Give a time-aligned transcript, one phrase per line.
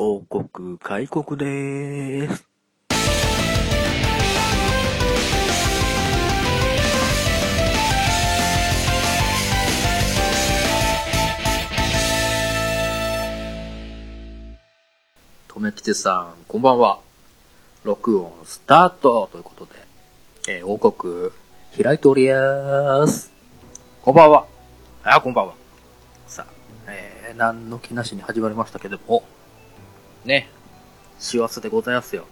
[0.00, 2.46] 王国開国でーす。
[15.48, 17.00] とめきちさん、こんばんは。
[17.82, 19.72] 録音スタートということで、
[20.60, 21.32] えー王国
[21.76, 23.32] 開いておりやーす。
[24.02, 24.46] こんばんは。
[25.02, 25.54] あ、こんばんは。
[26.28, 26.52] さあ、
[26.86, 29.24] えー、何の気なしに始まりましたけども、
[30.28, 30.46] ね、
[31.18, 32.26] 師走でございますよ。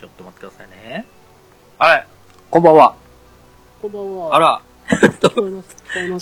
[0.00, 1.06] ちょっと待ってくださいね。
[1.78, 2.06] はい、
[2.50, 2.96] こんばんは。
[3.80, 4.34] こんばんは。
[4.34, 5.76] あら、聞こえます。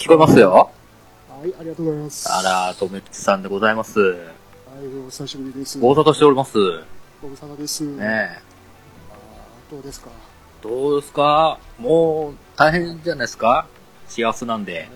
[0.05, 0.39] 聞こえます。
[0.39, 0.71] よ。
[1.31, 2.31] はい、ありがとうございます。
[2.31, 3.99] あら、とめきちさんでございます。
[3.99, 4.19] はい、
[5.07, 5.79] お久しぶりです。
[5.79, 6.59] ご無沙汰しております。
[7.23, 7.83] ご無沙汰です。
[7.83, 8.39] ねえ。
[9.71, 10.11] どうですか？
[10.61, 11.59] どうですか？
[11.79, 13.67] もう、大変じゃないですか？
[14.07, 14.89] 幸せなんではい。。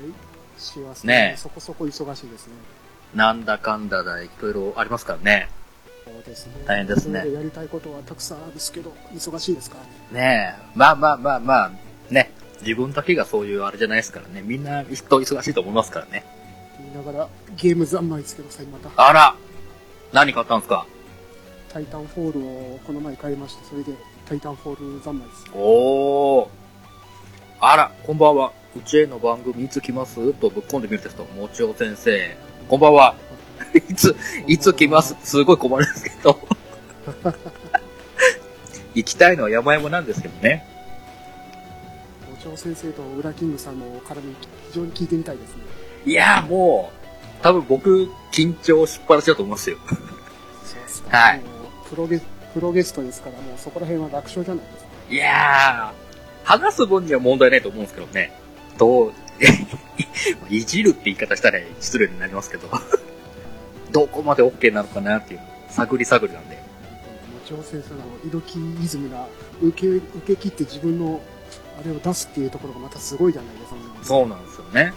[0.58, 2.52] 幸せねえそこそこ忙しいですね。
[3.14, 5.48] なんだかんだだ、いろいろありますからね。
[6.04, 6.52] そうですね。
[6.66, 9.78] 大変ですねやりたいことはたくさんあるんですけど、忙しいですか
[10.12, 10.62] ねえ。
[10.74, 11.70] まあまあまあまあ、
[12.10, 12.30] ね。
[12.60, 14.42] 自分だけがそういうあれじゃないですからね。
[14.42, 16.24] みんな人忙しいと思いますからね。
[16.78, 19.36] 言いながら、ゲーム三昧ですけどさ、また、あら
[20.12, 20.86] 何買ったんですか？
[21.72, 22.40] タイタンフォール
[22.74, 23.92] をこの前買いまして、それで、
[24.26, 25.44] タイタンフォール三昧です。
[25.54, 26.48] おー。
[27.60, 28.52] あら、こんばんは。
[28.76, 30.32] うちへの番組いつ来ます？
[30.34, 32.36] とぶっ込んでみるですと、もちお先生。
[32.68, 33.14] こんばんは。
[33.78, 35.16] いつ、いつ来ます？
[35.22, 36.38] すごい困るんですけど。
[38.94, 40.64] 行きたいのは山々なんですけどね。
[42.42, 44.34] 校長先生とウラキングさんの絡み、
[44.70, 45.62] 非常に聞いてみたいですね。
[46.06, 46.90] いやーも
[47.40, 49.76] う、多分僕、緊張しっぱなしだと思いますよ。
[50.64, 51.16] そうですか。
[51.16, 51.42] はい
[51.88, 52.20] プロゲ
[52.54, 54.90] プロゲストですから、もうそこら辺は楽勝じゃないですか。
[55.10, 58.32] いやー、話す分には問題ないと思うんですけどね。
[58.78, 59.12] どう、
[60.48, 62.68] いじるって言い方したら失礼になりますけど、
[63.94, 66.56] どこまで OK なのかなっていう、探り探りなんで。
[66.56, 66.60] も
[67.46, 69.28] ちろん先生のイドキイズムが
[69.62, 71.22] 受け受け切って自分の
[71.80, 73.76] あれを出すっていうところがまたすごいじゃないですか。
[74.02, 74.92] そうなんですよね。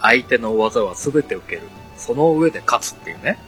[0.00, 1.62] 相手の技は全て受ける。
[1.98, 3.38] その上で勝つっていうね。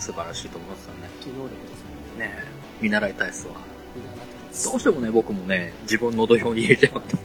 [0.00, 1.08] 素晴らしいと思いますよね。
[1.20, 2.26] 機能力ですね。
[2.26, 2.44] ねえ
[2.80, 3.54] 見習いたいっすわ。
[3.94, 7.14] 見習ってますどうしてもね、僕もね、自分の土俵に入れちゃうんで。
[7.14, 7.16] い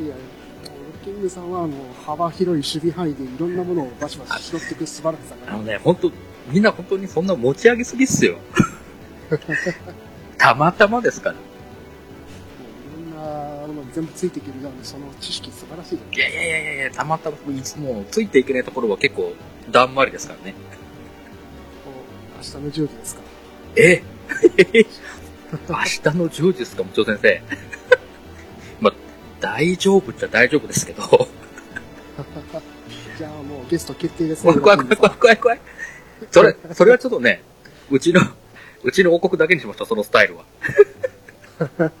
[0.00, 0.14] やいや、
[1.04, 1.70] キングさんはもう
[2.04, 6.10] 幅広い守備範囲でいろんなものをバシバシ拾っていく素晴らしさがあのね、本当
[6.50, 8.38] みんな本当にそんな持ち上げすぎっすよ。
[10.38, 11.34] たまたまですから。
[11.34, 11.40] も
[13.06, 13.24] ういろん
[13.62, 19.34] なものに全部ついていけるようなその知識素晴らしいじゃないいやいやいやいやいや、たまたま、いつもついていけないところは結構、
[19.70, 20.54] だんまりですからね。
[22.36, 23.22] 明日の10時ですか？
[23.76, 24.02] え？
[25.68, 27.42] 明日の10時ですか、もちろ先生。
[29.44, 31.02] まあ、大丈夫っちゃ大丈夫ですけど。
[33.18, 34.52] じゃあもうゲスト決定ですね。
[34.54, 35.60] 怖い怖い怖い怖い怖い。
[36.30, 37.42] それ、それはちょっとね、
[37.90, 38.20] うちの、
[38.82, 40.44] うちの王国だけにしました、そのスタイルは。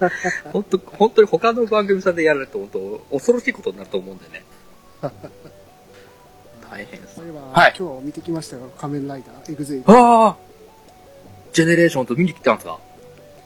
[0.52, 4.44] 本当本当に他の番組さんでやられると、本当恐ろしいことになると思うんでね。
[6.70, 8.70] 大変ですそういえば、はい今日見てきましたよ。
[8.80, 9.84] 仮面ライダー、エグゼイル。
[9.86, 10.36] ああ
[11.52, 12.78] ジェネレーションと見に来たんですか？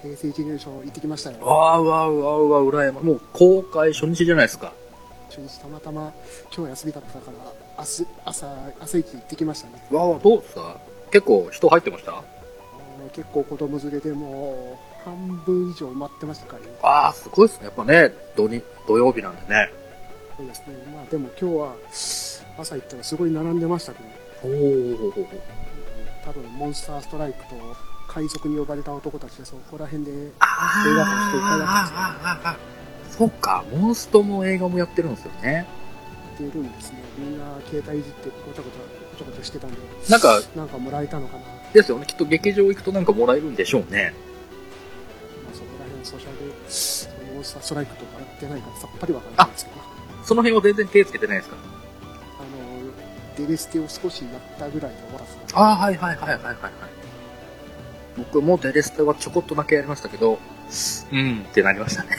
[0.02, 1.44] 平成ジェネレーション行ってきましたよ。
[1.44, 4.72] わうわうわ、羨まもう公開初日じゃないですか。
[5.28, 6.12] 初日たまたま
[6.54, 8.46] 今日休みだったから、明日、朝、
[8.80, 9.84] 朝一行ってきましたね。
[9.90, 10.76] わあ、どうですか？
[11.10, 12.12] 結構人入ってました？
[12.12, 12.22] あの
[13.12, 16.68] 結構子供連れでもう、半分以上待ってましたからね。
[16.82, 17.66] ああ、すごいですね。
[17.66, 19.70] やっぱね、土に土曜日なんでね。
[20.36, 20.74] そうですね。
[20.94, 21.74] まあでも今日は、
[22.58, 24.08] 朝行ったらすごい並んでましたけど、
[24.44, 25.12] おお。
[26.24, 27.54] 多分モンスターストライクと
[28.18, 32.56] 海賊に呼ばれた男たちでそこら辺であ映画館していたんですよああああ
[33.08, 35.66] そっか、モンストの映画もやってるんですよね。
[36.34, 36.98] っているんですね。
[37.16, 38.78] みんな携帯いじってごちゃごちゃ
[39.12, 39.76] ごちゃごちゃしてたんで、
[40.08, 41.40] なんか、なんかもらえたのかな。
[41.40, 42.06] まですよね。
[42.06, 44.14] きっと劇場行くとなんかもらえるんでしょうね。
[45.50, 51.56] あ、そこら辺ソシャル、そのモンスターストライクとかやってないからさっぱりわからないんですけど、あその辺は全然手つけてないですか？
[51.56, 51.62] の、
[53.36, 55.58] デレステを少しやったぐらいで終わらせた。
[55.60, 56.97] ああ、はいはいはいはいはいはい。
[58.18, 60.38] 僕もデレステはちょこっとだけやりましたけど、
[61.12, 62.10] うんってなりましたね。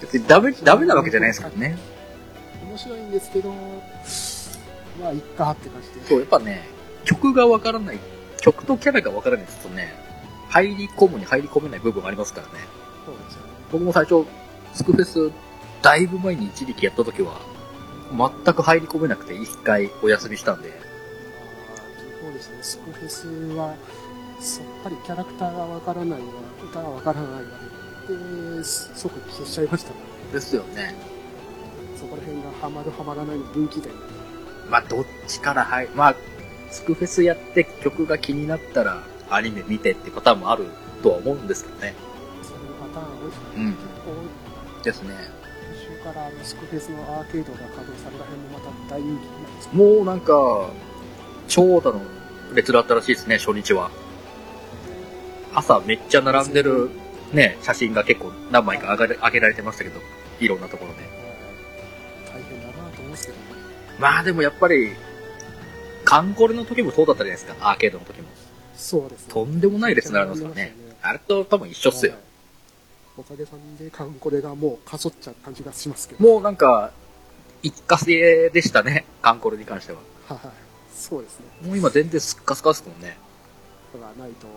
[0.00, 1.78] 別 にダメ、ダメなわけじゃないですからね。
[2.68, 3.50] 面白いんですけど、
[5.00, 6.06] まあ、いっかって感じで。
[6.06, 6.68] そう、やっぱね、
[7.04, 7.98] 曲がわからない、
[8.40, 9.94] 曲とキャラがわからないですとね、
[10.50, 12.52] 入り込むに入り込めない部分がありますからね。
[13.06, 13.48] そうですよね。
[13.72, 14.24] 僕も最初、
[14.74, 15.32] スクフェス、
[15.82, 17.40] だいぶ前に一時期やった時は、
[18.44, 20.70] 全く入り込めなくて一回お休みしたんで、
[22.20, 22.58] そうですね。
[22.62, 23.74] スクフェスは、
[24.44, 26.26] さっぱりキャラクターがわからないわ、
[26.62, 27.40] 歌がわからないわ
[28.06, 29.96] で、即消しちゃいましたか
[30.26, 30.94] ら、ですよね。
[31.96, 33.98] そこら辺がハマるハマらないの分岐点で。
[34.68, 36.16] まあ、どっちから入、まあ、
[36.70, 40.66] スクフェスやって曲が気になったらアニメ見てってパターンもある
[41.02, 41.94] とは思うんですけどね。
[42.42, 43.44] そういうパターン多いですね。
[43.56, 44.84] うん結構多い。
[44.84, 45.14] ですね。
[45.88, 50.68] 今週からあのスクフェスのアーケードが稼働された辺もまた大人気なすもうなんか、
[51.48, 52.02] 長蛇の
[52.52, 53.90] 列だったらしいですね、初日は。
[55.54, 56.90] 朝めっちゃ並んでる
[57.32, 60.00] ね、写真が結構何枚か上がれ上げられてましたけど、
[60.40, 60.98] いろんなところで。
[62.32, 63.44] 大変だなと思うんですけどね。
[63.98, 64.92] まあでもやっぱり、
[66.04, 68.28] カンコレの時もそうだったじゃないですか、アーケードの時も。
[68.76, 69.34] そうですね。
[69.34, 70.76] とんでもない列並んでますからね。
[71.02, 72.20] あれと多分一緒っすよはい。
[73.18, 76.24] おかげさんで、カンコレがもうかそっちゃう感じがしますけど。
[76.24, 76.92] もうなんか、
[77.62, 79.98] 一過性でしたね、カンコレに関しては。
[80.28, 80.38] はい。
[80.94, 81.46] そうですね。
[81.62, 83.16] もう今全然スッカスカですもんね。
[83.98, 84.50] がないと、お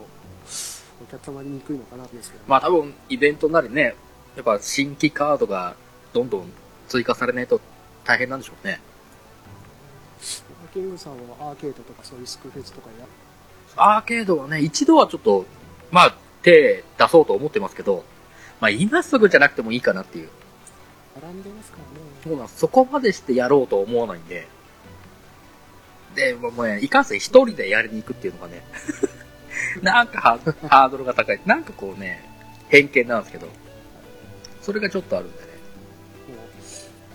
[1.06, 2.44] 客様ににくいのかなと思うんですけど。
[2.48, 3.96] まあ多分イベントなりね、
[4.36, 5.76] やっぱ新規カードが
[6.14, 6.52] どんどん
[6.88, 7.62] 追加されないと
[8.04, 8.80] 大変なんでしょうね。
[10.78, 13.06] キングさんはアーケードとかそういうスクフェスとかや、
[13.76, 15.46] アーケードはね、一度はちょっと、
[15.92, 18.04] まあ手出そうと思ってますけど、
[18.62, 20.30] まあ今すぐじゃなくてもいいかなっていう。
[21.20, 22.06] 並んでますからね。
[22.24, 24.48] そうなんそこまでしてやろうと思わないんで。
[26.16, 28.64] で、もうね、いかんせん一人でやりに行くっていうのがね、
[29.82, 31.40] なんかハーハードルが高い。
[31.46, 32.24] なんかこうね、
[32.70, 33.48] 偏見なんですけど、
[34.62, 35.48] それがちょっとあるんでね。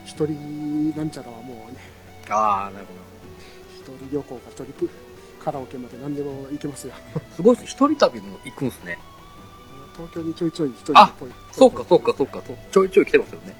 [0.04, 1.78] 一人なんちゃらはもうね、
[2.28, 2.92] ああ、なるほ
[3.74, 4.90] 一人旅行か一人プ
[5.42, 6.94] カラオケまで何でも行けますよ。
[7.14, 7.20] ど。
[7.34, 7.66] すごいです。
[7.66, 8.98] 一人旅も行くんですね。
[9.96, 12.42] 東京にちょいちょい一人あぽいそうか、そうか、そうか。
[12.70, 13.56] ちょいちょい来てますよね。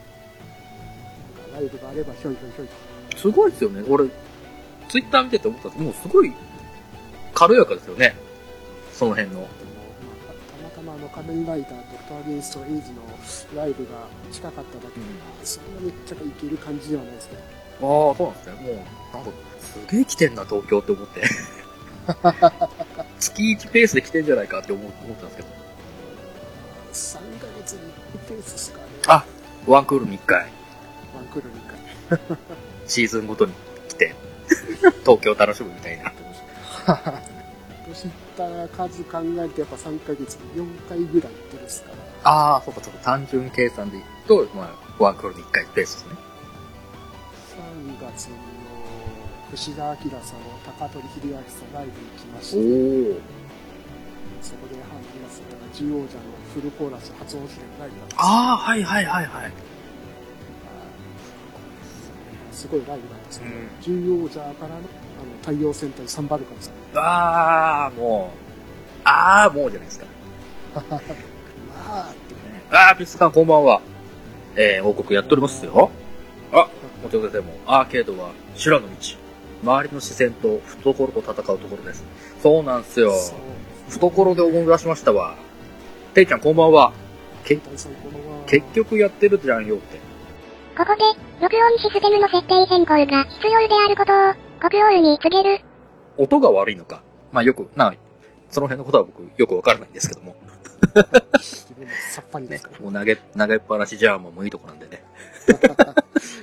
[1.53, 2.69] ライブがあればひょいひょいひょい
[3.11, 3.19] と。
[3.19, 3.85] すごいですよね。
[3.89, 4.09] 俺、
[4.89, 6.33] ツイッター見てて思ったんですけど、もうすごい
[7.35, 8.15] 軽やかですよね。
[9.03, 9.41] その辺の。
[9.41, 9.47] た
[10.63, 13.03] またまあの仮面ライダードクター・ゲイスト・エイジの
[13.57, 15.07] ライブが近かっただけで、
[15.43, 17.43] そんなめっちゃいける感じではないですけど。
[18.11, 18.53] ああ、そうなんですね。
[18.63, 21.23] もう、なんか、すげえ来てんな、東京って思って。
[23.19, 25.49] 月1ペースで来てんじゃないかって思う思ったんですけど。
[26.93, 28.85] 3ヶ月に1ペースですかね。
[29.09, 29.25] あ
[29.67, 30.43] ワンクールに1回、
[31.13, 32.39] ワンクールに1回。
[32.87, 33.53] シーズンごとに
[33.89, 34.15] 来て、
[35.01, 36.13] 東京楽しむみたいな。
[37.93, 41.97] 年いった数考えるとやっぱ3ヶ月に4回ぐらい行ってるっすから。
[42.25, 46.15] ああ、そうか、そうか、単純計算でいくと、まあ、ワンクールに1回ペースですね。
[48.01, 48.37] 3月の
[49.51, 53.21] 串田明さんの高取秀明さんライブに来まして、お。
[54.43, 56.21] そこでハンディラスとか獣王者の
[56.53, 59.53] フルコーラス初音披露ライブだったんですああ、はいはいはいはい。
[62.51, 64.79] すごいライブなんですけど、うん獣王者からのあ
[65.23, 66.99] の太陽戦隊サンバルカンさん。
[66.99, 68.39] ああ、もう、
[69.05, 70.07] ああ、もうじゃないですか。
[70.75, 72.63] ま あ、ってね。
[72.71, 73.81] ああ、ピスさんこんばんは。
[74.57, 75.91] えー、報告やっておりますよ。
[76.53, 76.69] あ、
[77.03, 78.95] もちろん先生も、アーケードは修羅の道。
[79.65, 82.05] 周りの視線と懐と戦うところです。
[82.43, 83.15] そうなんすよ。
[83.89, 85.37] 懐で思い出しましたわ。
[86.15, 86.93] ていちゃんこんばんは。
[87.45, 89.99] け大さんこんばんは結局やってるじゃんよって。
[90.77, 91.03] ここで、
[91.43, 95.65] 録音システムの設定変更が必要であることを、国王に告げる。
[96.17, 97.03] 音が悪いのか。
[97.33, 97.93] まあよく、な、
[98.49, 100.37] その辺のことは僕よくわからないんですけども。
[102.13, 102.81] さっぱりでねすから、。
[102.81, 105.03] もう投げ、投げっぱなしジャーマンもいいとこなんでね。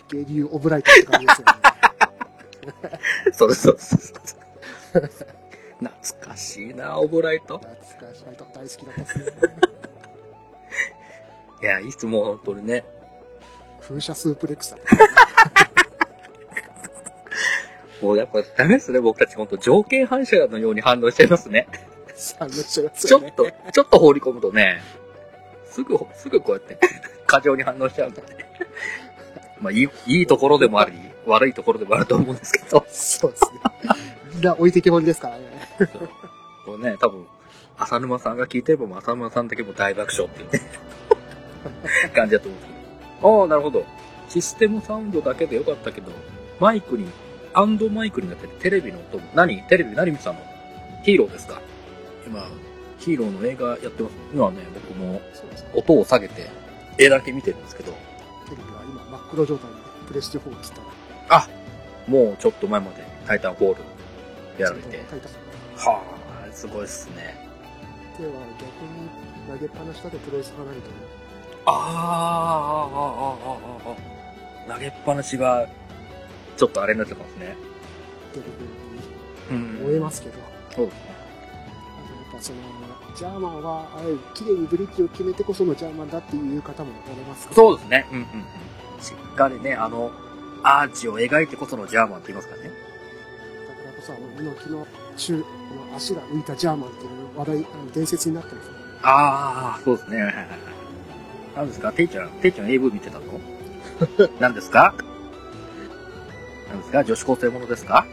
[0.10, 1.54] 芸流オブライトって感じですよね。
[3.32, 5.10] そうそうそうそう。
[5.80, 7.58] 懐かしいな、オブライト。
[7.58, 7.78] 懐
[8.12, 9.32] かしいと大好きだったですね。
[11.64, 12.84] いや、いつも本当にね、
[13.80, 14.78] 風車スープレックスだ
[18.02, 21.68] もうやっぱダメですね、僕たち本当条件反射のように反応しちゃいますね。
[22.40, 24.82] あの人がちょっと、ちょっと放り込むとね、
[25.66, 26.78] すぐ、すぐこうやって、
[27.26, 28.28] 過剰に反応しちゃうんでね。
[29.62, 30.94] まあ、いい、いいところでもあり、
[31.26, 33.60] 悪いところでもあると思うんですけど、そうですね。
[34.34, 35.46] みんな置いてけぼりですからね。
[36.66, 37.26] これね、多分、
[37.78, 40.62] 浅沼さんが聞いてれば、もう浅沼さんだけも大爆笑っていうね、
[42.14, 42.74] 感じだと思うんです
[43.18, 43.42] けど。
[43.42, 43.86] ああ、なるほど。
[44.30, 46.12] システムサウンドだけでよかったけど、
[46.60, 47.10] マイクに、
[47.60, 49.62] アンドマイクになってて、テレビの音も、何？
[49.64, 50.40] テレビ何見てたの？
[51.04, 51.60] ヒーローですか？
[52.26, 52.48] 今、
[53.00, 54.16] ヒーローの映画やってます。
[54.34, 55.22] 今ね、僕も。
[55.74, 56.50] 音を下げて、
[56.98, 59.76] 絵だけ見てるんですけど、テレビは今真っ黒状態で、
[60.08, 60.72] プレステ4を切っ
[61.28, 61.48] たら、
[62.08, 63.84] もうちょっと前までタイタンフォール
[64.64, 64.98] やられて、
[65.76, 66.02] は
[66.50, 67.36] あ、すごいっすね。
[68.16, 69.10] 手は逆に
[69.50, 70.94] 投げっぱなしだとプレス離れてる。
[71.66, 71.76] ああ、あ
[73.06, 75.68] あ、ああ、ああ、投げっぱなしが、
[76.60, 77.56] ちょっとあれになっちゃったんですね。
[78.34, 78.46] テレ
[79.50, 80.36] ビうんに燃えますけど、
[80.76, 81.02] そうですね。
[81.10, 82.60] あとやっぱその、
[83.16, 88.08] ジャーマンは、あれ、綺麗にブリッジを決めてこそのジャーマンだっていう方もおられますからそうですね。
[88.12, 89.02] うんうんうん。
[89.02, 90.12] しっかりね、あの、
[90.64, 92.70] アーチを描いてこそのジャーマンって言いますからね。
[92.70, 94.86] だからこそあの、猪木の
[95.16, 95.46] 中、こ
[95.90, 98.74] の足が浮いたジャーマンっていう話題、あの伝説になってますね。
[99.02, 100.18] ああ、そうですね。
[100.18, 100.48] はいはいはい。
[101.56, 101.92] 何ですか？
[101.94, 103.24] ていちゃん、ていちゃん AV 見てたの？
[104.40, 104.94] 何ですか？
[106.70, 108.06] 何ですか女子高生ものですか？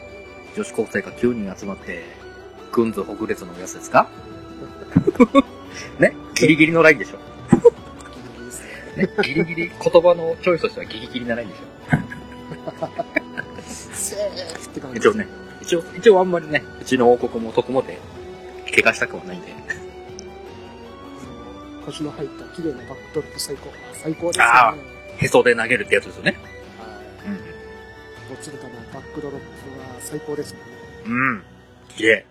[0.57, 2.05] 女子高生が9人集まって、
[2.73, 4.09] 軍図ほぐれつのやつですか？
[5.99, 6.15] ね？
[6.35, 7.19] ギリギリのラインでしょ
[8.97, 9.05] ね？
[9.07, 11.59] ねギリギリ、言葉のチョイスとしてはギリギリなラインでし
[13.63, 15.27] セーフって感ょじ一応ね。
[15.61, 17.99] 一応、一応あんまりね、うちの王国も徳もで、
[18.75, 19.49] 怪我したくはないんで。
[21.85, 23.71] 腰の入った綺麗なバックドロップ最高。
[23.93, 24.45] 最高ですね。
[24.45, 25.25] あはい。
[25.25, 26.37] へそで投げるってやつですよね。
[28.37, 28.45] うん。
[28.45, 29.47] どちらかのバックドロップ
[29.81, 30.59] は最高ですね。
[31.07, 31.43] うん。
[31.89, 32.27] 綺麗。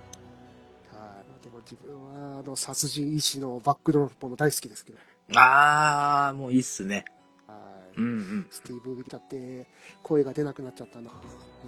[0.92, 1.44] はい。
[1.44, 1.96] でも自分
[2.34, 5.00] は、あの、殺人医師のバックドロップも大好きですけど。
[5.36, 7.06] あー、もういいっすね。
[7.48, 7.56] は
[7.96, 7.98] い。
[7.98, 8.48] うんうん。
[8.52, 9.68] スティーブ・ウィキだって、
[10.04, 11.12] 声が出なくなっちゃったんだ。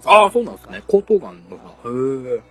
[0.04, 0.82] ああ、そうなんですね。
[0.88, 1.64] 喉頭がんのが。
[1.64, 1.66] へ
[2.36, 2.42] え。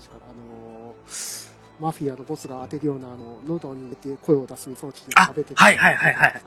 [0.00, 1.48] 確かあのー
[1.80, 6.32] マフィアのボスが当てるような、あの、喉に入れて声を出す装置であ食べて、はいはいはいはい。
[6.32, 6.42] はい。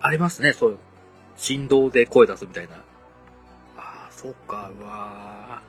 [0.00, 0.78] ありますね、そういう。
[1.36, 2.82] 振動で声出すみたいな。
[4.26, 5.62] そうか、うわ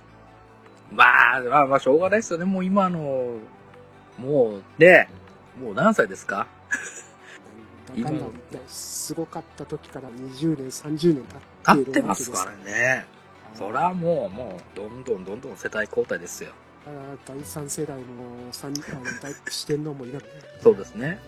[0.91, 2.45] ーまあ、まあ、まあ、しょうがないですよね。
[2.45, 3.35] もう今の、
[4.17, 5.09] もう、ね、
[5.61, 6.47] もう何歳ですか？
[7.97, 8.31] だんだん
[8.67, 11.23] すごかった時から20年、30年
[11.63, 13.05] 経ってますからね。
[13.53, 16.51] そらもう、もう、どんどんどんどん世代交代ですよ。
[17.25, 18.03] 第三世代の
[18.51, 20.21] 三あの第四天王もいる
[20.61, 21.19] そうですね。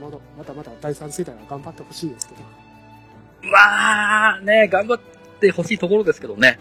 [0.00, 2.42] まだまだまだ第三世代は頑張ってほしいですけど、
[3.42, 5.00] うん、まあ、ね、頑張っ
[5.40, 6.58] てほしいところですけどね。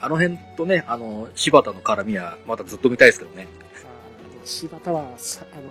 [0.00, 3.46] あの辺とね、あの、柴田の絡みは、またずっと見たいですけどね。
[4.44, 5.62] 柴田はさあの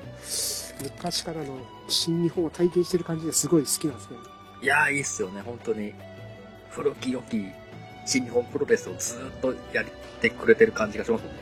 [0.84, 4.18] 昔からの新日本を体験してる感じですごい好きなんですね。
[4.62, 5.94] いやー、いいっすよね、本当に。
[6.70, 7.44] 古き良き
[8.06, 9.86] 新日本プロレスをずーっとやっ
[10.22, 11.38] てくれてる感じがしますよね。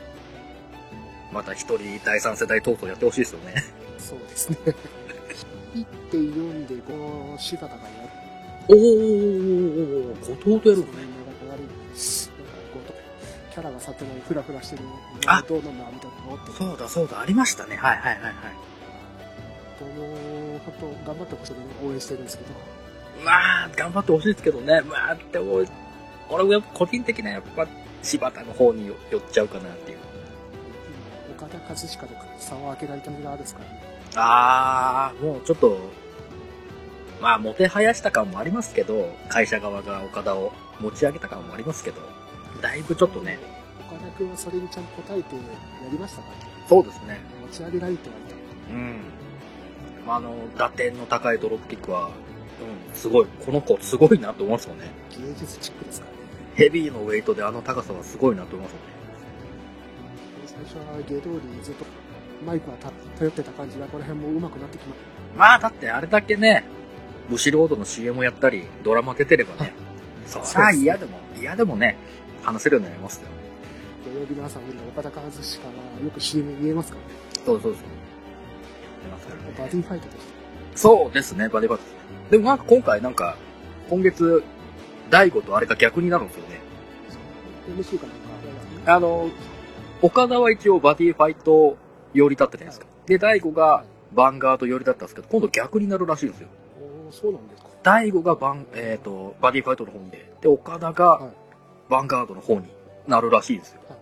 [1.32, 3.64] また一人第三世代やってほしいですよね。
[3.98, 4.58] そうですね。
[6.10, 8.07] 1.4でこの柴田がやる。
[8.68, 11.08] おー、後藤とやるのね。
[11.26, 11.82] なんか悪いなんか
[12.72, 14.82] こうキャラが去ってないフラフラしてる
[15.26, 17.76] あどうなんだみたいなの思ってそうだそうだ、ありましたね。
[17.76, 18.32] はいはいはいはい。
[19.96, 22.50] もう本当頑張ってほしいので応援してるんですけど
[23.24, 24.80] まあ、頑張ってほしいですけどね。
[24.82, 25.64] まあ、でも、
[26.28, 27.66] 俺は個人的なやっぱ
[28.02, 29.98] 柴田の方に寄っちゃうかなっていう。
[31.36, 32.08] 岡田和親と
[32.38, 33.80] 差を開けられた身があるんですからね
[34.16, 35.78] あ、もうちょっと、
[37.20, 42.00] まあ、もてはやした感もありますけど、会社側が岡田を持ち上げた感もありますけど、
[42.62, 43.38] だいぶちょっとね、
[43.88, 45.40] 岡田君はそれにちゃんと答えてや
[45.90, 46.28] りましたか？
[46.28, 47.20] らねそうですね。
[47.42, 48.18] 持ち上げられてはい
[48.68, 49.00] たうん。
[50.06, 54.90] まあ、あの、打点の高いドロップキックは、うん、すごい、この子すごいなと思いますよね。
[55.10, 56.18] 芸術チックですからね
[56.54, 58.84] ヘビーのウェイトであの高さはすごいなと思いますよね。
[60.46, 61.84] 最初は芸通りずっと
[62.44, 64.94] マイクはた頼ってた感じがこの辺も上手くなってきま
[65.36, 66.64] まあ、だってあれだけね、
[67.28, 69.72] ブシロードの CM やったり、ドラマ出てればね、
[70.26, 71.96] そりゃ嫌でも、嫌でもね、
[72.42, 73.28] 話せるようになりますよ。
[74.04, 75.72] 土曜日の朝見るオカダ・カズチカは
[76.04, 77.82] よく CM 見えますからねそうそうそう。
[79.04, 80.22] 出ますからねバディファイトでし
[80.74, 82.30] そうですね、バディバディ。
[82.30, 83.36] でもなんか今回なんか、
[83.90, 84.42] 今月、
[85.10, 86.60] 大悟とあれが逆になるんですよね。
[87.66, 89.28] た MC かなんかあの、
[90.00, 91.76] 岡田は一応バディファイト
[92.14, 92.86] 寄りだったじゃないですか。
[93.06, 96.48] で、大悟がヴァンガード寄りだったんですけど、今度逆になるらしいんですよ。
[97.10, 101.30] そうなんですか大悟がバン、えっ、と、バディファイトの方にで、で、岡田がはい
[101.88, 102.66] ヴァンガードの方に
[103.06, 103.80] なるらしいですよ。
[103.88, 103.98] はい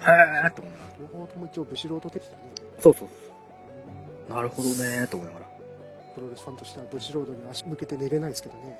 [0.00, 0.92] へーって思いながら。
[1.00, 2.36] 両方とも一応ブシロード的だね
[2.80, 4.34] そうそうそう。
[4.34, 5.46] なるほどねーって思いながら。
[6.14, 8.78] プロレスファンとしてはブシロードに足向けて寝れないですけどね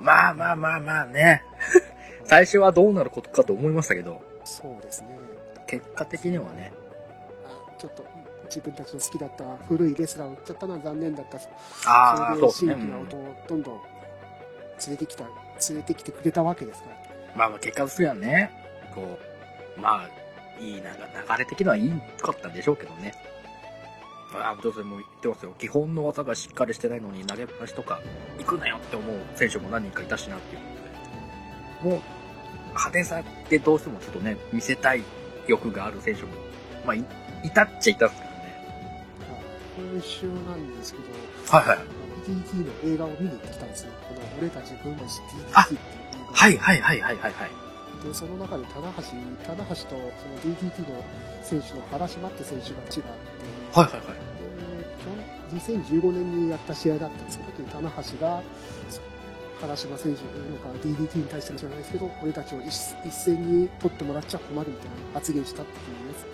[0.00, 1.42] まあまあまあまあね。
[2.24, 5.16] 最初はどうなることかと思いましたけど、そうですね
[5.68, 6.72] 結果的にはね、
[7.44, 8.04] あちょっと
[8.46, 11.38] 自分たちの好きだった古いレスラーを売っちゃったのは残念だった
[11.90, 15.24] ああ、それで新規な音をどんどん連れてきた
[15.68, 16.96] 連れてきてくれたわけですから
[17.36, 18.50] まあまあ結果としてはね、
[18.94, 19.18] こ
[19.76, 20.10] う、まあ、
[20.58, 20.82] いい流流
[21.38, 23.14] れ的にはいいかったんでしょうけどね。
[24.34, 25.54] ああ、当然もう言ってますよ。
[25.58, 28.00] 基本の技がしっかりしてないのに投げっぱなしとか、
[28.38, 30.66] 行くなよって思う選手も何人かいたしなっていうこ
[31.82, 31.96] とで。
[31.96, 32.00] もう、
[32.68, 35.02] 派手さってどうしてもちょっとね、見せたい
[35.46, 36.28] 欲がある選手も、
[36.86, 37.04] まあ、い
[37.44, 38.25] いたっちゃいたんですけどね。
[39.76, 41.04] 今週なんですけど
[41.56, 41.78] はいはい。
[42.26, 45.60] DDT の映画を見に行ってきたんですよこの俺たち分の DDT っていう映画
[46.32, 47.50] はいはいはいはいはいはい。
[48.06, 49.02] でその中で棚橋
[49.46, 51.04] 棚橋とその DDT の
[51.42, 53.00] 選手の原島って選手が違って
[53.72, 54.02] はいはいはい。
[54.02, 58.42] で去年2015年にやった試合だったんですけど、棚橋が、
[59.60, 62.66] 原島選手のか DDT に対してもじゃないですけど、俺たちを一
[63.06, 66.26] 一斉に取ってもらっちゃ困るみたいな発言したっていうやつ。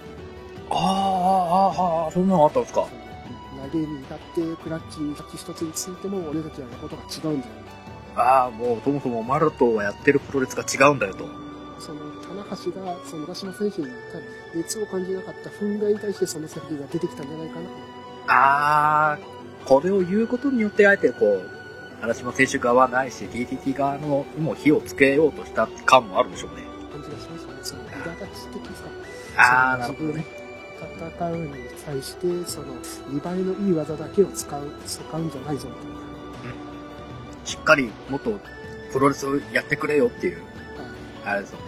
[0.70, 2.87] ああ、ああ、そんなのあったんですか？
[3.62, 7.52] 投げにだって、クラッチに一つについても、俺たちはやることが違うんだよ。
[8.16, 11.25] ああ、もうそもそもお前らとはやってるプロレスが違うんだよと。
[11.78, 13.88] その、棚橋が、その、浦島選手に
[14.54, 17.69] 熱を感じなかった憤慨に対してそのセリフが出てきたんじゃないかな。
[18.28, 19.19] ああ、
[19.64, 21.50] これを言うことによってあえてこう、
[22.00, 26.62] 原島選手側ないし、DTT 側のにも火をつけようとした感もあるんでしょうね。
[26.92, 27.59] 感じがしましたね。
[27.62, 28.88] その、苛立ち的ですか。
[29.37, 30.41] ああ、なるほどね。
[31.18, 31.48] 戦うに
[31.84, 32.74] 際して、その、
[33.10, 36.02] 2倍のいい技だけを使う、使うんじゃないぞ、みたいな。
[37.44, 38.38] しっかりもっと
[38.92, 40.44] プロレスをやってくれよっていう、はい
[41.24, 41.64] あれですよね。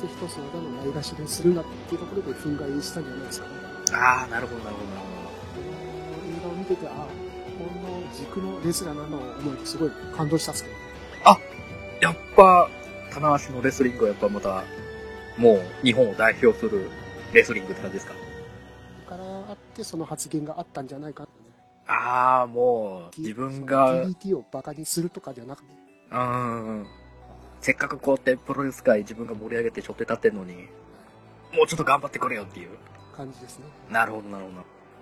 [0.00, 3.52] ぜひとその他のないがしろにするなっていうところで憤慨したんじゃないですかね。
[3.92, 5.06] ああ、なるほど、なるほど、なる
[5.54, 5.60] こ
[6.30, 10.80] の映画を見てて、あ、この軸のレスラーなのを思いてすごい感動したっすけどね。
[11.24, 11.40] ほど。
[12.00, 12.68] やっぱ、
[13.12, 14.64] 棚橋のレスリングはやっぱまた、
[15.36, 16.88] もう日本を代表する
[17.32, 18.14] レスリングって感じですか？
[19.50, 21.50] だからあってその発言があったんじゃないかってね。
[21.86, 25.68] ああ、もう、自分が、う DDT をバカにするとかじゃなくて、
[26.16, 26.86] ん。
[27.60, 30.68] せっかくこうやってプロレス界自分が盛り上げてしょって立ってんのに、
[31.52, 32.70] もうちょっと頑張ってくれよっていう。
[33.16, 33.64] 感じですね。
[33.90, 34.56] なるほど、なるほど。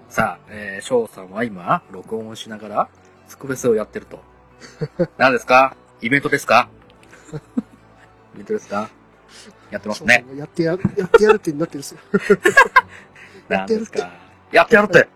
[0.08, 2.88] さあ、えー、翔さんは今、録音をしながら、
[3.26, 4.20] スクフェスをやってると。
[5.18, 5.76] 何ですか？
[6.00, 6.68] イベントですか？
[8.34, 8.88] イベントですか？
[9.70, 10.24] やってますね。
[10.26, 12.00] そうそうやってや、やってやるってなってるんですよ。
[13.50, 13.84] やってやるって。
[13.84, 15.08] 何ですかやってやるって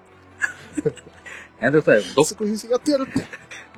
[1.61, 2.15] やめてくださいよ。
[2.17, 3.25] ど、すごいやってやるって。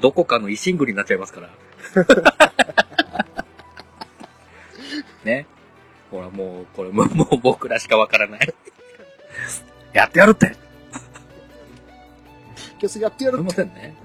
[0.00, 1.50] どこかの維新軍になっちゃいますから。
[5.24, 5.46] ね。
[6.10, 8.54] ほら、もう、これ、もう、もう僕らしかわからない。
[9.92, 10.56] やってやるって
[12.80, 13.50] 今日やってやすいるって。
[13.50, 13.96] ませんね。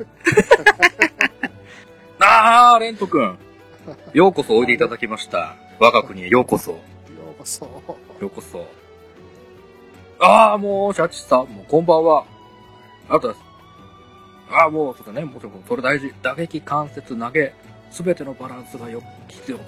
[2.20, 3.38] あー、レント君。
[4.14, 5.56] ようこそおいでいただきました。
[5.80, 6.72] 我が国へようこそ。
[6.72, 6.78] よ
[7.32, 7.66] うこそ。
[8.22, 8.68] ようこそ。
[10.20, 12.26] あー、もう、シャチさん、もう、こんばんは。
[13.10, 13.30] あなた、
[14.52, 16.14] あー、もう、そうだね、もちろん、それ大事。
[16.22, 17.54] 打撃、関節、投げ、
[17.92, 19.60] すべてのバランスがよ、必要。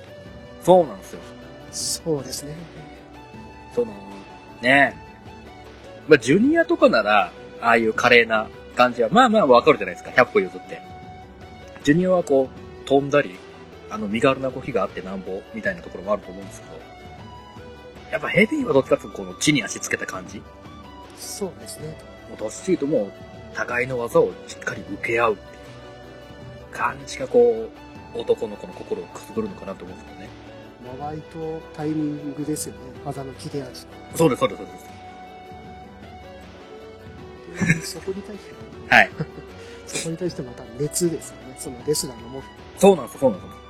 [0.61, 1.19] そうなんですよ。
[1.71, 2.55] そうですね。
[3.73, 3.93] その、
[4.61, 4.95] ね
[6.07, 10.81] まあ、ジュニアとかなら、ああいう華麗な感じは、まあまあわかるじゃないですか、100歩譲って。
[11.83, 13.35] ジュニアはこう、飛んだり、
[13.89, 16.70] あの、身軽な動きがあってなんぼ、みたいなところもあると思うんですけど、
[18.11, 20.39] やっぱヘビーはどっちかというと、この地に足つけた感じ？
[20.39, 20.43] も
[21.17, 21.97] そうですね。
[22.33, 23.11] うどっしりともう、
[23.55, 27.69] 互いの技をしっかり受け合うっていう感じがこ
[28.13, 30.29] う、男の子の心をくすぐるのかなと思うんですよね。
[30.99, 32.79] 間合いとタイミングですよね。
[33.05, 33.85] 技の切れ味。
[34.15, 34.71] そうです、そうです、そうで
[37.75, 37.81] す。
[37.81, 38.53] でそこに対して、
[38.95, 39.09] はい。
[39.85, 41.55] そこに対してまた熱ですよね。
[41.59, 42.41] そのレスラーのも、
[42.77, 43.60] そうなんです、そうなんです。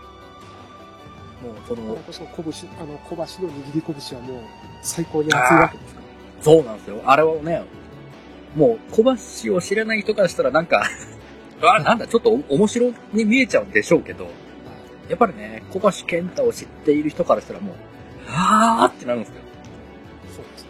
[1.42, 2.24] もう、そのだから、こそ
[2.62, 4.42] 拳、あの、小橋の握り拳はもう
[4.82, 6.02] 最高に熱いわけですか？
[6.02, 6.44] ら。
[6.44, 7.02] そうなんですよ。
[7.06, 7.64] あれはね、
[8.56, 9.04] もう小
[9.48, 10.84] 橋を知らない人からしたらなんか、
[11.62, 14.28] あ、なんだ、ちょっとお面白に見えちゃうんでしょうけど、
[15.10, 17.76] やっぱりね、小橋健太を知っている人からしたらもう、
[18.28, 19.36] あーってなるんですよ。
[20.36, 20.70] そうですね。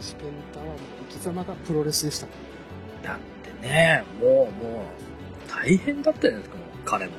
[0.00, 0.76] 小橋健太はもう
[1.10, 2.32] 生き様がプロレスでしたか
[3.04, 7.12] だってね、もうもう、大変だったじゃないですか、もう彼も。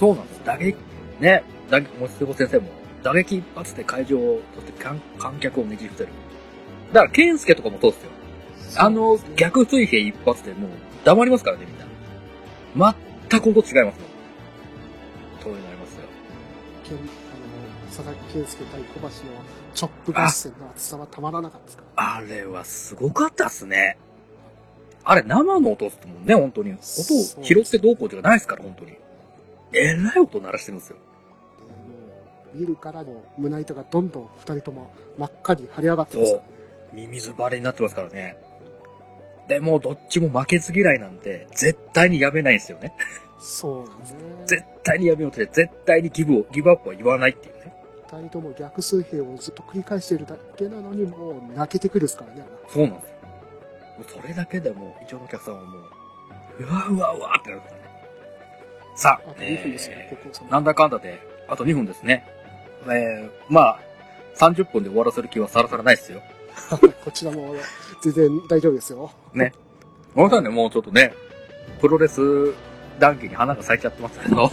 [0.00, 0.40] そうなんです。
[0.44, 0.76] 打撃、
[1.20, 2.68] ね、打撃、もうすご先生も、
[3.02, 6.12] 打撃一発で会場を、そして観観客をねじ伏せる。
[6.92, 8.10] だから、健介とかもそうですよ。
[8.76, 8.84] ら。
[8.84, 10.70] あの、逆水平一発でもう
[11.04, 12.94] 黙りますからね、みんな。
[13.30, 13.94] 全く音違いますもん。
[15.42, 16.02] そういうのありますよ。
[16.84, 17.06] 健あの、
[17.88, 19.10] 佐々木健介対小橋の
[19.74, 21.84] チョップ合戦の熱さはたまらなかったですか？
[21.96, 22.16] ら。
[22.16, 23.96] あれはすごかったっすね。
[25.02, 26.72] あれ生の音っすもんね、本当に。
[26.72, 26.80] 音を
[27.42, 28.92] 拾ってどうこうじゃないですから、本当に。
[29.72, 30.96] えらい音鳴らしてるんですよ。
[32.52, 36.48] でもう見るからもう胸板がどんどん二人とも真っ赤に張り上がってますからね。
[36.92, 38.36] ミミズバレになってますからね。
[39.50, 42.94] でも、どっちも負けず嫌いなんで、絶対にやめないんですよね。
[43.40, 44.18] そうなんですね。
[44.46, 47.74] 絶対にやめようって、絶対にギブを、ギブアップは言わないっていうね。
[48.12, 52.44] 二人とも逆水平をずっと繰り返しているだけなのにもう泣けてくるですからね。
[52.68, 53.16] そうなんですよ。
[53.98, 55.82] もうそれだけでもう、一応のお客さんはもう、
[56.60, 57.80] うわうわうわってなるからね。
[58.94, 62.24] さああ、と2分ですよ、えー、なんだかんだで、あと2分ですね。
[62.86, 63.80] えー、まあ、
[64.36, 66.22] 30分で終わらせる気はさらさらないですよ。
[67.04, 67.54] こちらも
[68.02, 69.10] 全然大丈夫ですよ。
[69.32, 69.52] ね。
[70.14, 71.14] 本当はね、もうちょっとね、
[71.80, 72.20] プロレス
[72.98, 74.50] 談義に花が咲いちゃってますけど。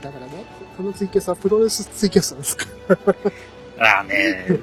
[0.00, 0.44] だからね、
[0.76, 2.66] このツイキャスはプロレスツイキャスなんですか
[3.80, 4.60] ああね、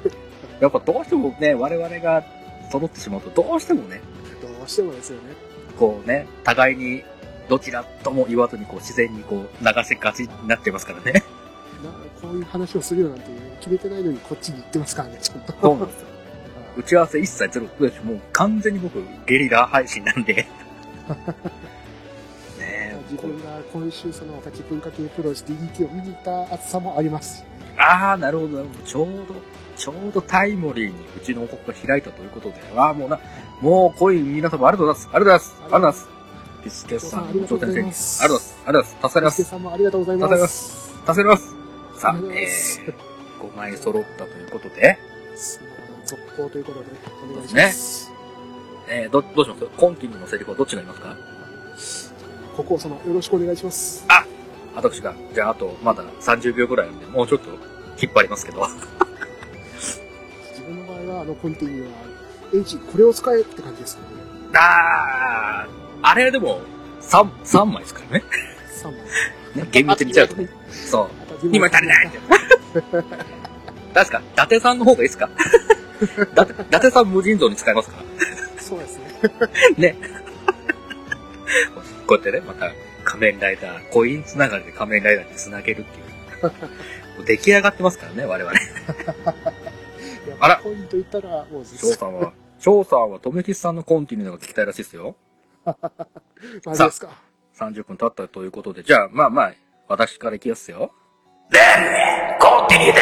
[0.60, 2.24] やっぱどうしてもね、我々が
[2.70, 4.00] 揃ってしまうと、どうしてもね、
[4.40, 5.34] どうしてもですよね。
[5.78, 7.02] こうね、互いに
[7.48, 11.22] どちらとも言わずにこう自然にこう流せがちになってますからね。
[12.16, 13.26] なこういう話をするよなんて
[13.60, 15.52] 決めてないのにこっちに行ってますからね、ちゃんと。
[15.60, 16.06] そうなんですよ。
[16.76, 20.34] 打ち合わせ一切ゼロですし、もう完全に僕、ゲリラ配信なんで。
[20.34, 20.46] ね
[22.60, 27.44] え自分が今週その8分かけプロレス DDT を見に行った暑さもあります。
[27.78, 28.80] ああ、なるほど、なるほど。
[28.84, 29.34] ちょうど、
[29.76, 33.18] ちょうどタイムリーにうちの王国が開いたということで、ああ、もうな、
[33.60, 35.16] もう、こういう皆様ありがとうございます。
[35.16, 35.54] ありがとうございます。
[35.54, 36.16] ありがとうございます。
[36.64, 38.96] ピスケさん、ありがとうございますありがとうございます。
[38.96, 39.36] 助かります。
[39.36, 40.42] 助さんもありがとうござい助かりま。
[40.42, 41.65] ます助かります。
[41.96, 42.94] さあえー、
[43.40, 44.98] 5枚揃ったということで、
[46.04, 46.86] 続行ということで、
[47.32, 48.12] お願いします。
[48.88, 49.64] えー、ど、どうします？
[49.76, 51.16] コンティニューのセリフはどっちがいますか？
[52.56, 54.06] ここ様、よろしくお願いします。
[54.74, 57.48] 私が、じゃああと、まだ30秒ぐらいあるんで、もうちょっと
[58.00, 58.66] 引っ張りますけど。
[60.50, 64.08] 自分の場合は、あの、コンティニューは、H、これを使えって感じですよね。
[64.54, 65.70] あー、
[66.02, 66.60] あれでも、
[67.00, 68.24] 3、三枚ですからね。
[68.82, 69.64] 3枚。
[69.64, 70.50] ね、厳密に見ちゃうとね。
[70.70, 71.25] そう。
[71.52, 72.10] 今足りない。
[73.94, 75.28] 確か、伊達さんの方がいいですか？
[76.34, 78.62] だ伊達さん無尽蔵に使えますから。
[78.62, 79.04] そうですね。
[79.94, 79.96] ね。
[82.06, 82.70] こうやってね、また
[83.04, 86.44] 仮面ライダー、コインつながりで仮面ライダーにつなげるっていう。
[86.46, 88.54] もう出来上がってますからね、我々。
[90.40, 95.16] あらコインと言ったら、もうず翔さんは、翔さんは、とめきさんのコンティニューが聞きたいらしいですよ。
[95.64, 97.08] マジですか。
[97.58, 99.54] 30分経ったということで、じゃあ、まあまあ、
[99.88, 100.92] 私からいきますよ。
[101.50, 101.58] で、
[102.40, 103.00] コンティニューだ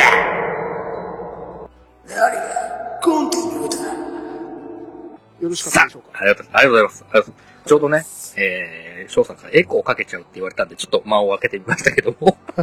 [3.02, 3.76] コンティニューだ。
[5.40, 6.08] よろしかったさでしょうか。
[6.14, 7.04] あ、ありがとうありがとうございます。
[7.04, 7.68] ありがとうございます。
[7.68, 12.36] ちょうどね、えー、翔さんからエコーかけちゃうって言われたんで、ちょっと間を空けてみましたけども。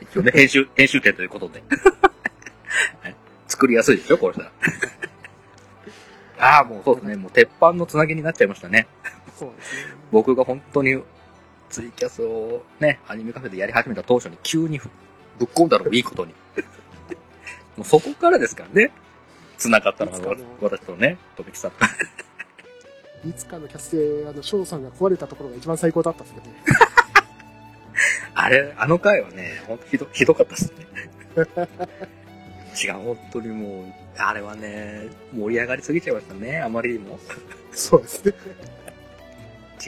[0.00, 1.62] 一応ね、編集、編集点ということで。
[3.00, 3.14] はい
[3.46, 4.50] 作りやすいでしょ、これさ。
[6.38, 7.16] ああ、もうそうですね。
[7.16, 8.86] もう鉄板のつなぎになっちゃいましたね。
[9.38, 9.94] そうですね。
[10.10, 11.02] 僕が本当に
[11.74, 14.86] ツイキャスをね、アニメカフェでやり始めた当初に急にぶ
[15.46, 16.32] っ込んだのもいいことに。
[17.76, 18.92] もうそこからですからね。
[19.58, 21.72] 繋がったのは私とね、とめきさん。
[23.28, 26.54] いつかのキャスで、あの、翔さんが壊れたところが一番最高だったんですけどね。
[28.34, 30.86] あれ、あの回はね、ほんとひど、ひどかったですね。
[32.84, 37.18] 違う、本当にもう、あれはね、盛り上がりすぎちゃいましたね、あまりにも。
[37.72, 38.32] そうですね。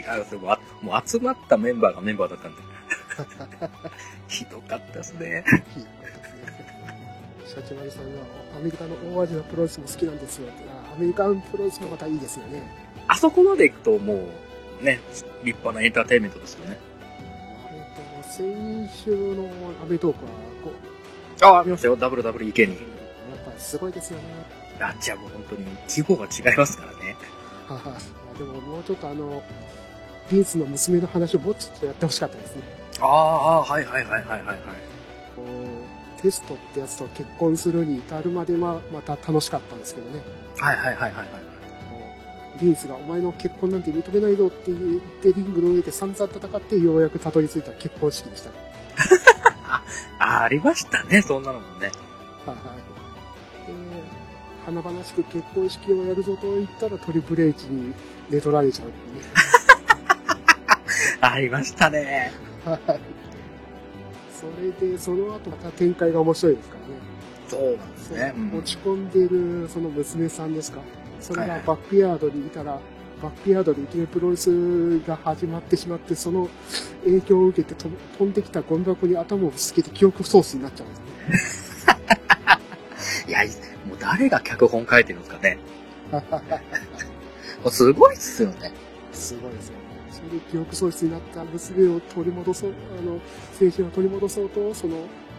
[0.00, 0.40] 違うすよ。
[0.82, 2.62] もう集まったメンバーがメンバーだったんで。
[4.28, 5.44] ひどかったですね。
[5.76, 6.46] いいことですね。
[7.46, 8.20] シャチマリさんが
[8.56, 10.48] アメリカの大味なプロレスも好きなんですよ
[10.94, 12.62] アメリカンプロレスもまたいいですよね。
[13.08, 14.28] あそこまで行くとも
[14.80, 16.78] う、ね、立派なエンターテインメントですよね。
[17.70, 19.48] えっと、先週の
[19.82, 20.30] アメトークは、
[20.64, 22.74] こう、ああ、見ましたよ、WWEK に。
[22.74, 22.78] や
[23.36, 24.24] っぱりすごいですよね。
[24.80, 27.16] あ、じゃあもう本当に規模が違いますからね。
[27.68, 29.42] はいでももうちょっとあの、
[30.30, 32.62] ビンスの娘の話をもうちょっとやってほしかったですね。
[33.00, 34.56] ああ、はいはいはいはいはいはい。
[36.22, 40.22] テストってやつと結婚するに至るまではまた楽しかったんですけどね。
[40.58, 41.26] はいはいはいはいはい。
[42.60, 48.50] ビンスがお前の結婚なんて認めないぞって言ってリングの上で散々戦ってようやくたどり着いた結婚式でした。
[50.18, 51.90] あ、 ありましたね、そんなのもね。
[52.46, 52.62] はいは
[53.64, 53.66] い。
[53.66, 53.74] で、
[54.64, 57.94] 華々しく結婚式をやるぞと言ったらトリプル H に
[58.30, 59.45] 寝取られちゃうっていうね。
[61.20, 62.32] ありましたね。
[62.64, 62.80] はい。
[64.38, 66.94] それで、その後また展開が面白いですからね。
[67.48, 68.34] そうなんですね。
[68.36, 70.80] うん落ち込んでいるその娘さんですか？
[71.20, 72.78] それがバックヤードにいたら、
[73.22, 76.48] バックヤードでいきなりプロレスが始まってしまって、その
[77.04, 80.90] 影響を受けてと飛んできたゴミ箱に頭をぶつけて記憶喪失になっちゃうん
[81.30, 81.94] ですね。
[83.28, 83.48] いや、い
[83.88, 85.58] もう誰が脚本書いてるんですかね。
[87.70, 88.72] すごいっすよね。
[89.12, 89.85] すごいですよね。
[90.26, 93.20] それで記憶喪失になった娘を取り戻そう、あの、
[93.52, 94.96] 精神を取り戻そうと、その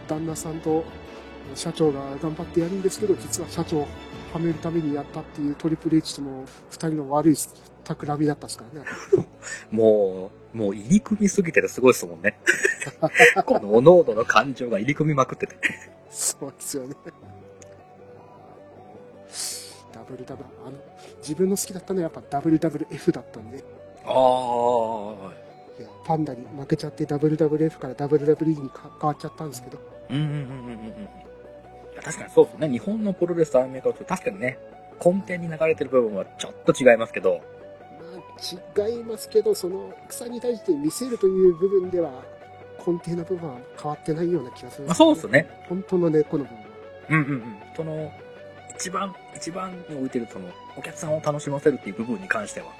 [0.08, 0.84] 旦那さんと
[1.54, 3.88] 社長が頑張ってやるんですけど、実は社長を
[4.32, 7.36] はめるためにやったっていうトリプル H との二人の悪い
[7.84, 8.86] 企みだったんですからね。
[9.70, 12.38] もう、もう入り組みすぎててすごいですもんね。
[13.44, 15.56] この各々の感情が入り組みまくってて。
[16.10, 16.94] そうですよね。
[19.92, 20.34] WW、
[20.66, 20.72] あの、
[21.18, 23.62] 自分の好きだったのはやっぱ WWF だったんで、
[24.08, 29.78] ああ、いやパンダに負けちゃって WWF から WWE にか変わっちゃったんですけど、
[30.10, 31.08] うんうんうんうんうん
[32.02, 32.68] 確かにそうですね。
[32.70, 34.58] 日本のプロレスアニメ化と確かにね、
[35.04, 37.40] 根底に流れてる部分はちょっと違いますけど、
[38.00, 42.10] まあ、違いますけど、その草に対して見せるという部分では、
[42.86, 45.48] 根底の部分は変わってないような気がする、まあ、そうですね。
[45.68, 46.64] 本当の根っこの部分は。
[47.10, 47.56] うんうんうん。
[47.76, 48.12] その、
[48.76, 52.72] 一番、一番に置いてるその、お客さんを楽しませるっていう部分に関しては、は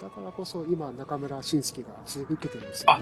[0.00, 3.00] だからこそ今中村慎介が続けてるんですよ、あ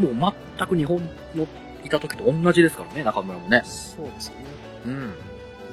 [0.00, 0.98] もう、もう全く日本
[1.34, 1.46] の
[1.84, 3.62] いた時と同じですからね、中村もね。
[3.64, 4.44] そうですよね。
[4.86, 5.14] うん。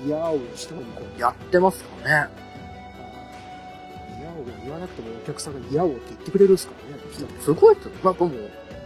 [0.05, 2.31] いやーをしてもこう、やってますからね。
[4.19, 7.03] いやーを言わなくてもお客さんがいやーをって言ってくれるんですからね。
[7.41, 7.91] すごいっすよ。
[8.03, 8.31] まあ、でも、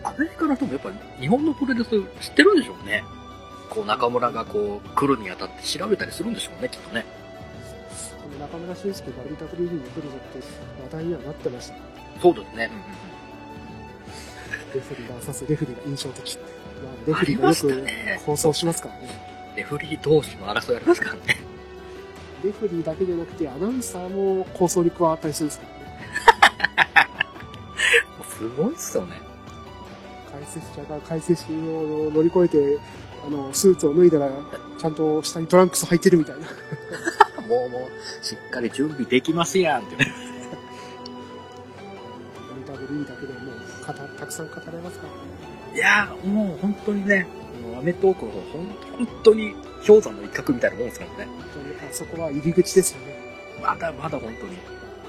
[0.03, 3.03] アメリカの人もやっぱり日本のプロレス知ってるんでしょうね。
[3.69, 7.05] こう、中村がこう、来るにあたって調べたりするんでしょうね、きっとね。
[8.43, 10.39] 中村慎介が WWE に来るぞって
[10.83, 11.75] 話題にはなってました。
[12.21, 12.69] そうですね。
[14.73, 16.37] レフェリー VS レフェリーが印象的。
[16.37, 17.55] まあ、レフェリーがよ
[18.19, 19.53] く放送しますからね。
[19.55, 21.21] レフリー同士の争いありますからね。
[22.43, 25.83] レフェリーだけじゃなくて、アナウンサーも構想に加わったりするんですからね。
[28.27, 29.21] すごいっすよね。
[30.29, 32.79] 解説者が解説を乗り越えて、
[33.25, 34.29] あの、スーツを脱いだら、
[34.77, 36.47] ちゃんと下にトランクス履いてるみたいな。
[37.47, 40.11] もうもう、しっかり準備できますやんってね。
[42.67, 45.07] WWE だけでもう、かた、たくさん語れますか？
[45.07, 45.75] らね。
[45.75, 47.27] いやー、もう本当にね、
[47.63, 48.67] もうアメトークの方、本
[49.23, 49.53] 当に
[49.85, 51.31] 氷山の一角みたいなもんですからね。
[51.31, 53.15] 本当にあそこは入り口ですよね。
[53.61, 54.57] まだまだ本当に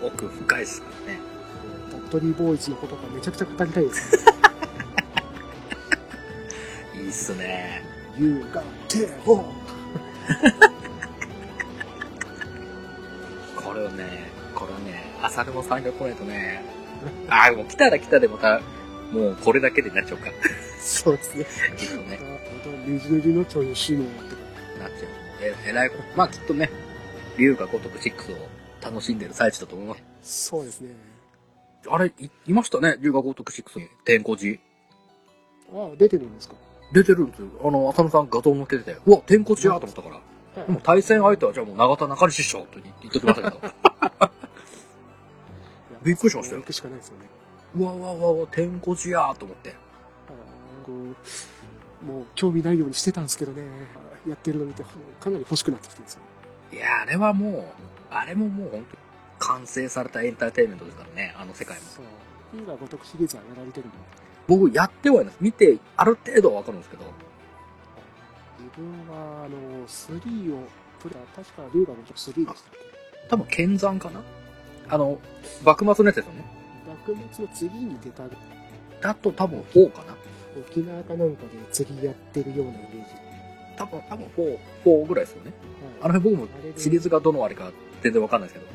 [0.03, 1.21] 奥深いですからね。
[1.93, 4.23] ダッドリーボーイズのことがめちゃくちゃ語りたいですね。
[7.03, 7.83] いいっすね。
[8.19, 9.07] You got t
[13.91, 16.63] ね、これをね、浅沼さんが来ないとね、
[17.29, 18.61] あー、もう来たら来たでまた、
[19.13, 20.31] もうこれだけでなっちゃうか。
[20.81, 21.47] そうですね。
[21.77, 22.19] きっとね、
[22.63, 25.09] 本当にじりのちょいしのってなっちゃう。
[25.43, 26.03] え、えらいこと。
[26.17, 26.71] まあきっとね、
[27.39, 28.49] 龍が如く6を
[28.83, 30.49] 楽しんでる最中だと思います。
[30.49, 30.91] そうですね。
[31.89, 34.59] あれ、いいましたね、龍が如く6に、天候寺。
[35.75, 36.55] ああ、出てるんですか？
[36.93, 37.49] 出てるんですよ。
[37.65, 40.21] あの、浅野さん画像載っけてて、うわ、天候寺やと思ったから。
[40.55, 43.75] でも対戦相手はじゃあもう永田中西師匠と言っときましたけど。
[46.05, 47.29] びっくりしましたよ行くしかないですよね。
[47.77, 49.75] うわうわうわうわ、天候寺やと思って。
[52.07, 53.63] もう興味ないようにしてたんですけどね。
[54.29, 56.21] やってるの見て、かなり欲しくなってきてるんですよ。
[56.73, 57.65] いや、あれはもう、
[58.11, 58.99] あれももう本当に
[59.39, 61.83] 完成されたエンターテインメントですからね、あの世界も。
[61.85, 62.05] そう。
[62.53, 63.97] フィーラーごとくシリーズはやられてるんで。
[64.47, 65.37] 僕やってはいないです。
[65.41, 67.05] 見て、ある程度はわかるんですけど。
[68.77, 70.67] 自分は、あの、3を、
[71.01, 73.29] プレ確かリーガーごとく3でしたっけ？
[73.29, 74.21] 多分、剣山かな？
[74.89, 75.21] あの、
[75.65, 76.45] 幕末のやつですよね。
[77.07, 78.25] 幕末の次に出た、
[79.01, 80.17] だと多分4かな
[80.59, 83.15] 沖縄かなんかで釣りやってるようなイメージ。
[83.77, 85.53] 多分、多分4、4ぐらいですよね。
[86.01, 87.71] あの辺僕もシリーズがどのあれか
[88.03, 88.67] 全然わかんないですけ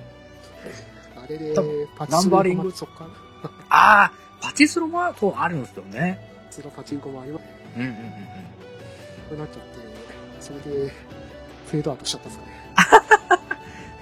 [1.17, 1.23] ど。
[1.23, 2.71] あれで多分、パナンバリング？
[2.71, 3.07] そっか。
[3.69, 5.13] ああ、パチスロもあ
[5.49, 6.19] るんですよね。
[6.47, 7.43] パチロパチンコもあります。
[7.75, 8.01] うんうんうんうん。
[8.01, 8.09] こ
[9.33, 9.88] うなっちゃって、
[10.39, 10.93] それで、
[11.69, 13.41] フェードアウトしちゃったんですかね。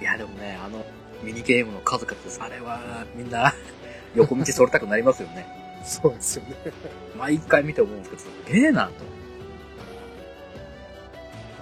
[0.00, 0.84] いや、でもね、あの、
[1.22, 2.40] ミニゲームの数々です。
[2.42, 3.52] あれは、みんな、
[4.14, 5.46] 横道それたくなりますよね。
[5.84, 6.54] そうですよね。
[7.16, 8.92] 毎回見て思うんですけど、すげえなと。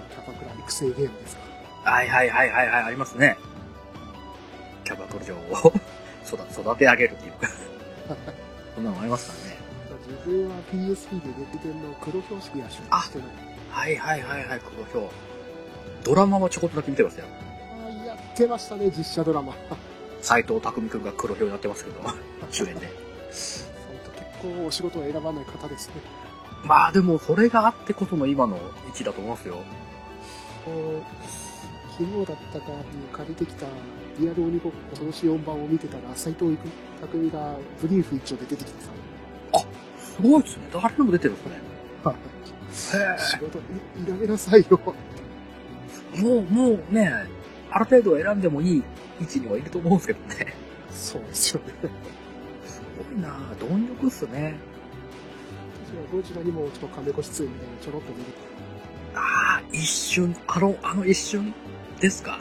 [0.09, 1.35] キャバクラ育成ゲームです
[1.83, 1.91] か？
[1.91, 3.37] はいはいはいはいはい、ありますね。
[4.83, 5.73] キャバクラ嬢を
[6.25, 7.47] 育育て上げるっていうか。
[8.75, 9.57] そんなのありますからね。
[10.07, 13.27] 自分は PSP で出てるの黒標識やしあしてない。
[13.77, 14.61] はいはいはいはい、
[14.91, 15.15] 黒表。
[16.03, 17.25] ドラマはちょこっとだけ見てますよ。
[17.85, 19.53] あーやってましたね、実写ドラマ。
[20.19, 22.01] 斎藤匠くんが黒表になってますけど、
[22.49, 22.89] 主演で。
[23.29, 23.61] 結
[24.41, 25.93] 構お仕事を選ばない方ですね。
[26.63, 29.57] まあでも、それがあってこその今の位置だと思いますよ。
[31.99, 33.67] 昨日だったかに借りてきた
[34.19, 36.57] リアル鬼ごっこその4版を見てたら、斎藤
[36.99, 38.89] 匠がブリーフ一丁で出てきてさ、
[39.99, 40.63] すごいですね。
[40.73, 41.61] 誰でも出てるんですね。
[42.05, 42.36] へ
[42.77, 43.61] 仕事い
[44.07, 44.79] られなさいよ。
[46.15, 46.21] え。
[46.21, 47.11] もう、もうね、
[47.71, 48.83] ある程度選んでもいい
[49.19, 50.53] 位置にはいると思うんですけどね。
[50.91, 51.73] そうですよね。
[52.65, 54.55] すごいな貪欲っすね。
[56.11, 58.25] どちらにもちょっと亀子出演みたいなちょろっと見る
[59.15, 61.53] ああ、一瞬、あの、あの一瞬
[61.99, 62.39] ですか？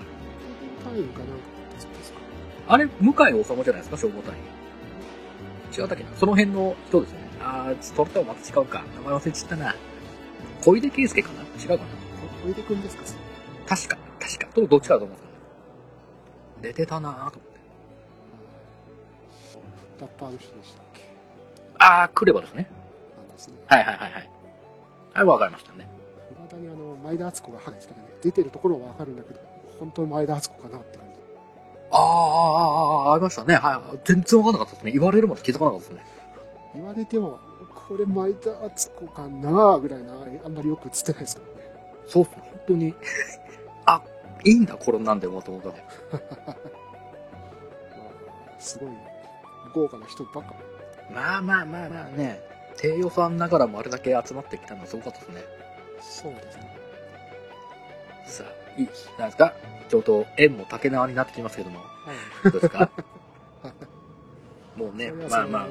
[0.85, 1.35] 単位かなんか
[1.75, 2.19] ですか？
[2.69, 4.43] あれ、向井治じゃないですか、消防隊員。
[5.83, 6.11] 違ったっけな？
[6.17, 7.27] その辺の人ですよね。
[7.41, 8.85] ああ、それとはまた違うか。
[8.97, 9.75] 名前忘れちゃったな。
[10.67, 11.43] 小出圭介かな？
[11.43, 11.91] 違うかな？
[12.45, 13.05] 小出くんですか？
[13.69, 14.49] 確か、確か。
[14.53, 15.17] どどっちかだと思う？
[15.17, 15.31] んですよ。
[16.61, 17.61] 出てたなぁと思って。
[20.01, 21.03] ラッパーの人でしたっけ？
[21.79, 22.69] ああ、クレバですね。
[23.17, 23.55] なんですね。
[23.69, 24.31] はいはいはいはい。
[25.15, 25.89] はい、わかりましたね。
[26.31, 29.41] 未だにあの、前田敦子が話ですけどね、出てるところはわかるんだけど、
[29.79, 31.15] 本当に前田敦子かなって感じ。
[31.93, 33.55] ああ、ああ、ああ、ありましたね。
[33.55, 33.99] はい。
[34.05, 34.91] 全然わかんなかったですね。
[34.91, 36.05] 言われるまで気づかなかったですね。
[36.75, 37.39] 言われても、
[37.89, 40.13] これ前田敦子かなぐらいな、
[40.45, 41.71] あんまりよく映ってないですからね。
[42.07, 42.43] そうっすね。
[42.43, 42.95] 本当に。
[43.87, 44.03] あ、
[44.45, 45.69] いいんだ、これなんでもと思った。
[45.71, 45.75] ま
[46.49, 46.57] あ、
[48.59, 48.89] すごい、
[49.75, 50.55] 豪華な人ばっか。
[51.11, 52.41] まあまあまあまあね、
[52.77, 55.41] 低予算ながらもあれだけ集まってきたのはすごかったですね。
[56.01, 56.77] そうですね。
[58.27, 59.53] さあ、いい、なんですか？
[59.89, 61.85] ちょうど縁も竹縄になってきますけども、は
[62.45, 62.51] い。
[62.51, 62.91] どうですか？
[64.75, 65.67] もうね、まあまあ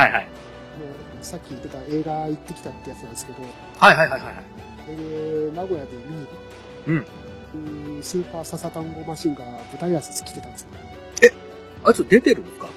[0.00, 0.24] はいはい。
[0.24, 0.88] もう
[1.26, 3.42] さっき言ってた映画行ってきたってやつなんですけど、
[3.78, 4.34] はいはいはいはい。
[4.88, 6.26] えー、名古屋で見に、
[6.86, 7.06] うん
[7.54, 10.68] うんスーパーササタンゴマシンが舞台挨拶来てたんですよ。
[11.84, 12.66] あいつ出てるんですか？
[12.66, 12.70] あ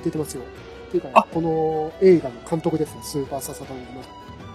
[0.00, 0.42] ー出てますよ。
[0.88, 4.12] っていうあか、この映画の監督ですね、スーパーササタンゴマシン。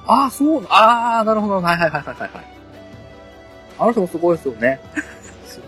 [0.07, 1.55] ああ、そうな、ああ、なるほど。
[1.55, 2.45] はいはいはいはいはいはい。
[3.77, 4.79] あの人もすごいですよね。
[4.95, 5.01] で
[5.47, 5.63] すね。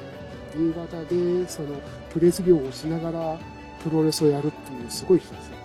[0.56, 1.76] 新潟で、その、
[2.12, 3.38] プレス業をしながら、
[3.84, 5.58] プロレスをやるっていう、すごい人ですよ。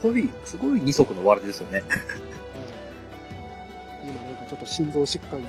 [0.00, 1.82] すごい、すごい二足のわらじですよね。
[4.02, 5.48] 今なんかちょっと心臓疾患で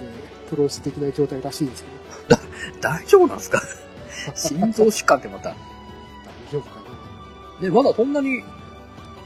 [0.49, 1.83] プロレスできない状態らしいです
[2.29, 2.41] けど、
[2.81, 3.61] 大丈夫なんですか？
[4.35, 5.49] 心臓疾患ってまた。
[5.49, 5.53] 大
[6.51, 6.69] 丈夫か
[7.61, 7.67] な。
[7.67, 8.43] ね、まだそんなに、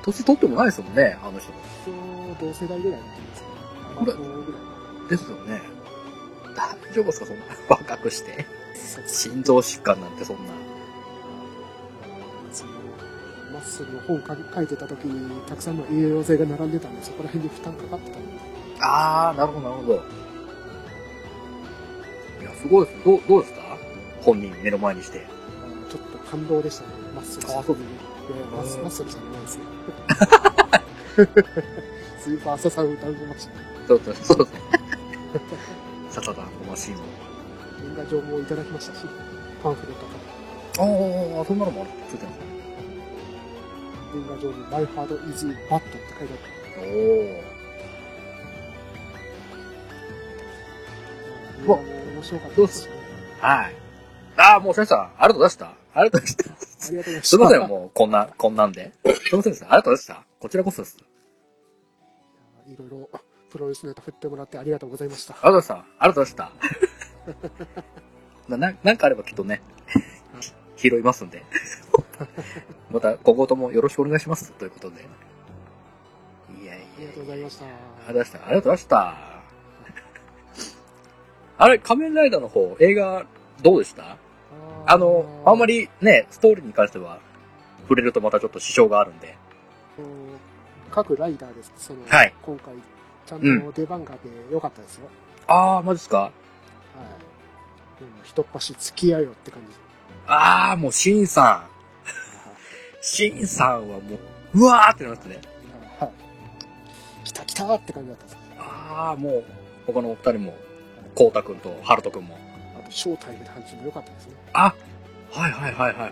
[0.04, 1.52] 年取ってもないですもんね、あの人。
[1.84, 5.18] 一応同世代ぐらいだと思うんですこれ。
[5.18, 5.62] ですよね。
[6.56, 8.46] 大丈夫ですかそんな若くして。
[8.76, 10.52] そう心臓疾患なんてそんな。
[13.60, 18.30] マッスルの本か書いてた時に、たくさんの栄養剤が並んでたんで、そこら辺で負担かかってたんで、
[18.82, 19.96] ああ、なるほどなるほど。
[22.42, 23.04] いや、すごいです。
[23.04, 23.60] どう、どうですか？
[24.22, 25.28] 本人目の前にして。
[25.92, 27.60] ちょっと感動でしたね、マッスルさん。
[27.60, 29.64] あマッスルさんじゃないですね。
[32.24, 33.52] スーパーササウダンゴマシン。
[33.88, 34.60] そうそうそうですね。
[36.10, 36.98] サタダンゴマシンを。
[37.84, 39.06] 年賀状もいただきましたし、
[39.62, 40.88] パンフレットとか、
[41.38, 42.49] ああ、そんなのもあるついてます
[44.14, 46.40] 年賀状に My heart is bad って書いてあっ
[46.76, 46.82] た。
[46.82, 47.50] おお。
[51.66, 52.62] うわ、面白かった。
[52.62, 52.94] ですね。
[53.40, 53.76] はい。
[54.38, 55.66] ああ、もう先生、ありがとうございました。
[55.66, 56.88] ありがとうございました。
[56.88, 57.28] ありがとうございました。
[57.28, 58.94] すいません、もう、こんな、こんなんで。
[59.04, 59.66] すいませんでした。
[59.68, 60.26] ありがとうございました。
[60.40, 60.98] こちらこそです。
[62.68, 63.10] いろいろ
[63.50, 65.34] プロレスネタ振ってもらってありがとうございました。
[65.34, 65.96] ありがとうございました。
[66.00, 66.46] ありがとうござい
[67.36, 68.58] ました。
[68.58, 69.62] ななんかあればきっとね、
[70.80, 71.44] 拾いますんで。
[72.92, 74.52] また、今後ともよろしくお願いします。
[74.54, 75.02] ということで。
[76.62, 77.66] いやいやありがとうございました。
[77.66, 78.38] ありがとうございました。
[78.38, 79.16] ありがとうございました。
[81.64, 83.26] あれ、仮面ライダーの方、映画、
[83.62, 84.18] どうでした？
[84.86, 87.20] あの、あんまり、りね、ストーリーに関しては、
[87.84, 89.36] 触れるとまたちょっと支障があるんで。
[89.98, 90.06] うん
[90.92, 91.72] 各ライダーです。
[91.78, 92.74] その、はい今回、
[93.28, 95.08] ちゃんうんと出番があってよかったですよ。
[95.46, 96.18] あー、マジっすか？
[96.22, 96.32] はい。
[98.02, 99.76] うん、一っ端付き合いよって感じ。
[100.32, 101.70] あー、もう、シンさん。
[103.02, 104.18] シンさんはも
[104.54, 105.40] う、うわーってなりますね。
[106.00, 106.12] はい。
[107.26, 108.38] 来た来たって感じだったんです。
[108.60, 109.44] あー、もう、
[109.88, 110.56] 他のお二人も、
[111.16, 112.38] コウタくんとハルトくんも。
[112.80, 114.34] あと、ショータイムで話も良かったですね。
[114.54, 114.74] あ、
[115.32, 116.12] はいはいはいはいはい。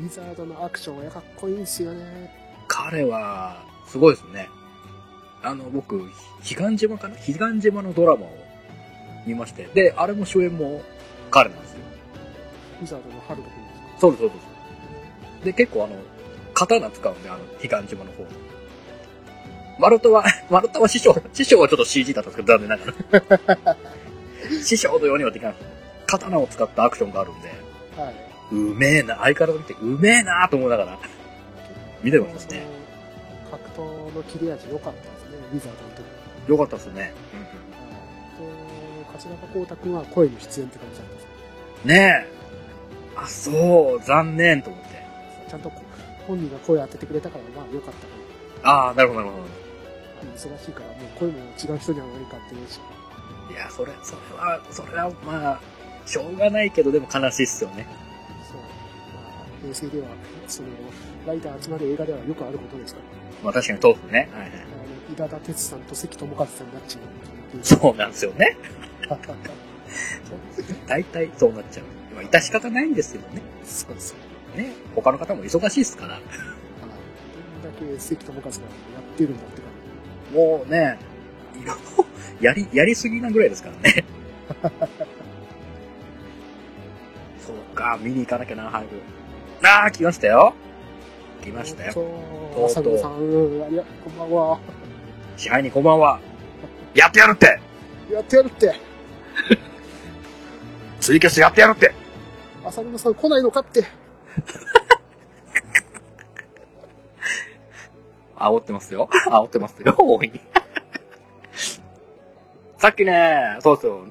[0.00, 2.30] ィザードのアクションがかっこいいんですよね。
[2.66, 4.48] 彼は、すごいですね。
[5.42, 6.10] あの、僕、
[6.42, 7.14] 彼岸島かな？
[7.16, 8.36] 彼岸島のドラマを
[9.26, 9.64] 見まして。
[9.74, 10.82] で、あれも主演も
[11.30, 11.78] 彼なんですよ。
[12.80, 14.00] ウィザードのハルト君ですか？
[14.00, 14.30] そうです、そう
[15.44, 15.96] で結構あの、
[16.54, 18.24] 刀使うんで、あの、彼岸島の方。
[19.78, 22.84] マルトは、 マルトは師匠、師匠はちょっと CG だったんですけど、残念なが
[23.66, 23.76] ら。
[24.64, 25.54] 師匠のようにはできない。
[26.06, 27.48] 刀を使ったアクションがあるんで、
[27.96, 28.14] はい。
[28.52, 30.98] うめえな、相変わらず見て、うめえなと思いながら、
[32.02, 32.66] 見てますね。
[33.50, 35.90] 格闘の切れ味良かったですね、ウィザードの
[36.46, 36.50] 時。
[36.50, 37.02] よかったですね。
[37.02, 37.12] はい。
[37.12, 37.16] と、
[39.12, 41.26] 桂葉光太君は声の出演って感じだったんです
[41.84, 42.37] ねえ。
[43.22, 44.88] あ、そう、残念と思って。
[45.48, 45.82] ちゃんとこ
[46.26, 48.06] 本人が声当ててくれたから、まあ良かったか
[48.62, 49.44] ああ、なるほど、なるほな。
[50.36, 52.78] 忙しいから、もう声も違う人にはないかっていうし。
[53.48, 53.54] ど。
[53.54, 55.60] いや、それ、それは、それは、まあ、
[56.04, 57.86] しょうがないけど、でも悲しいっすよね。
[58.50, 58.60] そう。
[58.60, 60.08] まあ、平成では、
[60.46, 60.68] その、
[61.26, 63.06] ライダー集まる映画ではよくあることですから。
[63.44, 64.28] まあ確かにそうですね。
[64.32, 64.50] はいはい。
[64.50, 67.02] あの、稲田哲さんと関智和さんになっちゃう。
[67.62, 68.56] そうなんですよね。
[70.86, 71.97] 大体そうなっちゃう。
[72.18, 73.42] まあ、致し方ないんですけどね。
[73.64, 74.16] そうです。
[74.56, 74.72] ね。
[74.96, 76.14] 他の方も忙しいですから。
[76.14, 76.22] はい。
[77.62, 79.70] どんだけ関智和がやってるんだって感
[80.34, 80.98] もうね、
[81.62, 82.04] いろいろ、
[82.40, 84.04] やり、やりすぎなぐらいですからね。
[87.46, 88.88] そうか、見に行かなきゃな、早く。
[89.62, 90.54] ああ、来ましたよ。
[91.42, 91.92] 来ましたよ。
[91.92, 94.58] そう、浅野さん、うんありがこんばんは。
[95.36, 96.18] 支配人こんばんは。
[96.94, 97.60] やってやるって
[98.10, 98.74] やってやるって。
[101.00, 102.07] ツイキャスやってやるって
[102.68, 103.84] 浅野さん来ないのかって。
[108.38, 109.08] 煽ってますよ。
[109.26, 110.40] 煽ってますよ、大いに。
[112.78, 114.06] さっきね、そうですよ。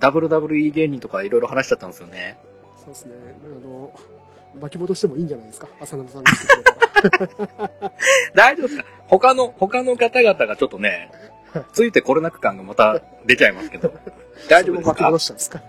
[0.00, 2.38] WWE 芸人とかいろいろ話しちゃったんですよね。
[2.76, 3.14] そうですね。
[3.64, 3.92] あの、
[4.60, 5.66] 巻き戻してもいいんじゃないですか。
[5.80, 6.70] 浅野さんが来てくれた
[7.64, 7.70] ら。
[8.34, 8.84] 大丈夫ですか？
[9.08, 11.10] 他の、他の方々がちょっとね、
[11.72, 13.92] ついてこれなく感がまた出ちゃいますけど。
[14.48, 15.60] 大丈夫です巻きか戻したんですか？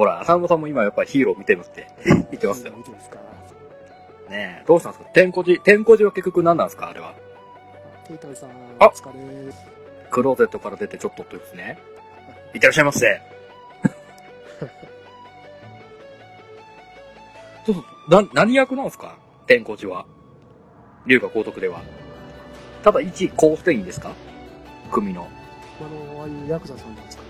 [0.00, 2.72] ほら、浅野さんも今やっぱりヒーロー見てるって 言ってますよ。
[2.74, 3.18] 見てですか。
[4.30, 5.10] ねえ、どうしたんですか？
[5.12, 6.88] 天候寺、天候寺は結局何なんですか？
[6.88, 7.12] あれは。
[8.08, 8.48] ケイタイさん、
[8.78, 9.52] あお疲れ。
[10.10, 11.78] クローゼットから出てちょっとってですね。
[12.54, 13.20] いってらっしゃいませ。
[17.66, 19.16] そうそう、な、何役なんですか？
[19.46, 20.06] 天候寺は。
[21.04, 21.82] 龍が高徳では。
[22.82, 24.12] ただ一構成員ですか？
[24.90, 25.28] 組の。
[25.78, 27.28] あの、ああいうヤクザさんなんですかね。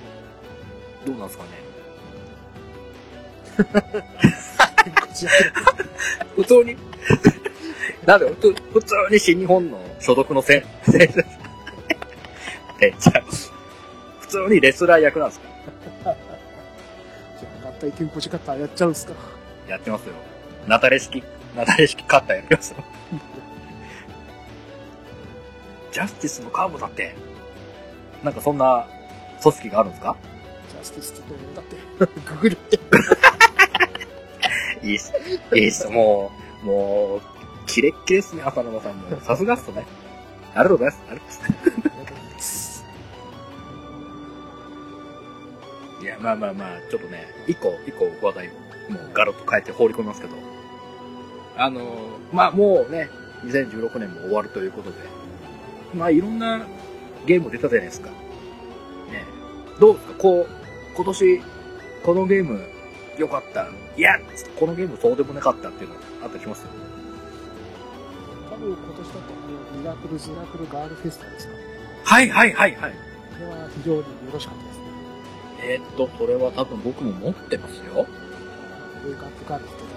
[1.04, 1.69] どうなんですかね？
[6.36, 6.76] 普通に？
[8.07, 11.24] なんで、普通普通に新日本の所属のせ、選手です。
[12.80, 13.22] え、じゃあ
[14.20, 15.48] 普通にレスラー役なんですか？
[16.05, 19.12] じゃあ、合体健康時間やっちゃうんですか？
[19.68, 20.14] やってますよ。
[20.66, 21.22] ナタレ式、
[21.57, 22.82] ナタレ式カッターやりますよ。
[25.92, 27.14] ジャスティスのカーブだって、
[28.22, 28.86] なんかそんな
[29.42, 30.16] 組織があるんですか？
[30.70, 31.76] ジャスティスって言うと、だって、
[32.36, 32.78] ググるって。
[34.82, 35.12] いいっす。
[35.54, 35.88] いいっす。
[35.88, 36.30] も
[36.62, 37.20] う、もう、
[37.66, 39.20] キレッキレっすね、浅沼さんも。
[39.20, 39.84] さすがっすね。
[40.54, 41.02] ありがとうございます。
[41.08, 42.84] ありがとうございます。
[46.02, 48.50] いや、まあまあまあ、ちょっとね、一個、一個話題を、
[48.92, 50.34] もうガロッと変えて放り込みますけど、
[51.56, 51.80] あの、
[52.32, 53.08] まあもうね、
[53.44, 54.96] 2016年も終わるということで、
[55.94, 56.66] まあいろんな
[57.26, 58.08] ゲーム出たじゃないですか。
[58.08, 58.14] ね
[59.78, 60.14] どうですか？
[60.14, 60.46] こう、
[60.96, 61.40] 今年、
[62.02, 62.60] このゲーム
[63.20, 63.68] 良かった。
[63.96, 64.18] いや、
[64.58, 66.64] このゲームそうでもなかったっていうのあったりします？
[68.50, 71.54] 多分今年だと、あの、ミラクルズラクルガールフェスタですか。
[72.04, 72.92] はいはいはいはい。
[72.92, 72.96] こ
[73.40, 74.84] れは非常によろしかったですね。
[75.62, 78.06] えーっと、それは多分僕も持ってますよ。
[79.04, 79.90] ウェイクアップガールズとか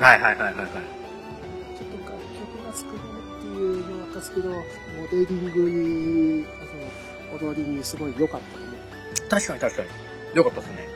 [0.00, 0.06] な。
[0.06, 0.66] はいはいはいはいはい。
[1.76, 2.96] ちょっと楽曲が少ない
[3.38, 4.56] っていうのはあったんですけど、モ
[5.10, 8.64] デリングに、あの、踊りにすごい良かったね。
[9.28, 9.88] 確かに確かに。
[10.34, 10.88] よかったですね。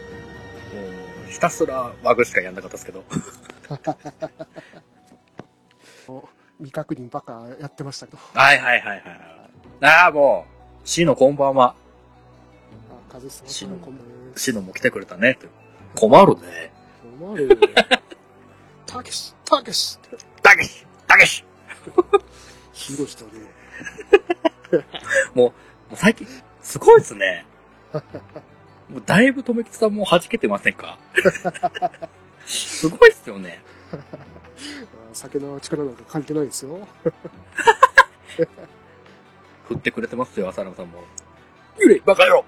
[0.75, 0.91] もう、
[1.31, 3.05] ひたすらワグしかやんなかったですけど。
[6.59, 8.19] 未確認ばっかやってましたけど。
[8.35, 9.03] はいはいはいはい。
[9.83, 10.45] ああ、も
[10.85, 11.75] う、シノこんばんは。
[12.91, 14.03] あ、カズさん、シノコンボ
[14.37, 15.39] シノも来てくれたね。
[15.95, 16.73] 困るね。
[17.19, 17.57] 困るよ。
[18.85, 19.99] たけし、たけし、
[20.43, 21.45] たけし、たけし。
[22.73, 23.31] ヒロシとね、
[25.35, 25.55] も
[25.93, 26.27] う最近、
[26.61, 27.47] すごいですね。
[28.91, 30.99] もうだいぶとめきちさんも弾けてませんか？
[32.45, 33.63] すごいっすよね。
[33.93, 33.97] あ
[35.13, 36.87] 酒の力なんか関係ないですよ。
[39.69, 41.05] 振ってくれてますよ、浅野さんも。
[41.79, 42.45] ゆれ、バカ野郎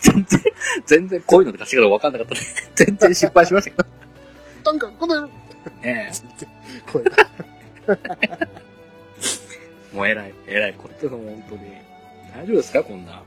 [0.00, 0.40] 全然、
[0.86, 2.40] 全然こういうので貸し方分かんなかったね。
[2.74, 3.88] 全然失敗しましたけど。
[4.64, 5.26] なんか、この野郎
[5.82, 6.12] ね
[6.92, 7.30] 声が。
[8.22, 8.26] え。
[9.94, 10.74] もう偉い、偉い。
[10.74, 11.60] こっちの本当に。
[12.34, 13.22] 大丈夫ですかこんな。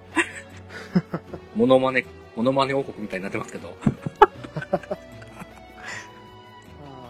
[1.56, 3.76] モノマネ、モノマネ王国みたいになってますけど。
[4.56, 4.80] あ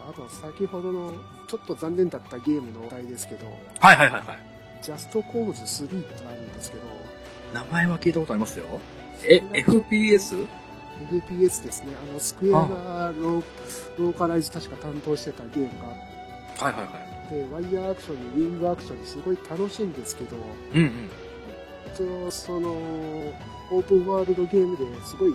[0.10, 1.14] あと、先ほどの、
[1.48, 3.46] ちょっと残念だったゲームのお題ですけど、
[3.80, 4.38] はいはいはいはい。
[4.82, 6.84] ジャストコーズ3ってあるんですけど、
[7.54, 8.66] 名前は聞いたことありますよ。
[9.24, 10.46] え、FPS?
[11.12, 11.90] FPS ですね。
[12.10, 15.86] あの、スクエアがローカライズ確か担当してたゲームが
[16.60, 17.16] あはいはいはい。
[17.26, 20.38] って、ワイヤーアクションにウィングアクションにすごい楽しいんですけど、
[20.74, 20.86] うんう
[22.28, 22.32] ん。
[22.32, 23.34] その、
[23.72, 25.34] オープンワールドゲームですごい、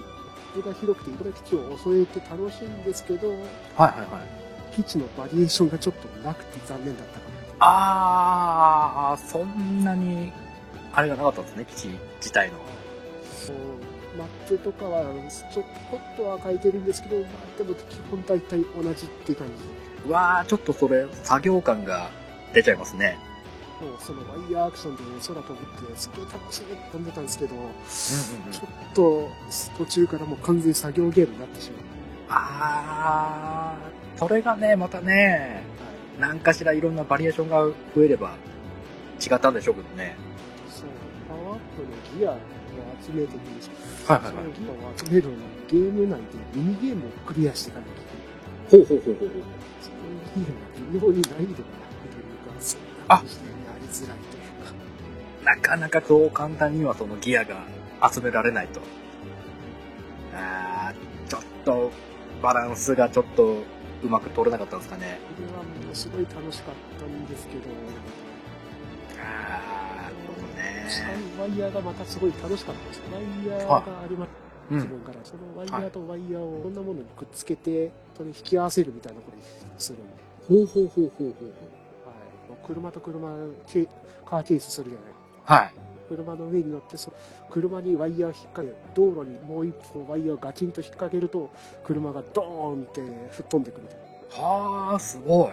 [0.55, 3.89] 手が広くていろんな基地を襲えて楽しいんですけど、はいはいは
[4.72, 4.74] い。
[4.74, 7.31] 基地のバリエーションがちょっとなくて残念だったかな。
[7.61, 10.33] あー、そんなに、
[10.93, 12.55] あれがなかったんですね、基地自体の。
[13.47, 13.57] そう、
[14.16, 15.03] マップとかは、
[15.53, 20.09] ちょこっとは変えてるんですけど、まあ、でも基本大体同じって感じで。
[20.09, 22.11] うわー、ちょっとそれ、作業感が
[22.55, 23.18] 出ちゃいますね。
[23.81, 27.55] もうそのワイヤーアクションで空飛ぶってすごい楽しいって飛んでたんですけど、
[28.53, 29.31] ちょっと
[29.78, 31.83] 途中からもう完全に作業ゲームになってしまう。
[32.28, 35.62] あー、それがね、またね、
[36.18, 38.37] 何かしらいろんなバリエーションが増えれば
[39.20, 40.14] 違ったんでしょうけどね。
[40.68, 40.87] そう、
[41.26, 42.37] パワーアップのギアを
[43.03, 43.70] 集めてくるし、
[44.07, 46.24] はいそのギアを集めるのにゲーム内で
[46.55, 47.95] ミニゲームをクリアしていかなきゃい
[48.70, 48.87] けない。
[48.87, 49.43] ほうほうほうほうほう。
[49.81, 49.97] その
[50.37, 52.76] ゲームが微妙に難易度が高いというか、そ
[55.45, 57.64] なかなかそう簡単にはそのギアが
[58.12, 58.80] 集められないと。
[60.34, 61.91] あー、ちょっと
[62.43, 63.62] バランスがちょっと
[64.03, 65.18] うまく取れなかったんですかね。
[65.36, 67.61] これはものすごい楽しかったんですけど、
[69.18, 70.86] あー、なるほどね。
[71.38, 73.03] ワイヤーがまたすごい楽しかったです。
[73.12, 74.28] ワイヤーがあります。
[74.28, 75.18] うん自分から。
[75.24, 79.43] そのワイヤーとワイヤーをいろんなものにくっつけて、それに引き合わせるみたいなことに
[79.78, 80.12] するんで。
[80.49, 81.49] ほうほうほうほうほう
[82.07, 82.14] は
[82.55, 82.66] い。
[82.66, 83.34] 車と車、
[83.66, 83.88] ケ
[84.24, 85.10] カーチェイスするじゃない。
[85.51, 85.73] はい。
[86.09, 87.13] 車の上に乗ってそ
[87.51, 91.51] 車にワイヤー引っ掛け道路にもう一歩ワイヤーをガチンと引っ掛けると
[91.85, 93.01] 車がドーンって
[93.33, 93.99] 吹っ飛んでくるみたい
[94.43, 95.51] なはあ、すごい。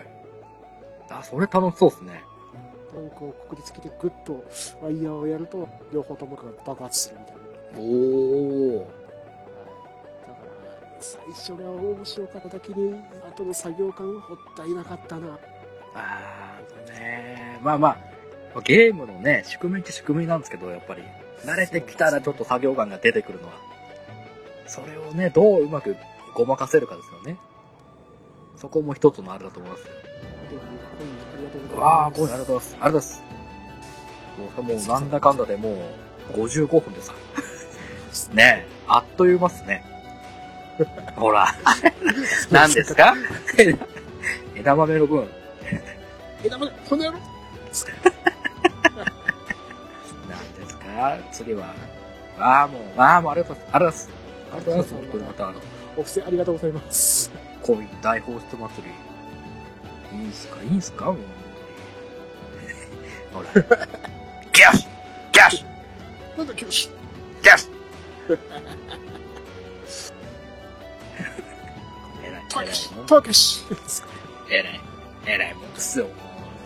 [1.10, 2.24] あ、それ楽しそうですね。
[2.94, 4.46] タンクをくくりつけてグッと
[4.82, 7.42] ワイヤーをやると両方ともが爆発するみたいな、
[7.80, 7.84] お
[8.78, 8.88] お。
[10.28, 12.96] だから最初が面白かっただけに
[13.28, 14.24] 後の作業感もっ
[14.56, 15.40] たいなかったな
[15.96, 17.98] あーねまあまあ、
[18.62, 21.04] ゲームのね、仕組みって仕組みなんですけど、やっぱり、
[21.46, 23.54] 慣れてきたらちょっと作業感が出てくるのは。
[24.68, 25.96] それをね、どううまく
[26.34, 27.38] ごまかせるかですよね。
[28.58, 29.86] そこも一つのあれだと思いますよ。
[29.88, 29.92] で
[30.50, 30.64] コ
[31.04, 32.76] インありがとうございますわあ、ごめん、ありがとうございます。
[32.76, 33.24] ありがとうございます。
[34.38, 35.70] もう、もうなんだかんだでも
[36.34, 37.14] う、55分でさ。
[38.34, 39.84] ねえ、あっという間っすね。
[41.16, 41.48] ほら、
[42.52, 43.14] 何ですか？
[44.56, 45.30] 枝豆の分、
[46.44, 47.18] 枝豆この野郎
[50.98, 51.74] 何ですか次は。
[52.40, 54.10] ああ、もう、ああ、もうありがとうございます。
[54.52, 54.94] ありがとうございます。
[54.94, 55.62] 本当にまた、あの、
[55.98, 57.32] お布施ありがとうございます
[57.64, 58.88] こういう大放出祭
[60.12, 60.20] り。
[60.20, 61.18] いいんすかいいんすかもう。
[63.34, 63.50] ほら。
[64.54, 64.90] ギャッシュ
[65.34, 66.98] ギャッシュなんだギャッシュ
[72.24, 72.90] えらい、えらいたけし。
[73.08, 73.64] たけし
[74.50, 74.82] えらい、
[75.26, 76.08] えらいもんですよ。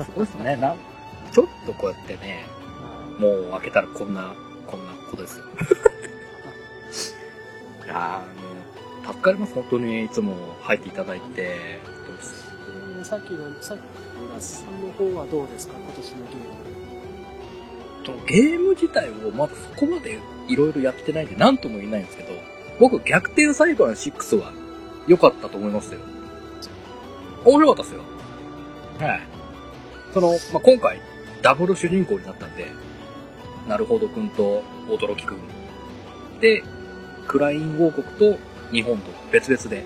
[0.04, 0.56] すごいですね。
[0.56, 0.76] な
[1.32, 2.46] ちょっとこうやってね、
[3.20, 4.34] もう開けたらこんな、
[4.68, 5.46] こんなことですよ。
[7.86, 9.54] いやー、もう、助かります。
[9.54, 11.26] 本当にいつも入っていただいて。
[11.38, 11.92] えー
[13.04, 13.80] さっきの、さっき、
[14.32, 15.74] 浦さんの方はどうですか？
[15.76, 18.16] 今年のゲーム。
[18.20, 22.30] とゲーム自体をまだそこまでいろいろやってないんで何とも言えないんですけど、
[22.80, 24.52] 僕逆転裁判6は
[25.08, 26.00] 良かったと思いますよ。
[27.44, 28.02] 面白かったですよ。
[29.08, 29.22] はい。
[30.14, 31.02] その、まあ、今回、
[31.42, 32.68] ダブル主人公になったんで、
[33.68, 35.40] なるほどくんと驚きくん。
[36.40, 36.64] で、
[37.28, 38.38] クライン王国と
[38.72, 39.84] 日本と別々で、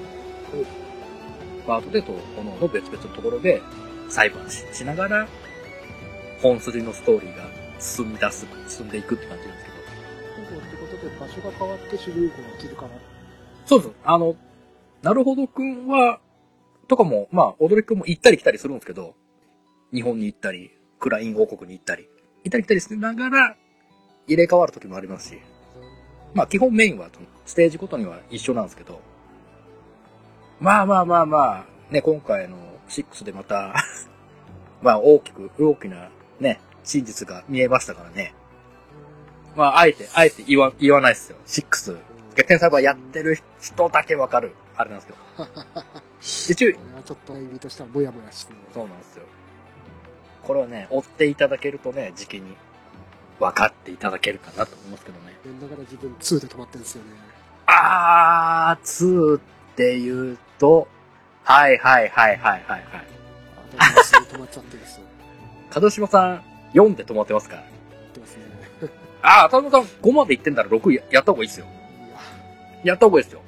[1.68, 3.62] パートでと、このの別々のところで
[4.10, 5.28] 裁判ししながら、
[6.42, 7.44] 本筋のストーリーが
[7.80, 9.76] 進み出す、進んでいくって感じなんですけど。
[10.60, 12.90] ってことで場所が変わって主人公が切るから。
[13.66, 13.94] そうです。
[14.04, 14.36] あの、
[15.02, 16.20] なるほどくんは、
[16.88, 19.16] とかも、まあ、驚きくんも行ったり来たりするんですけど、
[19.94, 22.08] 日本に行ったり、クライン王国に行ったり、
[22.44, 23.58] 行ったり来たりしながら、
[24.28, 25.40] 入れ替わる時もありますし、
[26.34, 27.10] まあ、基本メインは、
[27.46, 29.00] ステージごとには一緒なんですけど、
[30.60, 32.58] まあまあまあまあ、ね、今回の
[32.90, 33.76] 6でまた、
[34.82, 36.10] まあ、大きく、大きな、
[36.40, 38.34] ね、真実が見えましたからね。
[39.56, 41.38] まあ、あえて、あえて言わ、言わないですよ。
[41.46, 41.98] 6。
[42.36, 45.50] 逆転サーバーやってる人だけわかる、あれなんですけど。
[46.52, 46.74] 一応、
[47.04, 48.60] ちょっと意味としてはモヤモヤしてる。
[48.74, 49.24] そうなんですよ。
[50.44, 52.56] これはね、追っていただけるとね、時期に
[53.40, 55.34] 分かっていただけるかなと思いますけどね。
[55.62, 57.10] だから自分2で止まってるんですよね。
[57.68, 59.40] あー、2っ
[59.76, 60.88] て言うと、
[61.44, 62.84] はいはいはいはいはいはい。
[63.78, 65.06] あ、だから2で止まっちゃってるんですよ。
[65.80, 67.62] 門島さん、4で止まってますから。
[67.62, 68.44] 言ってますね。
[69.22, 71.66] あー、門島さん5まで行ってんだら6ややった方がいいですよ。
[72.84, 73.42] いや、やった方がいいですよ。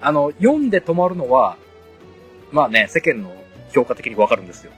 [0.00, 1.56] あの、4で止まるのは、
[2.52, 3.32] まあね、世間の
[3.72, 4.72] 評価的に分かるんですよ。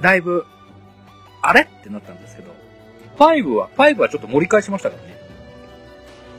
[0.00, 0.44] だいぶ、
[1.42, 1.62] あれ？
[1.62, 2.52] ってなったんですけど、
[3.18, 5.16] 5は、5はちょっと盛り返しましたからね。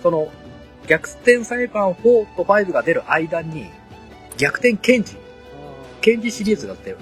[0.01, 0.31] その、
[0.87, 3.69] 逆転裁判4と5が出る間に、
[4.37, 5.15] 逆転ケンジ、
[6.01, 6.95] ケンジシリーズがあって、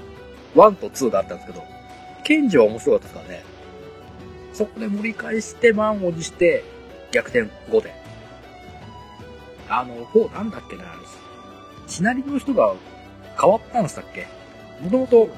[0.56, 1.64] 1と2があったんですけど、
[2.24, 3.43] ケンジは面白かったですからね。
[4.54, 6.64] そこで盛り返して満を持して、
[7.12, 7.93] 逆転5で。
[9.70, 10.84] あの、4なんだっけな、
[11.88, 12.74] シナリオの人が
[13.39, 14.28] 変わったんでしたっけ？
[14.82, 15.30] もともと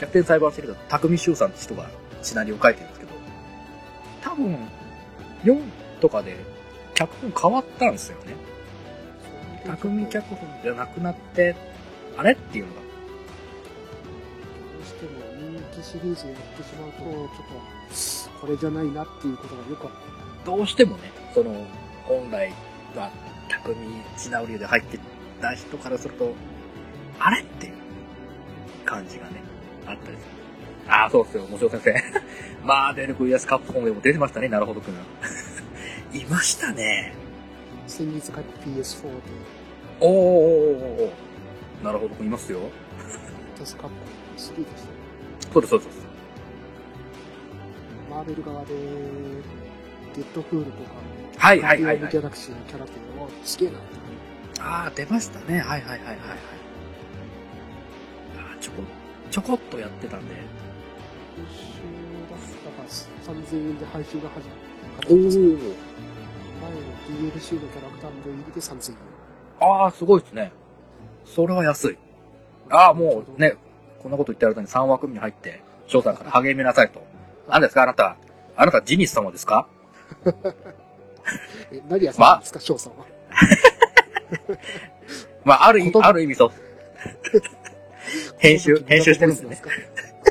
[0.00, 1.90] 逆転裁判シリーズの匠修さんって人が
[2.22, 3.12] シナリオ書いてるんですけど、
[4.22, 4.56] 多分、
[5.44, 5.62] 4
[6.00, 6.36] とかで
[6.94, 8.34] 脚本変わったんですよね。
[9.66, 11.54] 匠脚本じゃなくなって、
[12.16, 12.80] あれっていうのが。
[12.80, 12.86] ど
[14.82, 17.28] うしても人気シリーズやってしまうと、ちょっ
[18.32, 19.94] と、これじゃないなっていうことがよくある。
[20.46, 21.66] どうしてもね、その、
[22.04, 22.50] 本来
[22.96, 23.10] は
[23.50, 23.76] 匠
[24.16, 24.98] シナリオで入って
[25.42, 26.32] た人からすると、
[27.18, 27.72] あれっていう
[28.86, 29.39] 感じがね、
[29.90, 30.40] あったりする。
[30.88, 31.94] ああ、そうっすよ、もちろん先生。
[32.66, 34.94] マーベル VS カップコンでも出てましたね、なるほどくん。
[36.18, 37.14] いましたね。
[37.86, 39.10] 先日買った PS4 で、
[40.00, 42.60] おーおーおーおーなるほどくんいますよ。
[43.58, 43.94] テスカップ
[44.36, 44.64] 3でしたね。
[45.52, 46.06] そうです、そうです。
[48.10, 48.74] マーベル側で、
[50.16, 50.90] デッドプールとか、
[51.38, 52.22] はいはいはい、はいギャ。
[52.22, 53.86] ラクシーのキャラっていうのは、すげえなって。
[54.60, 55.60] ああ、出ましたね。
[55.60, 56.18] はいはいはいはいはい。
[58.36, 58.82] あーちょこ、
[59.30, 60.34] ちょこっとやってたんで。
[60.34, 61.56] 今週
[62.30, 62.38] だっ
[62.76, 62.88] たか
[63.32, 64.56] 3000円で配信が始まお
[65.02, 65.74] ったんですけどー。
[66.60, 66.76] 前の
[67.32, 68.98] DLC のキャラクターも入れて3000円。
[69.60, 70.52] ああ、すごいですね。
[71.24, 71.98] それは安い。
[72.70, 73.56] ああ、もうね、
[74.02, 77.00] こんなこと言ってる間に3枠目に入って、翔さんから励みなさいと。
[77.48, 78.16] 何ですかあなた。
[78.56, 79.68] あなたジニス様ですか？
[81.72, 83.06] え、何やさんですか、翔さんは？
[85.44, 86.50] まあ、ある意味、ある意味そう。
[88.40, 89.62] 編集、編集してるんですね。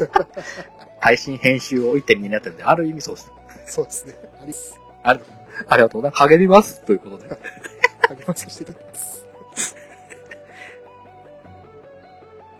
[0.99, 3.31] 配信編集を1.2になってるんで、ある意味そうです。
[3.67, 4.15] そうですね。
[4.41, 4.79] あります。
[5.03, 5.19] あり
[5.67, 6.23] ありがとうございます。
[6.27, 6.81] 励みます。
[6.81, 7.29] ということで。
[8.09, 9.25] 励まさせていただきます。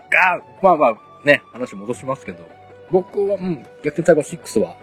[0.09, 2.47] が、まあまあ、ね、話戻しますけど、
[2.91, 4.75] 僕は、うん、逆転裁判6は、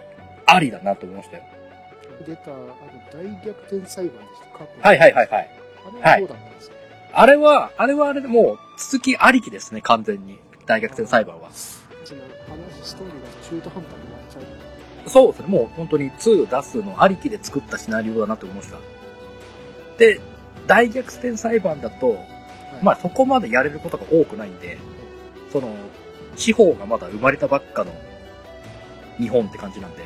[0.45, 1.43] ありだなと思いましたよ。
[2.25, 2.75] 出た、あの、
[3.13, 4.67] 大逆転裁判でした、過去。
[4.81, 5.49] はいはいはいはい。
[6.03, 6.75] あれはどうだったんですか、
[7.13, 10.39] あれは、あれはあれでもう、続きありきですね、完全に。
[10.67, 11.49] 大逆転裁判は。
[15.07, 15.31] そう。
[15.31, 18.77] ですね、もう本当に2出すのありきで作ったシナリオだなと思いました。
[19.97, 20.19] で、
[20.67, 22.17] 大逆転裁判だと、
[22.83, 24.77] まあそこまでやれることが多くないんで、
[25.51, 25.73] その、
[26.35, 27.91] 地方がまだ生まれたばっかの
[29.17, 30.03] 日本って感じなんで、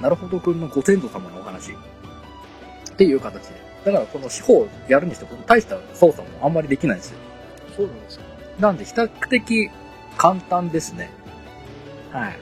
[0.00, 3.62] なるほどくんのご先祖様のお話っていう形で。
[3.84, 7.18] だからこの司法やるにしても大した操作もあんまりできないんですよ。
[7.76, 8.24] そうなんですか？
[8.58, 9.70] なんで比較的
[10.16, 11.10] 簡単ですね。
[12.12, 12.38] はい。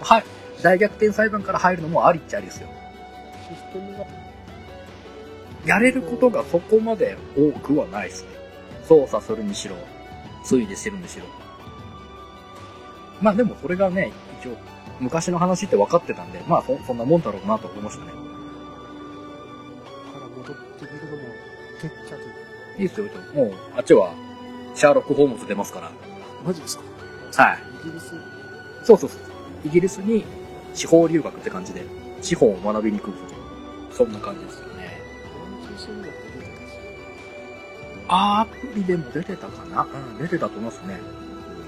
[0.00, 0.24] はい。
[0.62, 2.68] 大逆転裁判から入るのもありっちゃありですよ。
[3.48, 4.06] システムが、
[5.66, 8.30] やれることがそこまで多くはないですね。
[8.84, 9.76] 操作するにしろ、
[10.44, 11.26] 推理してるにしろ。
[13.20, 14.56] まあでもそれがね、一応、
[14.98, 18.12] 昔の話って分かってたんで、まあそそんなもんだろうなと思いましたね。
[18.12, 18.18] か
[20.18, 21.22] ら戻ってみるのも、
[21.80, 22.82] てっちゃで。
[22.82, 24.12] いいっすよ、もう、あっちは、
[24.74, 25.90] シャーロック・ホームズ出ますから。
[26.44, 26.84] マジですか？
[27.42, 27.58] はい。
[27.82, 28.14] イギリス、
[28.84, 29.20] そうそうそう。
[29.64, 30.24] イギリスに
[30.74, 31.84] 司法留学って感じで、
[32.22, 33.12] 司法を学びに来る。
[33.92, 35.00] そんな感じですよね。
[38.08, 39.82] アプリでも出てたかな？
[39.82, 40.98] うん、出てたと思いますね。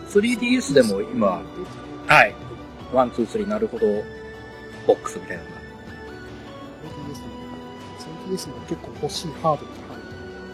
[0.08, 1.42] 3DS でも今、
[2.06, 2.34] はい。
[2.92, 3.86] one、two、three、なるほど、
[4.86, 5.56] ボックスみたいなのが。
[8.28, 9.68] 3DS の 3DS も結構欲しいハードル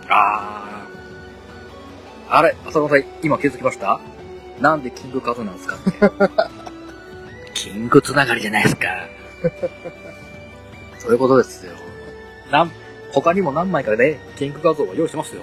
[0.09, 0.85] があー。
[0.85, 0.88] あ
[2.43, 4.01] れ、浅野さん、今気づきました？
[4.61, 5.77] なんでキングカズなんですか？
[5.77, 5.93] って。
[7.55, 8.89] キングつながりじゃないですか。
[10.99, 11.73] そういうことですよ。
[12.51, 12.71] なん、
[13.13, 15.43] 他にも何枚かね、キング画像を用意してますよ。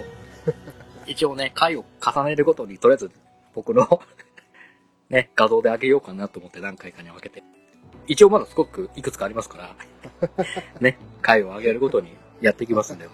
[1.07, 3.11] 一応ね、回を重ねるごとに、とりあえず、
[3.53, 4.01] 僕の、
[5.09, 7.43] ね、画像で上げようかなと思って何回かに分けて。
[8.07, 9.75] 一応まだすごくいくつかありますから、
[10.79, 13.07] ね、回を上げるごとにやっていきますんで。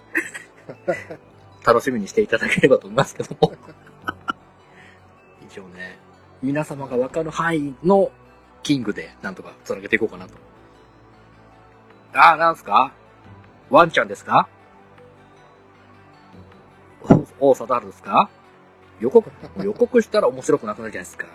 [1.65, 3.53] 楽しみにしていただければと思いますけども。
[5.49, 5.97] 一応ね、
[6.41, 8.11] 皆様がわかる範囲の
[8.63, 10.33] キングでなんとかつなげていこうかなと。
[12.13, 12.93] あー、なんすか？
[13.69, 14.47] ワンちゃんですか？
[17.39, 18.29] お王貞治ですか？
[18.99, 19.31] 予告、
[19.63, 21.27] 予告したら面白くなくなるじゃないですか。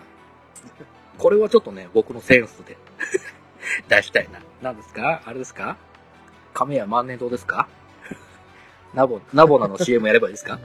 [1.17, 2.77] これはちょっとね、僕のセンスで
[3.89, 4.39] 出したいな。
[4.61, 5.21] 何ですか？
[5.25, 5.77] あれですか？
[6.53, 7.67] 亀屋万年堂ですか？
[8.93, 10.59] ナボ、ナボナの CM やればいいですか？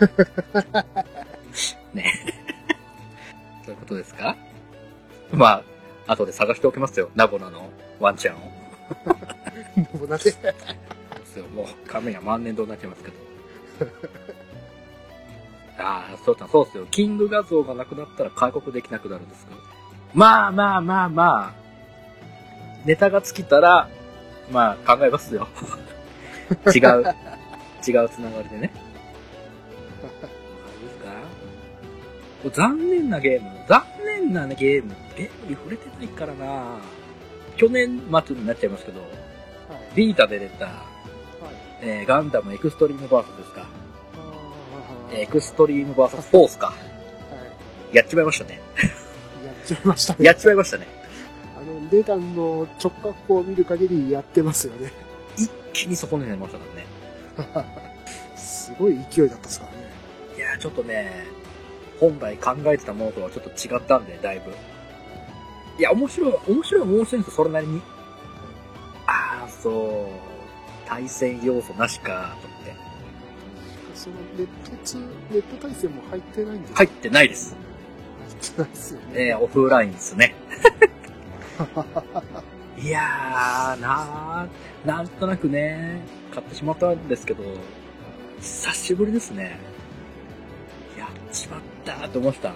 [1.94, 2.12] ね。
[3.64, 4.36] そういうことですか？
[5.32, 5.62] ま
[6.06, 7.10] あ、後で探しておきますよ。
[7.14, 7.70] ナボナの
[8.00, 8.38] ワンちゃんを。
[9.98, 10.54] もうなぜ、で
[11.26, 11.44] すよ。
[11.48, 13.16] もう、亀屋万年堂になっちゃいますけど。
[15.80, 16.86] ああ、そうだ、そうっすよ。
[16.90, 19.52] キング画像がなくなったら開国できなくなるんですか？
[20.14, 21.58] まあまあまあまあ、
[22.86, 23.88] ネタが尽きたら、
[24.50, 25.46] まあ考えますよ。
[26.74, 27.14] 違う、
[27.86, 28.72] 違うつながりでね。
[30.02, 33.50] あれですか残念なゲーム。
[33.68, 34.94] 残念なゲーム。
[35.16, 36.78] ゲームに触れてないからな
[37.56, 39.10] 去年末になっちゃいますけど、はい。
[39.96, 40.74] ビータで出た、はい。
[41.82, 43.66] えーガンダムエクストリームバーサスですか。
[45.12, 46.66] エクストリームバーサスフォースか。
[46.66, 46.74] は
[47.92, 48.60] やっちまいましたね。
[49.42, 49.46] い。
[49.46, 50.24] やっちゃいましたね。
[50.24, 50.86] やっちまいましたね。
[51.56, 54.92] あの、データの直角を見る限りやってますよね。
[55.36, 56.77] 一気にそこになりましたからね。
[58.36, 59.78] すごい勢いだったですからね。
[60.36, 61.26] いやーちょっとね、
[62.00, 64.52] 本来考えてたものとはちょっと違ったんで、だいぶ。
[65.78, 67.82] いや、面白い、面白い面白いんですよ、それなりに。
[69.06, 70.88] ああ、そう。
[70.88, 72.74] 対戦要素なしか、と思って。
[73.94, 74.96] そのネット通、
[75.30, 77.56] ネット対戦も入ってないんです入ってないです。
[78.28, 79.28] 入ってないですよね。
[79.28, 80.34] えー、オフラインですね。
[82.80, 87.42] いやー、なー、なんとなくね、買ってしまったんですけど、
[88.40, 89.58] 久しぶりですね。
[90.96, 92.54] やっちまったーと思ってた。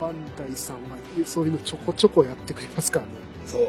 [0.00, 3.12] バンダイさんはそういうのちょこちょこやってくれますからね。
[3.46, 3.62] そう。
[3.62, 3.68] も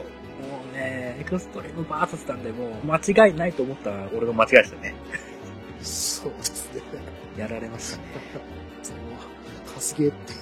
[0.71, 4.95] うね、エクストリームバーサスなんで、もう間違いないと思った俺の間違いでしたね。
[5.81, 6.81] そうですね。
[7.37, 8.03] やられましたね。
[8.81, 8.99] その、
[9.73, 10.33] カスゲーって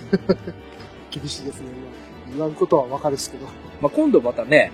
[1.19, 1.67] 厳しいですね。
[1.67, 3.45] まあ、言わんことはわかるんですけど。
[3.81, 4.71] まあ、今度またね、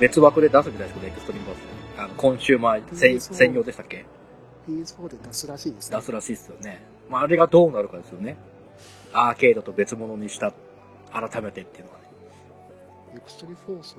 [0.00, 1.71] 別枠で出すみたいですけど、エクストリームバーサス。
[1.98, 4.04] あの、コンシューマー専用でしたっけ
[4.68, 5.96] ？PS4 で出すらしいですね。
[5.98, 6.82] 出すらしいですよね。
[7.08, 8.36] まあ、あれがどうなるかですよね。
[9.12, 10.52] アーケードと別物にした、
[11.12, 12.04] 改めてっていうのはね。
[13.16, 13.96] エクストリフォース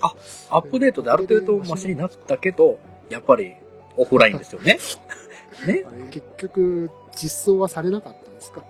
[0.00, 0.14] は、
[0.50, 2.78] アップデートである程度マシになったけど、
[3.10, 3.54] やっぱり
[3.96, 4.78] オフラインですよね。
[5.66, 5.84] ね？
[6.10, 8.62] 結局、実装はされなかったんですか？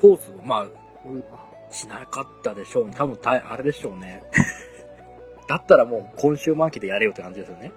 [0.00, 0.66] フォース、まあ。
[1.72, 2.92] しなかったでしょうね。
[2.96, 4.22] 多分た、あれでしょうね。
[5.48, 7.72] だったらもう、今週末期でやれよって感じですよね。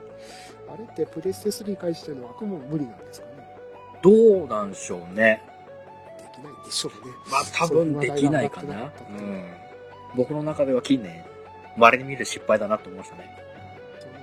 [0.71, 3.33] あれってプレステ3返してるのはもう無理なんですかね？
[4.01, 5.41] どうなんでしょうね。
[6.17, 7.13] できないんでしょうね。
[7.31, 8.91] まあ、多分できないかな。
[9.09, 9.45] うん。
[10.15, 11.23] 僕の中では近年、
[11.77, 13.29] 稀に見る失敗だなと思いましたね。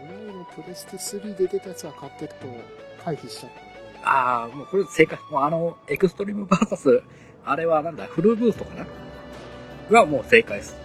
[0.08, 2.46] 前のプレステ3で出たやつは買っていくと
[3.04, 3.52] 回避しちゃっ
[4.02, 4.10] た。
[4.10, 5.18] ああ、もうこれ正解。
[5.30, 7.02] もうあの、エクストリームバーサス、
[7.44, 8.86] あれはなんだ、フルブーストかな？
[9.90, 10.76] がもう正解です。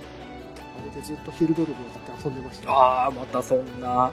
[0.80, 1.76] あれでずっとヒルドルブを
[2.08, 2.72] 買って遊んでました。
[2.72, 4.12] ああ、またそんな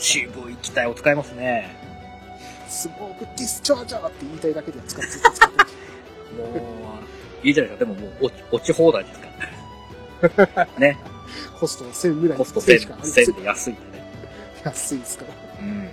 [0.00, 1.76] 渋い機体を使いますね。
[2.68, 5.58] スモークディスチャージャーって言いたいだけでは使ってずっと使って
[6.36, 6.44] も
[7.42, 7.92] う、いいじゃないですか。
[7.94, 10.68] でももう落ち、落ち放題ですから。
[10.78, 10.98] ね。
[11.04, 11.10] た。
[11.60, 14.04] コスト1000ぐらいコスト1000しか1000、ありません1000で安いんでね。
[14.64, 15.66] 安いですから。
[15.66, 15.90] うん。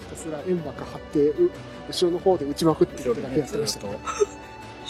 [0.00, 1.50] ひたすら円ばっか貼って、う
[1.88, 3.98] 後ろの方で打ちまくってるだけやってましたとね。、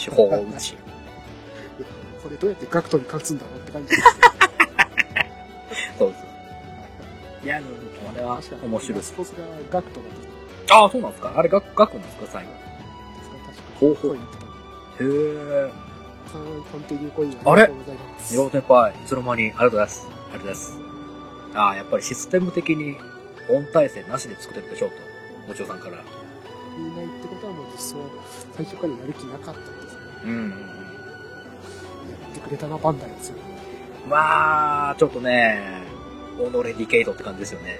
[0.02, 0.76] 手法を打ち。
[2.22, 4.02] これどうやってガクトに勝つんだろうって感じです。
[5.98, 6.26] そうです。
[7.44, 7.60] いや、
[8.16, 8.40] れは。
[8.64, 10.10] 面白いスボスがガクトだっ
[10.68, 11.32] たんああ、そうなんですか？
[11.36, 12.26] あれ、ガク、ガクなんですか？
[12.32, 12.50] 最後。
[13.80, 14.18] ほうほうへ
[15.00, 15.70] え。
[16.32, 17.70] 探偵にコインああれ
[18.18, 20.06] 先輩、いつの間に、ありがとうございます。
[20.06, 20.78] ありがとうございます。
[21.54, 22.96] ああ、やっぱりシステム的に、
[23.48, 24.96] 音体制なしで作ってるでしょうと。
[25.48, 25.98] もちろさんから。
[26.76, 27.96] 言えないってことはもう実装、
[28.56, 30.00] 最初からやる気なかったんですね。
[30.24, 30.50] うん。
[30.50, 33.36] やってくれたな、バンダイですよ。
[34.08, 35.82] まあ、ちょっとね、
[36.40, 37.78] オノレディケイドって感じですよね。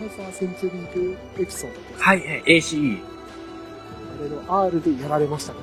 [0.00, 2.02] ナザーセンチュリークエピソードです。
[2.02, 2.98] はい、ACE。
[4.18, 5.58] あれの R でやられましたね。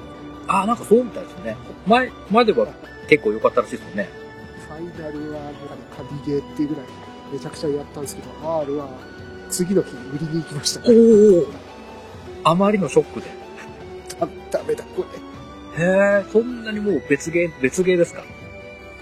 [0.48, 1.56] ああ、なんかそうみたいですね。
[1.86, 2.68] 前、前では
[3.08, 4.10] 結構良かったらしいですよね。
[4.68, 6.86] ファイナルは、なんかね、神ゲーっていうぐらい、
[7.32, 8.90] めちゃくちゃやったんですけど、R は、
[9.50, 10.98] 次の日に売りに行きましたおね。
[12.46, 13.28] おあまりのショックで。
[14.20, 15.06] だダメだ、こ
[15.78, 15.84] れ。
[15.84, 18.24] へえ、そんなにもう別ゲー、別ゲーですか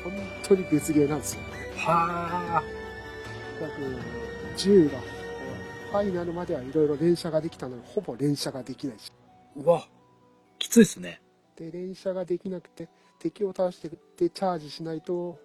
[0.04, 0.14] 本
[0.44, 1.42] 当に別ゲーなんですよ。
[1.78, 2.64] はあ。
[3.62, 3.74] 約、
[4.58, 5.00] 10が、
[5.90, 9.12] ファイナルまではいろいろ連射ができたのに、ほぼ連射ができないし。
[9.56, 9.84] うわ、
[10.60, 11.20] きついっすね。
[11.56, 12.88] で、連射ができなくて、
[13.18, 15.40] 敵を倒してでチャージしないと、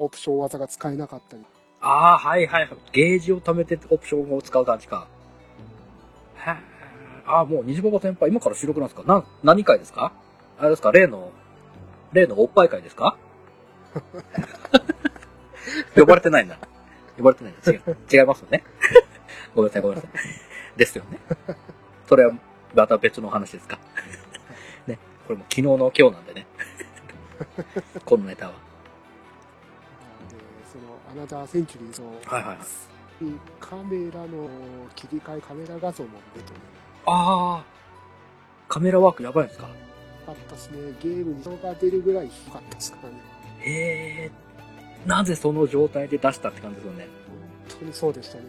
[0.00, 1.44] オプション技が使えなかったり。
[1.80, 2.78] ああ、はいはいはい。
[2.92, 5.06] ゲージを貯めてオプションを使う感じか。
[6.36, 6.60] は
[7.26, 7.32] あ。
[7.38, 9.06] ああ、もう虹パパ先輩、今から収録なんですか？
[9.06, 10.12] な、何回ですか？
[10.58, 10.90] あれですか？
[10.90, 11.30] 例の、
[12.12, 13.16] 例のおっぱい会ですか？
[15.94, 16.58] 呼ばれてないんだ。
[17.16, 17.54] 呼ばれてない。
[17.66, 17.96] 違う。
[18.12, 18.64] 違いますよね。
[19.58, 20.12] ごめんなさい、ごめんなさい。
[20.78, 21.18] ですよね。
[22.08, 22.32] それは、
[22.74, 23.76] また別の話ですか。
[24.86, 24.96] ね。
[25.26, 26.46] これも昨日の今日なんでね。
[28.04, 28.52] このネタは。
[28.52, 28.58] で、
[30.70, 32.58] その、アナザーセンチュリーズを、はいはいはい
[33.58, 34.48] カメラの
[34.94, 36.58] 切り替え、カメラ画像も出てね、
[37.04, 37.64] ああ。
[38.68, 39.66] カメラワークやばいんですか？
[39.66, 39.74] よ
[40.24, 40.78] かったですね。
[41.02, 43.20] ゲームに人が出るぐらい低かったですからね。
[43.58, 44.30] へえ。
[45.04, 47.08] なぜその状態で出したって感じですよね。
[47.70, 48.44] 本当にそうでしたね。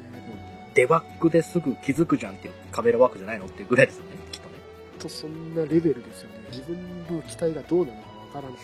[0.79, 4.55] デバッグですぐ気づくじゃんっていうカメラワークじゃないのっていうぐらいですよね、きっとね。
[4.91, 6.35] 本当そんなレベルですよね。
[6.51, 8.07] 自分の機体がどうなのか
[8.37, 8.59] わからない。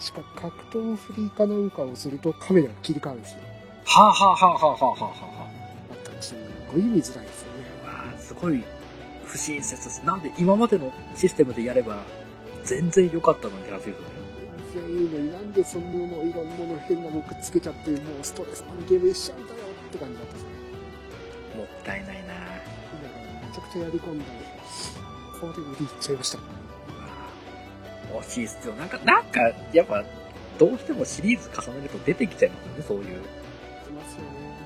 [0.00, 3.38] 確か格闘フリーかなんかをするとカメラが切り替わるんですよ。
[3.86, 5.50] はあ、はあはあはあはあはあは
[5.90, 6.36] あったらす
[6.72, 7.64] ごい見づらいですよね。
[7.84, 8.62] あ、あーすごい
[9.24, 10.00] 不親切です。
[10.04, 12.04] なんで今までのシステムでやれば
[12.62, 13.98] 全然良かったのにって話ですよね。
[14.74, 20.47] 全然いいのになんでそんなのいろんなもの変なのくっつけちゃってもうストレス満ゲームしちゃうんだよって感じだったんですね。
[21.58, 22.34] もったいないな
[23.46, 24.24] めちゃくちゃやり込んだ
[25.40, 26.38] ここで売りいっちゃいました。
[28.20, 28.74] 惜しいっすよ。
[28.74, 29.40] なんか、なんか、
[29.72, 30.04] やっぱ、
[30.58, 33.22] どうしてもシリーズ重ねると出てきちゃいますよね、そういう。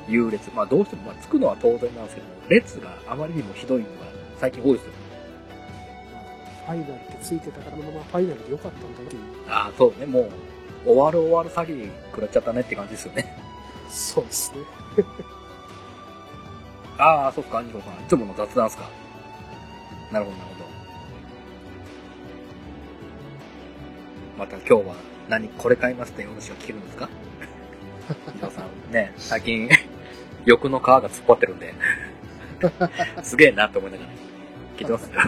[0.09, 0.51] 優劣。
[0.55, 3.93] まあどうしても、まあつくのは当然なんですけど、列があまりにもひどいのが
[4.38, 4.93] 最近多いですよ。
[6.66, 9.22] ファイナルってついてたから、このままファイナルで良かったんだなっていう。
[9.49, 10.30] ああ、そうね、もう、
[10.84, 13.36] 終わる終わる詐欺食らっちゃったねって感じですよね。
[13.90, 14.59] そうですね。
[17.05, 17.94] ああ、そっか、アニコさん。
[17.94, 18.88] いつもの雑談っすか。
[20.12, 20.66] なるほど、なるほど。
[24.38, 24.94] また今日は
[25.28, 27.09] 何、これ買いますって話が聞けるんですか？
[28.36, 29.68] 皆さんね、最近、
[30.46, 31.74] 欲の皮が突っ張ってるんで、
[33.24, 34.11] すげえなって思いながら
[34.76, 35.20] 聞いてますよ。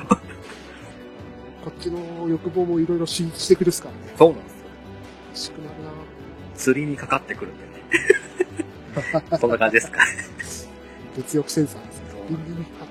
[1.64, 4.14] こっちの欲望もいろいろ刺激してくるっすからね。
[4.16, 4.58] そうなんですよ。
[5.28, 5.90] 欲しくなるな
[6.54, 9.38] 釣りにかかってくるんでね。
[9.40, 10.02] そんな感じですか。
[11.16, 12.22] 物欲センサーですね。
[12.28, 12.88] ビンビンビンあと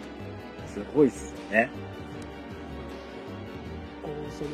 [0.68, 1.70] すごいっすよね。
[4.02, 4.50] こう、その、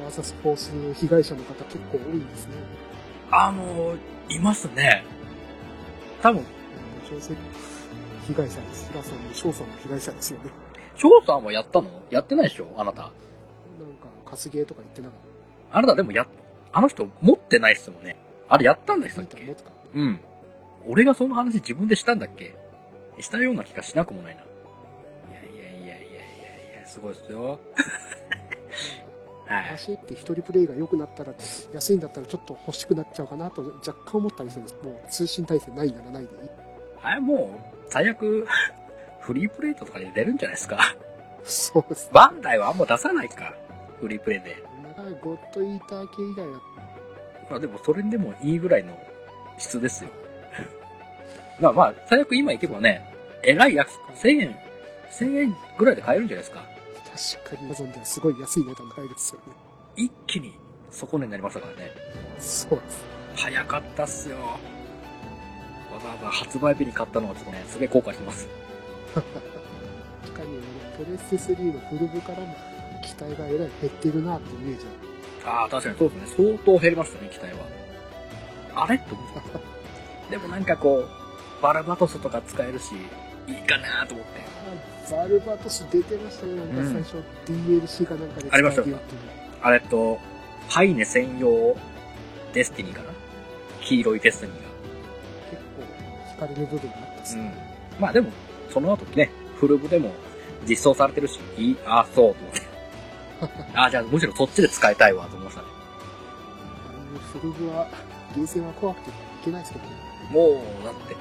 [0.00, 2.54] バーサスフォース被害者の方結構多いんですね。
[3.30, 3.96] あの、
[4.28, 5.04] いますね。
[6.22, 6.44] 多分、
[7.10, 7.34] 女性
[8.26, 8.90] 被害者です。
[8.90, 10.50] 平さんも翔さんも被害者ですよね。
[10.96, 11.88] 翔さんはやったの？
[12.10, 12.66] やってないでしょ？
[12.76, 13.02] あなた。
[13.02, 13.14] なんか、
[14.28, 15.18] カスゲーとか言ってなかっ
[15.72, 16.26] あなたでもや、
[16.72, 18.16] あの人持ってないっすもんね。
[18.48, 19.56] あれやったんでしたっけ？
[19.94, 20.20] うん。
[20.86, 22.54] 俺がその話自分でしたんだっけ？
[23.20, 24.42] したような気がしなくもないな。
[24.42, 24.44] い
[25.34, 27.58] やいやいやいやいやいや、すごいっすよ。
[29.46, 29.62] はい。
[29.70, 31.32] 走って一人プレイが良くなったら、
[31.74, 34.76] 安いんだったらちょっと欲しくなっちゃうかなと若干思ったりするんです。
[34.82, 36.50] もう通信体制ないならないでいい。
[37.02, 38.46] あれもう、最悪、
[39.20, 40.78] フリープレイとかで出るんじゃないですか？
[41.42, 42.10] そうですね。
[42.14, 43.54] バンダイはあんま出さないか。
[44.00, 44.62] フリープレイで。
[45.22, 46.60] ゴッドイーター系以外は、
[47.50, 48.96] まあでもそれでもいいぐらいの
[49.58, 50.10] 質ですよ。
[51.60, 53.04] まあまあ、最悪今行けばね、
[53.42, 54.56] えらい安く、1000円、
[55.12, 56.64] 1000円ぐらいで買えるんじゃないですか。
[57.38, 59.52] 確かに Amazon ではすごい安い値段で買えるんですよね。
[59.96, 60.54] 一気に
[60.90, 61.90] 底値になりましたからね。
[62.38, 63.04] そうです。
[63.36, 64.36] 早かったっすよ。
[64.36, 68.48] わざわざ発売日に買ったのはちょっとね、すげえ後悔してます。
[69.14, 69.26] 確
[70.34, 72.56] かに、あのプレステ3のフルブからも
[73.02, 74.86] 機体がえらい減ってるなってイメージ
[75.44, 75.62] は。
[75.62, 76.46] ああ、確かにそうですね。
[76.54, 78.84] 相当減りましたね、機体は。
[78.84, 78.98] あれ？
[78.98, 79.26] と思っ
[80.28, 80.30] て。
[80.30, 81.19] でもなんかこう、
[81.62, 82.94] バルバトスとか使えるし、
[83.46, 84.40] いいかなと思って。
[85.12, 86.54] あバルバトス出てましたね。
[86.56, 88.82] なんか最初 DLC かなんかでありました。
[89.62, 90.18] あれと、
[90.68, 91.76] ハイネ専用
[92.52, 93.08] デスティニーかな？
[93.80, 94.60] 黄色いデスティニー
[95.50, 95.82] 結構
[96.36, 97.42] 惹かれる部分があったっすが。
[97.42, 97.50] うね。
[97.50, 98.00] ん。
[98.00, 98.30] まあでも、
[98.72, 100.12] その後ね、フルブでも
[100.68, 102.60] 実装されてるし、いい、ああ、そう、と思って。
[103.74, 105.68] ああ、じゃあむしろそっちで使いたいわ、と思いましたね。
[107.32, 107.88] フルブは、
[108.34, 109.12] ゲーセンは怖くてい
[109.44, 109.90] けないですけどね。
[110.30, 111.16] もう、だって、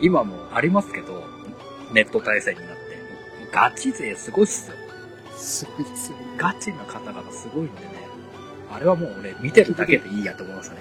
[0.00, 1.24] 今もありますけど、
[1.92, 2.80] ネット対戦になって。
[3.52, 4.76] ガチ勢すごいっすよ。
[5.36, 6.24] すごいですよね。
[6.36, 8.06] ガチな方々すごいんでね。
[8.70, 10.80] あれはもう俺見てるだけでいいやと思いましたね。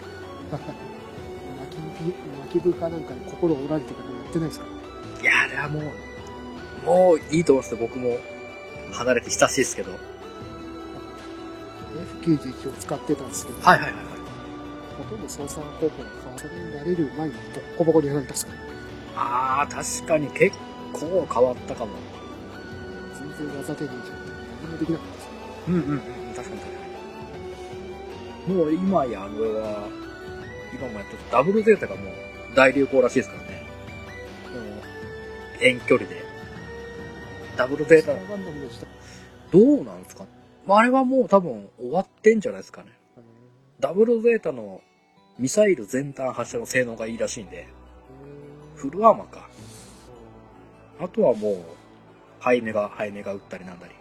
[0.51, 4.65] 泣きぶ泣きぶかなんかに心折られてからやってないですか？
[5.17, 5.21] ら。
[5.21, 7.79] いや、あれはもう、もういいと思いますよ。
[7.81, 8.17] 僕も
[8.93, 9.91] 離れて親しいですけど。
[12.21, 14.05] F91 を使ってたんですけど、はいはいはいはい。
[14.99, 18.51] ほとんど操作方法が変わらそれになれる前にボッコボコにやられたんですか？
[18.53, 18.59] ら。
[19.21, 20.57] ああ、確かに結
[20.93, 21.91] 構変わったかも。
[23.37, 24.17] 全然技出ねえじゃん。
[24.63, 25.31] 何もできなかったですね。
[25.67, 25.99] うんうんうん、
[26.33, 26.77] 確かに確か
[28.47, 28.55] に。
[28.55, 29.89] もう今やあれは、
[30.73, 32.13] 今もやってるダブルゼータがもう
[32.55, 33.63] 大流行らしいですからね。
[34.53, 34.59] も
[35.59, 36.23] う遠距離で。
[37.57, 38.13] ダブルゼータ
[39.51, 40.25] どうなんですか？
[40.65, 42.91] まああれはもう多分終わってんじゃないですかね。
[43.81, 44.81] ダブルゼータの
[45.37, 47.67] ミサイル全弾発射の性能がいいらしいんで、
[48.79, 49.49] フルアーマーか。
[51.01, 51.63] あとはもう、
[52.39, 53.93] ハイネが、ハイネが撃ったりなんだり。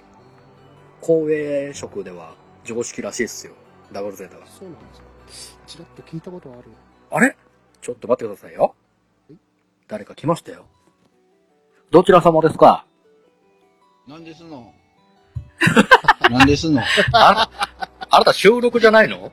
[1.00, 3.54] 光栄色では常識らしいっすよ。
[3.90, 4.46] ダブルゼータが。
[4.46, 4.94] そうなんで
[5.32, 5.58] すか。
[5.66, 6.70] ちらっと聞いたことある。
[7.10, 7.36] あれ？
[7.80, 8.74] ちょっと待ってくださいよ
[9.30, 9.34] え？
[9.88, 10.64] 誰か来ましたよ。
[11.90, 12.84] どちら様ですか？
[14.06, 14.72] なんですの？
[16.30, 16.80] なんですの？
[17.14, 17.50] あ
[18.10, 19.32] あなた収録じゃないの？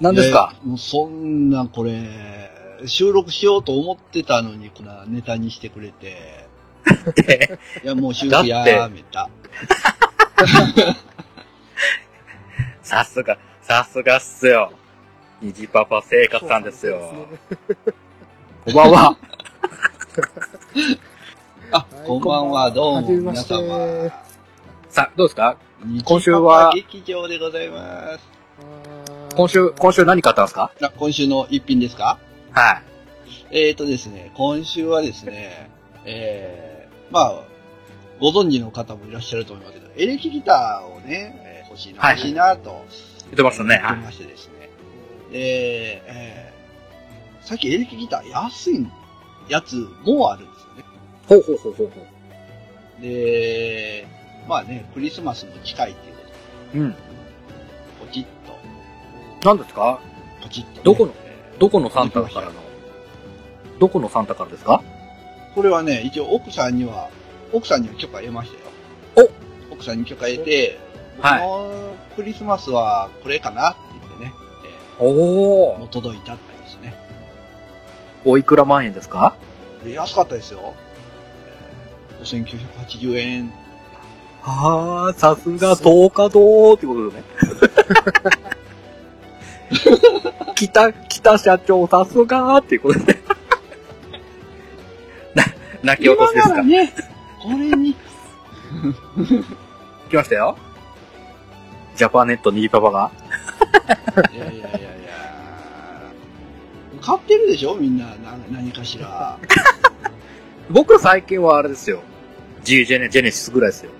[0.00, 0.54] 何ですか？
[0.64, 2.50] もうそんな、これ、
[2.86, 6.44] 収録しようと思ってたのに、こんなネタにしてくれて。
[7.82, 9.28] いや、もう収録やめた。
[12.82, 14.72] さすが、さすがっすよ。
[15.40, 17.26] 虹パパ生活さんですよ。
[18.66, 19.16] こんばんは。
[21.72, 24.10] あ、はいこんばんは、どうも、皆様。
[24.90, 25.56] さあ、どうですか？
[25.84, 26.72] 日今週は？
[26.74, 29.13] 劇場でございます。
[29.36, 30.70] 今週、今週何買ったんですか？
[30.80, 32.18] あ、今週の一品ですか？
[32.52, 32.82] は
[33.50, 33.56] い。
[33.66, 35.70] えーとですね、今週はですね、
[36.04, 37.42] えー、まあ、
[38.20, 42.84] ご存知の方もいらっしゃると思いますけど、エレキギターをね、えー欲しいな、はい欲しいなと、
[43.24, 43.80] 言ってましたね。
[43.82, 44.70] 言ってましてですね。
[45.32, 48.86] で、えー、さっきエレキギター安い
[49.48, 49.74] やつ
[50.04, 50.84] もあるんですよね。
[51.28, 52.06] ほうほうほうほうほ
[53.02, 54.06] で、
[54.48, 56.22] まあね、クリスマスも近いっていうこ
[56.72, 56.82] とう。
[56.82, 56.94] うん。
[59.44, 60.00] 何ですか？
[60.42, 61.12] ポチッとね、どこの？
[61.24, 62.52] えーどこのサンタからの？
[63.78, 64.82] どこのサンタからですか？
[65.54, 67.10] これはね、一応奥さんには、
[67.52, 68.50] 奥さんには許可得まし
[69.14, 69.30] たよ。
[69.70, 70.80] お奥さんに許可得て、
[71.20, 74.32] はいクリスマスはこれかなって言ってね、
[74.98, 76.94] おお届いたってですね。
[78.24, 79.36] おいくら万円ですか？
[79.84, 80.74] で安かったですよ。
[82.20, 83.52] えー5980円。
[84.42, 87.24] はあ、さすが10日堂ってことでね。
[90.54, 93.20] 北、北社長さすがっていうことでね。
[95.34, 95.44] な、
[95.82, 96.54] 泣き落としですか？
[96.54, 96.92] 今ならね、
[97.42, 97.94] これに、
[100.10, 100.56] 来ましたよ。
[101.96, 103.10] ジャパネットにぎパパが。
[104.32, 104.88] いやいやいやいや
[107.00, 107.74] 買ってるでしょ？
[107.76, 108.14] みんな、な
[108.50, 109.38] 何かしら。
[110.70, 112.00] 僕最近はあれですよ。
[112.62, 113.90] G ジェネ、ジェネシスぐらいですよ。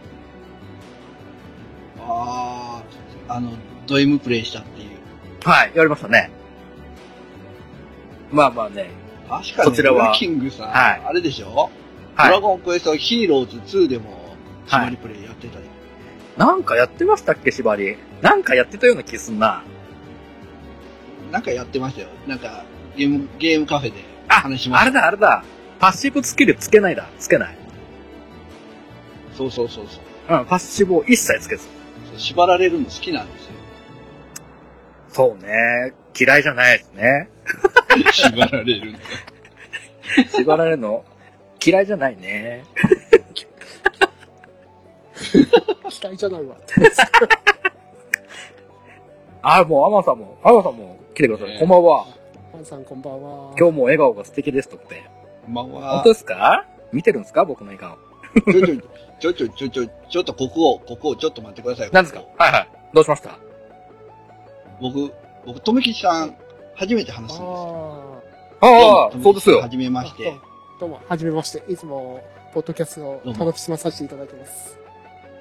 [2.00, 2.82] あ
[3.28, 3.52] あ、あの、
[3.86, 4.88] ド M プレイしたっていう。
[5.44, 6.30] はい、やりましたね。
[8.32, 8.90] まあまあね。
[9.28, 11.70] 確かに、こちらはキングさん、はいあれでしょ、
[12.16, 12.32] ドはい。
[12.32, 14.34] ラゴンクエストヒーローズ2でも、
[14.66, 15.64] 縛りプレイやってたり。
[16.36, 17.96] なんかやってましたっけ、縛り。
[18.22, 19.62] なんかやってたような気すんな。
[21.30, 22.08] なんかやってましたよ。
[22.26, 22.64] なんか、
[22.96, 24.82] ゲーム、ゲームカフェであ話しました。
[24.82, 25.44] あれだ、あれだ。
[25.78, 27.08] パッシブスキルつけないだ。
[27.18, 27.56] つけない。
[29.36, 31.64] そうそうそうそううん、パッシブを一切つけず。
[32.10, 32.18] そう。
[32.18, 33.53] 縛られるの好きなんですよ。
[35.14, 35.94] そうね。
[36.18, 37.30] 嫌いじゃないですね。
[38.12, 38.98] 縛られるの。
[40.32, 41.04] 縛られるの？
[41.64, 42.64] 嫌いじゃないね。
[46.02, 46.56] 嫌いじゃないわ。
[49.42, 51.48] あ、もうアマンさんも、アマンさんも来てください。
[51.48, 52.06] ねこんばんは。
[52.52, 53.54] パンさんこんばんは。
[53.56, 55.08] 今日も笑顔が素敵ですとって。
[55.46, 56.12] こんばん本は当。
[56.12, 56.66] ですか？
[56.92, 57.44] 見てるんですか？
[57.44, 57.96] 僕の笑顔。
[59.20, 61.90] ちょちょ、ちょちょ、ちょちょ、ちょっとここを、ここをちょっと待ってください。
[61.92, 62.24] 何ですか？
[62.36, 62.68] はいはい。
[62.92, 63.38] どうしました？
[64.84, 65.14] 僕、
[65.46, 66.36] 僕、とめきちさん、
[66.74, 68.22] 初めて話すんですよ。
[68.60, 69.68] ああそうですよは。
[69.70, 69.90] じめあ。
[69.90, 70.30] まして。
[70.30, 71.72] あどうも、はじめまして。
[71.72, 72.22] いつも、
[72.52, 74.78] ポッドキャストを楽しまさせていただいてます。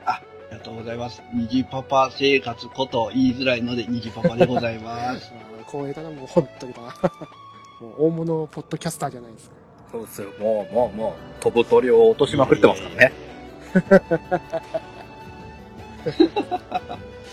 [0.05, 1.21] ありがとうございます。
[1.33, 5.33] 虹パパ生活こと言いづらいので、虹パパでございます。
[5.67, 6.87] 光栄だな、もう本当にだな。
[7.81, 9.55] もう大物ポッドキャスターじゃないですか。
[9.91, 10.29] そうですよ。
[10.39, 13.13] もう、もう、もう、飛ぶ鳥を落としまくってますからね。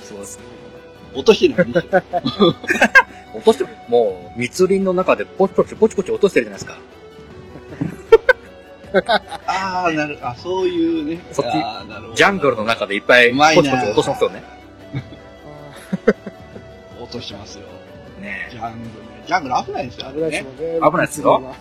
[0.03, 0.41] そうです。
[1.15, 2.03] 落としてないんですよ。
[3.35, 6.73] 落としても、もう、密林の中でポチポチポチポチ落としてるじゃないです
[9.07, 9.23] か。
[9.47, 11.21] ああ、なる、あ、そういうね。
[11.33, 11.53] そっち
[12.17, 14.43] ジャングルの中でいっぱいポチポチ落としますよね。
[14.45, 14.49] あ
[17.03, 17.65] 落としますよ。
[18.21, 18.91] ねジャングルね。
[19.27, 20.07] ジャングル危ないですよ。
[20.09, 20.45] ー危ないですね。
[20.53, 20.85] もんね。
[20.91, 21.55] 危ないですよ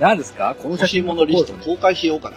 [0.00, 0.56] 何ですか？
[0.60, 2.36] この写欲しい真ものリスト公開しようかな。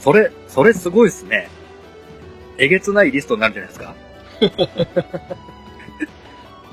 [0.00, 1.48] それ、それすごいですね。
[2.58, 3.94] えげつないリストになるんじゃないですか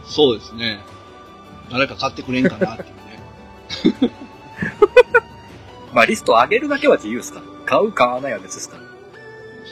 [0.06, 0.80] そうですね。
[1.72, 4.12] 誰か買ってくれんかなっていうね。
[5.94, 7.46] まあリスト上げるだけは自由ですから。
[7.66, 8.84] 買う買わないは別ですから。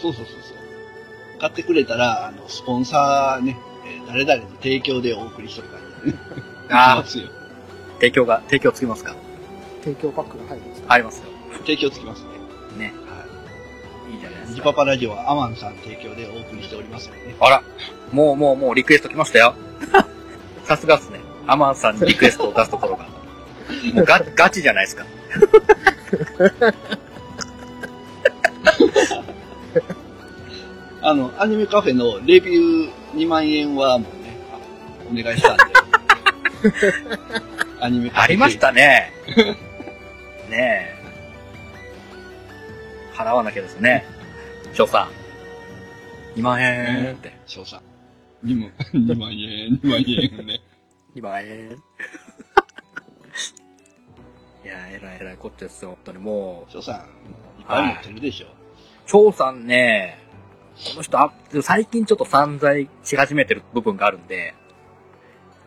[0.01, 1.39] そうそうそうそう。
[1.39, 6.19] 買ってくれたら、あの、スポンサーね、えー誰々の提供でお送りしとく感じでね。
[6.69, 7.27] あしますよ。
[7.27, 9.15] あ、提供が、提供つきますか
[9.83, 10.85] 提供パックが入るんですよ。
[10.89, 11.23] ありますよ。
[11.61, 12.29] 提供つきますね。
[12.77, 12.93] ね。
[13.09, 13.24] はい
[14.55, 14.63] いいじゃないい。
[14.63, 14.69] ですか。
[14.69, 17.35] ニパパラジオはアマンさん提供でお送りしておりますのでね。
[17.39, 17.63] あら、
[18.11, 19.55] もうもうもうリクエスト来ましたよ。
[20.63, 21.19] さすがっすね。
[21.47, 23.05] アマンさんにリクエストを出すところが。
[23.93, 25.05] もうガ ガチじゃないですか。
[31.01, 34.57] あの、アニメカフェのレビュー2万円はもうね、あ
[35.11, 35.63] お願いしたんで。
[37.79, 38.23] アニメカフェ。
[38.23, 39.13] ありましたね。
[40.49, 40.95] ねえ。
[43.13, 44.05] 払わなきゃですね。
[44.76, 45.07] 翔さ
[46.36, 46.39] ん。
[46.39, 47.38] 2万円って。
[47.45, 47.82] 翔さ
[48.43, 48.47] ん。
[48.47, 49.99] 2万、2万円、 2万
[50.39, 50.61] 円ね。
[51.15, 51.71] 2万円。
[54.63, 55.89] いや、えらいえらいこっちゃですよ。
[55.91, 56.71] 本当にもう。
[56.71, 56.95] 翔さん、
[57.61, 58.47] いっぱい持ってるでしょ。
[59.05, 60.19] 翔さんね、
[60.91, 64.53] この人、あ最近ちょっと散財し始めてる部分があるんで、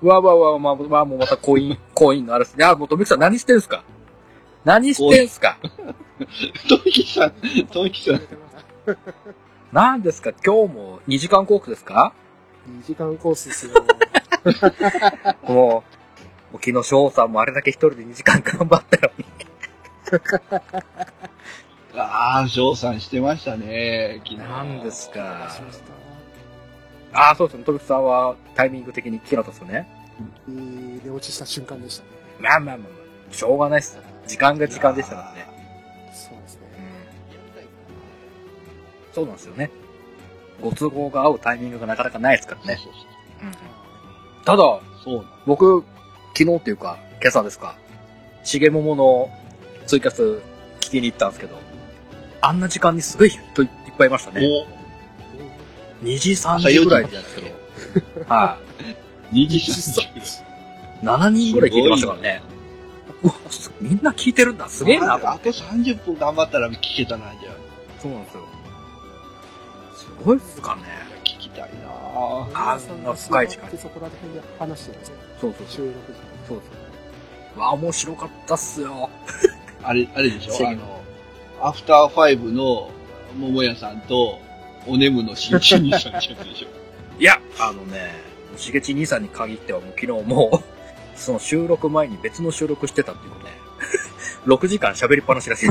[0.03, 3.83] うわうわうわ、まあ、まあ、もうまたコイン、コインのあるいや、もう、とみきさん何してんすか？
[4.65, 5.59] 何してんすか？
[6.69, 7.33] トミキさん、
[7.71, 8.21] トミキさん、
[9.72, 10.32] 何ですか？
[10.45, 12.12] 今日も2時間コースですか
[12.68, 13.72] ？2時間コースですよ。
[15.43, 15.84] もう、も
[16.55, 19.24] う昨日翔さんもあれだけ一人で2時間頑張ったのに。
[22.01, 24.36] ああ、翔さんしてましたね、昨日。
[24.39, 25.49] 何ですか？
[27.12, 27.64] ああ、そうですね。
[27.64, 29.89] とみきさんはタイミング的に聞きなかったですよね？
[31.05, 32.11] 寝落ちした瞬間でしたね。
[32.41, 33.99] まあまあまあまあ、しょうがないっす。
[34.26, 35.48] 時間が時間でしたからね。
[39.19, 39.71] そうなんですよね。
[40.62, 42.79] ご都合が合うタイミングがなかなかないですからね。
[42.81, 43.03] そうそう
[44.45, 44.81] ただ、そう。
[45.05, 45.85] そう僕、
[46.37, 47.77] 昨日っていうか、今朝ですか、
[48.45, 49.31] しげももの
[49.87, 50.23] ツイキャス
[50.81, 51.59] 聞きに行ったんですけど、
[52.41, 54.47] あんな時間にすごい人いっぱいいましたなね。
[56.03, 57.41] お2時、3時ぐらいじゃないですけ
[58.21, 58.25] ど。
[58.33, 58.59] は
[59.33, 59.35] い。
[59.35, 60.09] 2時3時。
[61.03, 62.43] 7人ぐらい聞いてましたからね。
[63.25, 64.69] うわすみんな聞いてるんだ。
[64.69, 65.14] すげえな。
[65.14, 67.55] あと30分頑張ったら聞けたな、じゃあ。
[68.01, 68.48] そうなんですよ。
[70.19, 70.83] すごいっすかね。
[71.25, 72.75] 聞きたいなぁ。
[72.75, 75.14] あさんまあ深い時間でそこら辺で話してるんですよ。
[75.41, 76.62] そうそう収録時そう
[77.55, 77.61] そう。
[77.61, 79.11] わあ、面白かったっすよ。
[79.83, 80.69] あれ、あれでしょ？
[80.69, 81.03] あの、
[81.62, 82.91] アフターファイブの
[83.39, 84.41] 桃屋さんと、
[84.87, 86.33] おねむの新一兄さんでしょ？
[87.21, 88.14] いや、あのね、
[88.57, 90.64] しげち兄さんに限ってはもう昨日もう、
[91.19, 93.51] その収録前に別の収録してたっていうのね、
[94.47, 95.69] 6時間喋りっぱなしらしい。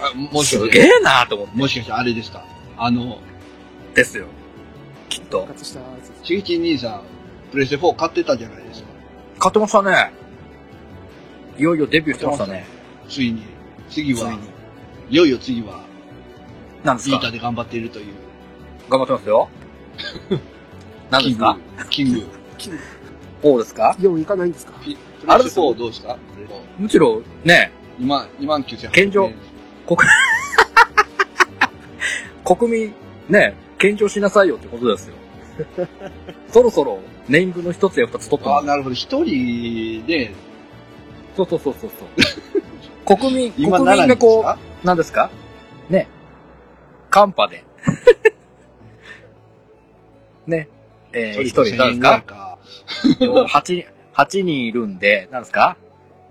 [0.00, 1.56] あもしすかして、げえなと思って。
[1.56, 2.44] もしかしてあれですか？
[2.76, 3.18] あの、
[3.98, 4.26] ですよ。
[5.08, 5.52] きっと復。
[5.54, 5.80] 活した
[6.24, 7.02] ちぎち兄さん、
[7.50, 8.88] プレステ4買ってたじゃないですか。
[9.38, 10.12] 買ってましたね。
[11.58, 12.66] いよいよデビューしてましたね。
[13.08, 13.42] ついに。
[13.90, 14.22] 次はつ
[15.10, 15.82] いよいよ次は、
[16.84, 17.16] 何ですか？
[17.16, 18.06] ビータで頑張っているという。
[18.90, 19.48] 頑張ってますよ。
[21.10, 21.58] 何ですか？
[21.90, 22.26] キング。
[22.58, 22.78] キング
[23.42, 23.96] こうですか？
[24.00, 24.72] イオン行かないんですか？
[24.84, 25.00] キング。
[25.26, 26.16] プレステ4どうですか
[26.78, 28.92] むしろ、ね、2万、2万9800円。
[28.92, 29.30] 健常
[32.44, 32.94] 国民、
[33.28, 35.14] ね、献上しなさいよってことですよ。
[36.48, 38.94] そろそろ、年貢の一つや二つ取ってああ、もなるほど。
[38.94, 40.30] 一人で、
[41.36, 42.08] そうそうそうそうそう。
[43.16, 45.30] 国民、 国今民7人ですがこかう、なんですか？
[45.90, 46.08] ね。
[47.10, 47.64] カンパで。
[50.46, 50.68] ね。
[51.12, 52.22] えー、一人、なんですか？
[52.22, 52.58] か。
[53.60, 55.76] 8、8人いるんで、なんですか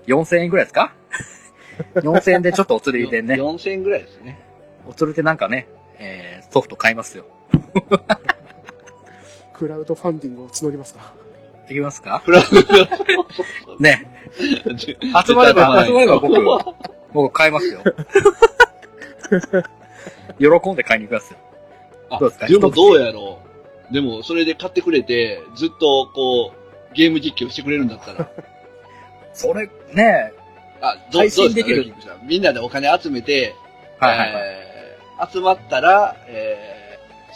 [0.07, 0.93] ?4000 円ぐらいですか
[1.95, 4.39] ?4000 円でちょっとお釣りでね、4000円ぐらいですね。
[4.87, 5.67] お釣りでなんかね、
[5.99, 7.25] えー、ソフト買いますよ。
[9.53, 11.13] クラウドファンディングを募りますか
[11.67, 12.21] できますか？
[13.79, 14.05] ね。
[14.77, 16.33] 集まれば、 集まれば僕、
[17.13, 17.79] 僕買いますよ。
[20.61, 21.39] 喜んで買いに行きますよ。
[22.09, 22.47] あどうですか？
[22.47, 23.39] でもどうやろ
[23.91, 23.93] う。
[23.93, 28.29] でも、それで買ってくれて、ずっと、こう、ゲーム実況してくれるんだったら、
[29.33, 30.33] それ、ね
[30.81, 31.93] あ、どう配信できる
[32.23, 33.55] みんなでお金集めて、
[33.99, 34.43] はいはいはい。
[34.45, 34.67] えー
[35.31, 36.76] 集まったら、え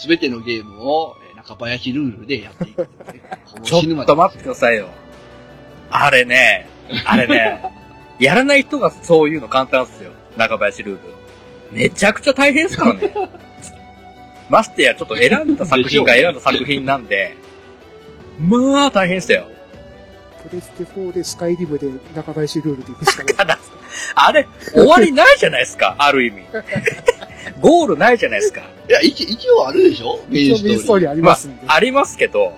[0.02, 2.80] すべてのゲームを、えー中林ルールでやっていく。
[2.80, 2.86] も
[3.58, 4.89] うちょっと待ってくださいよ。
[5.91, 6.68] あれね、
[7.06, 7.64] あれね、
[8.20, 10.12] やらない人がそういうの簡単っすよ。
[10.38, 10.99] 中林ルール。
[11.72, 13.14] めちゃくちゃ大変っすからね。
[14.49, 17.36] ましてや、ちょっと選んだ作品が選んだ作品なんで、
[18.39, 19.45] まあ大変っすよ。
[20.47, 23.58] プレステ4でスカイリムで中林ルールで行くしかない。
[24.16, 26.43] あれ、終わりないじゃないですか、ある意味。
[27.59, 28.61] ゴールないじゃないですか。
[28.89, 30.19] いや、一一応あるでしょ？
[30.29, 30.79] メインンストーリー。
[30.79, 31.63] ストーリーありますんで。
[31.67, 32.53] ありますけど、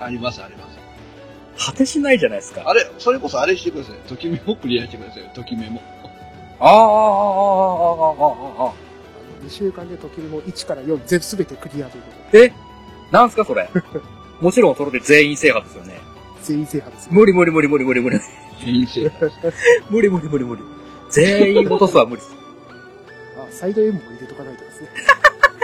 [0.00, 0.72] あります、あります。
[1.66, 2.62] 果てしないじゃないですか。
[2.66, 3.96] あれ、それこそあれしてください。
[4.08, 5.30] ときメモクリアしてくださいよ。
[5.34, 5.80] ときメモ。
[6.60, 8.70] ああ、ああ、ああ、ああ、ああ。
[8.70, 8.72] あ
[9.44, 12.52] の2週間で時も1から4全すべてクリアということで、え？
[13.10, 13.68] なんすかそれ？
[14.40, 15.98] もちろんそれで全員制覇ですよね。
[16.42, 17.12] 全員制覇ですよ。
[17.12, 18.18] 無理無理無理無理無理無理。
[18.64, 19.30] 全員制覇。
[19.90, 20.62] 無理無理無理無理。
[21.10, 22.34] 全員落とすは無理です。
[23.52, 24.88] あ、サイド M も入れとかないとですね。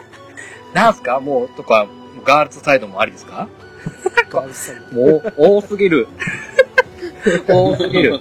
[0.74, 1.20] なんすか？
[1.20, 1.86] もう、とか、
[2.24, 3.48] ガールズサイドもありですか？
[4.30, 4.96] ガールズサイド。
[4.96, 6.08] もう、多すぎる。
[7.48, 8.20] 多すぎる。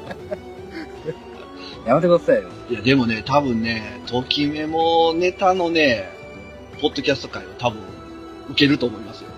[1.85, 2.49] やめてくださいよ。
[2.69, 6.09] いや、でもね、多分ね、ときメモネタのね、
[6.81, 7.79] ポッドキャスト界は多分、
[8.49, 9.29] 受けると思いますよ。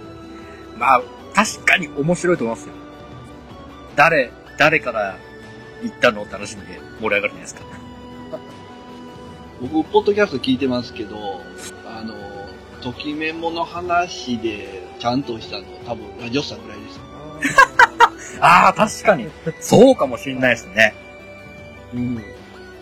[0.77, 1.01] まあ、
[1.35, 2.73] 確かに面白いと思いますよ。
[3.95, 5.15] 誰、誰から
[5.83, 6.61] 言ったのって話で
[6.99, 7.61] 盛り上がるじゃないですか。
[9.61, 11.41] 僕、ポッドキャスト聞いてますけど、
[11.85, 12.13] あの、
[12.81, 17.03] ときメモの話で、ちゃんとしたの、多分、ラジオさんぐらいですよ。
[18.41, 19.29] ああ、確かに。
[19.59, 20.93] そうかもしんないですね。
[21.93, 22.15] うん。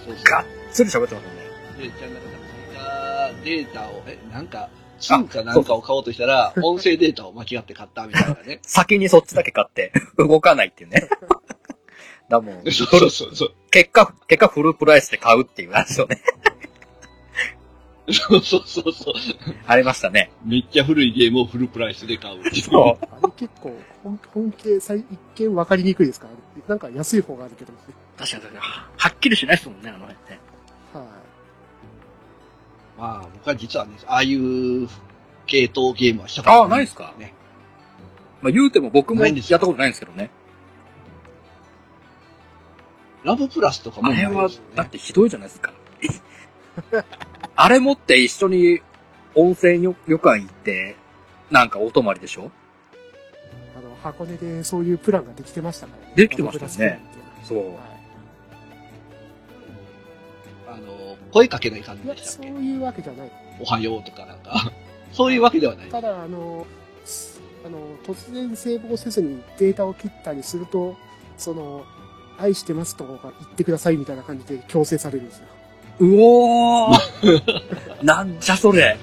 [0.06, 0.24] そうそう。
[0.24, 1.44] がっつり喋ってますもんね。
[1.80, 8.60] で、じゃあなんか、データを、え、なんか、通貨なんかを買おうとしたら、音声データを間違って買ったみたいなね。
[8.66, 11.08] 先にそっちだけ買って、 動かないっていうね。
[12.30, 13.54] だもん、そうそうそうそう。
[13.72, 16.22] 結果、結果フルプライスで買うっていう話をね。
[18.10, 19.16] そうそうそうそう。
[19.68, 20.32] ありましたね。
[20.46, 22.64] めっちゃ古いゲームをフルプライスで買うっていう。
[22.64, 23.06] そう。
[23.06, 26.28] あれ結構、本本系、最一見分かりにくいですか？
[26.28, 27.80] ら、ね、なんか安い方があるけど、ね、
[28.18, 28.66] 確かに確かに。
[28.98, 30.40] はっきりしないですもんね、あの辺ね。
[30.94, 31.04] はい、
[32.98, 34.88] まあ、僕は実はね、ああいう
[35.46, 37.14] 系統ゲームはしたことああ、ないですか？
[37.20, 37.34] ね。
[38.42, 40.30] まあ言うても僕もやっないんですよたことないんですけどね。
[43.24, 44.70] ラブプラスとかもないあれはですよ、ね。
[44.76, 45.74] だってひどいじゃないですか。
[47.60, 48.82] あれ持って一緒に
[49.36, 50.96] 温泉旅館行って、
[51.52, 52.52] なんかお泊まりでしょ？
[53.78, 56.14] あの、箱根でそういうプランができてましたからね。
[56.16, 57.02] できてましたよね
[57.44, 57.58] そう。
[57.58, 57.78] はい
[60.70, 62.50] あの、声かけない感じでしたっけ？
[62.52, 63.32] そういうわけじゃない。
[63.60, 64.72] おはようとかなんか。
[65.12, 65.88] そういうわけではない。
[65.90, 66.68] ただ、あの、
[67.06, 70.96] すあの、突然セーブをせずにデータを切ったりすると、
[71.38, 71.86] その、
[72.38, 75.48] 愛してますとか言ってくださいみたいな感じで強制されるんですよ。
[76.00, 78.98] うおー なんじゃそれ。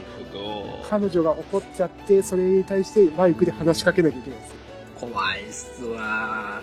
[0.89, 4.57] 彼女が怒っちゃって、それに対してマイクで話しかけなきゃいけないんですよ。
[5.01, 6.61] 怖いっすわ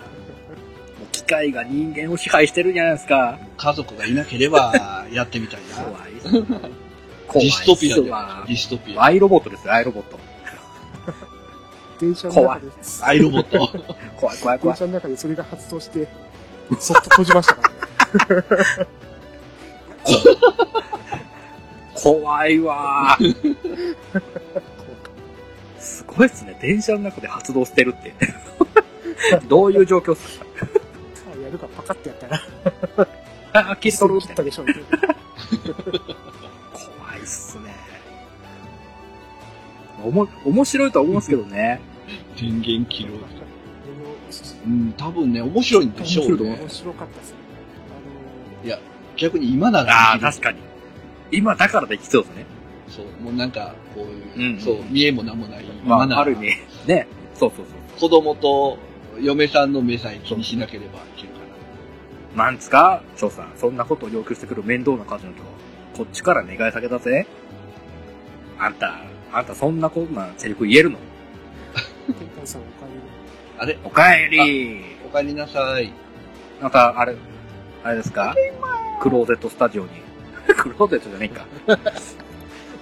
[0.98, 3.38] もう機械が人間を支配してるじゃないですか。
[3.56, 5.84] 家族がいなければやってみたいな。
[5.84, 6.58] 怖いっすわ。
[7.28, 7.96] 怖いっディストピア
[8.46, 9.04] ディストピア。
[9.04, 10.18] アイロボットですよ、アイロボット。
[12.00, 12.66] 電車の中で、
[13.02, 13.58] アイロボット。
[14.16, 14.76] 怖い怖い怖い。
[14.76, 16.08] 電車の中でそれが発動して、
[16.80, 17.70] そっと閉じましたか
[18.28, 19.02] らね。
[21.94, 23.34] 怖いわー
[25.78, 26.56] すごいっすね。
[26.60, 28.14] 電車の中で発動してるって。
[29.48, 30.46] どういう状況っすか？
[31.42, 32.40] やるかパカってやったら、
[33.70, 34.26] あ、切り取るって。
[34.28, 34.64] 切ったでしょ。
[34.64, 34.74] 怖
[37.16, 37.74] いっすね。
[40.04, 41.80] おも、面白いとは思うんですけどね。
[42.40, 43.16] 電源切ろう。
[43.16, 43.22] あの
[44.66, 46.68] うん、多分ね、面白いんでしょうね面。
[46.68, 47.36] 白かったですね。
[48.64, 48.78] いや、
[49.16, 50.58] 逆に今ならああ、確かに。
[51.30, 52.46] 今だからできそうですね。
[52.88, 54.02] そう、もうなんか、こ
[54.36, 55.64] ういう、うんそう、見えもなんもない。
[55.84, 56.48] まあ、ある意味。
[56.86, 57.06] ね。
[57.34, 58.00] そうそうそう。
[58.00, 58.78] 子供と
[59.20, 61.34] 嫁さんの目さえ気にしなければいけるか
[62.36, 65.42] なんつか、翔さん、そんなことを要求してくる面倒な彼女と、
[65.96, 67.26] こっちから願い下げだぜ。
[68.58, 69.00] あんた、
[69.32, 70.98] あんたそんなこんなセリフ言えるの？
[72.06, 72.96] テンタンさんおかえり。
[73.58, 73.62] な。
[73.62, 73.78] あれ？
[73.84, 75.92] おかえりお帰りなさい。
[76.60, 77.16] また、あれ、
[77.84, 78.34] あれですか？
[79.02, 79.88] クローゼットスタジオに。
[80.56, 81.28] クローゼットじゃね
[81.66, 81.76] えか。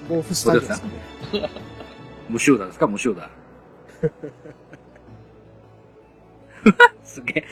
[0.06, 0.82] 毛布スタイルです。
[2.28, 2.86] 無臭だですか？
[2.86, 3.30] 無臭だ。
[7.02, 7.44] すげえ。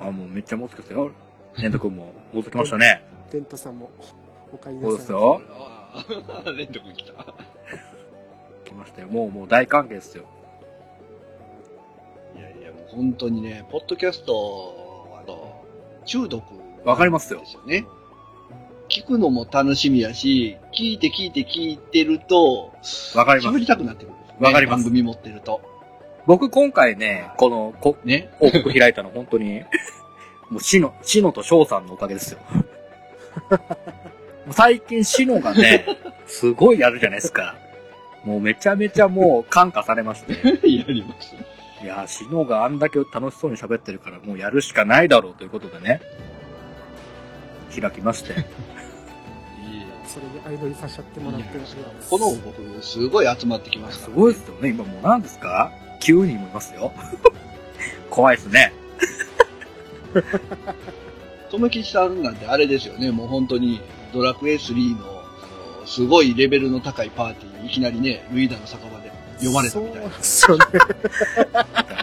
[0.00, 1.12] あ、もうめっちゃ持ってきたよ。
[1.58, 3.04] ネント君も持ってきましたね。
[3.30, 3.90] テンタさんも
[4.52, 4.98] おかえりなそう。
[4.98, 5.40] ですよ。
[6.56, 7.24] レント君来た。
[8.64, 9.08] 来ましたよ。
[9.08, 10.24] もう、もう大歓迎ですよ。
[12.36, 15.62] いやいや、もう本当にね、ポッドキャスト、あの、
[16.04, 16.42] 中毒。
[16.84, 17.84] わかりますよですよね。
[18.90, 22.74] 聞くのも楽しみやし、聞いて聞いて聞いてると、
[23.14, 23.56] わかります。
[23.56, 24.20] 喋りたくなってくるね。
[24.40, 25.62] わかります番組持ってると。
[26.26, 28.30] 僕今回ね、この、こ、ね。
[28.40, 29.60] 報告開いたの本当に、
[30.50, 32.40] もうシノ、シノと翔さんのおかげですよ。
[32.50, 32.64] も
[34.50, 35.86] う最近シノがね、
[36.26, 37.54] すごいやるじゃないですか。
[38.24, 40.32] もうめちゃめちゃもう感化されまして。
[40.68, 41.36] やります。
[41.82, 46.00] いや、シノがあんだけ楽しそうに喋ってるからもうやるしかないだろうということでね、
[47.80, 48.34] 開きまして。
[50.10, 52.10] それに相乗りさせちゃってもらってありがとうございます。
[52.10, 54.04] この僕、すごい集まってきました。
[54.06, 54.70] すごいですよね。
[54.70, 55.70] 今もう何ですか
[56.00, 56.92] ?9 人もいますよ。
[58.10, 58.72] 怖いですね。
[61.48, 63.80] とめきちさんなんてあれですよね、もう本当に
[64.12, 70.10] ドラクエ3の、あの、すごいレベルの高いパーティーにいきなりね、ルイダの酒場で読まれたみたいな。
[70.20, 71.04] そうなんですよ
[71.76, 72.00] ね。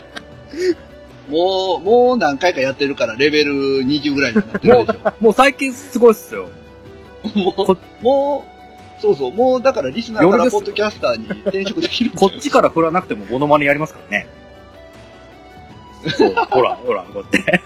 [1.28, 3.54] もう、もう何回かやってるからレベル
[3.84, 6.48] 20ぐらいになってるでしもう最近すごいっすよ。
[7.36, 7.40] ょ。
[7.40, 8.46] もう、も
[8.98, 14.28] う、そうそう、もうだからリスナーからポッドキャスターに転職できる こっちから振らなくてもモノマネやりますからね。
[16.16, 17.62] そう、ほら、ほら、こうやって。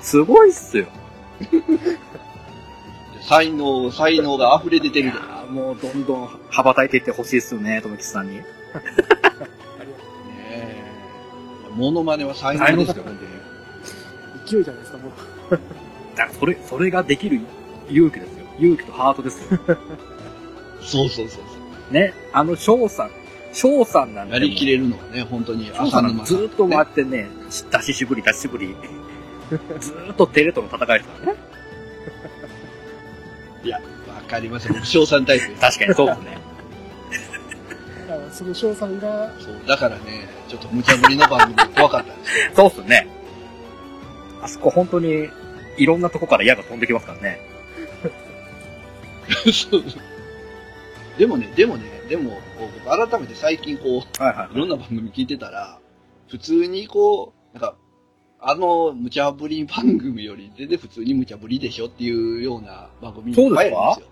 [0.00, 0.86] すごいっすよ。
[3.22, 5.12] 才能、才能が溢れ出てる
[5.50, 8.36] もうどんどん羽ばたいていってほしいっすよね、とめきちさんに。
[8.38, 8.44] ね
[10.38, 10.82] え。
[11.76, 13.30] モノマネは才能ですよ、本当に。
[14.46, 15.58] 勢いじゃないですか、もう。
[16.16, 17.40] だからそれ、それができる
[17.90, 18.46] 勇気ですよ。
[18.58, 19.58] 勇気とハートですよ。
[20.82, 21.42] そうそうそうそ
[21.90, 21.94] う。
[21.94, 23.10] ね、あの翔さん、
[23.52, 27.28] 翔さんなんてやりきれるのはね、本当に翔さんなん沼てずーっと回ってね、
[27.70, 28.74] 出ししぶり出ししぶり。
[29.80, 31.38] ずーっとテレとの戦いですからね。
[33.64, 33.82] いや、わ
[34.28, 34.74] かりますよ。
[34.74, 35.52] 僕、賞賛タイプ。
[35.60, 36.38] 確かにそうですね。
[38.08, 42.50] だからその翔さんが、そう、だからね、ちょっと無茶ぶりの番組怖かったんですよ。
[42.54, 43.08] そうっすね。
[44.42, 45.28] あそこ本当に、
[45.76, 47.49] いろんなとこから矢が飛んできますからね。
[49.52, 49.84] そう
[51.18, 52.38] でもね、でもね、でも、
[52.86, 55.78] 改めて最近こう、はいはいろんな番組聞いてたら、
[56.28, 57.76] 普通にこう、なんか、
[58.42, 64.06] あの無茶ぶり番組より全然普通に無茶ぶりでしょっていうような番組いっぱいあるんですよ。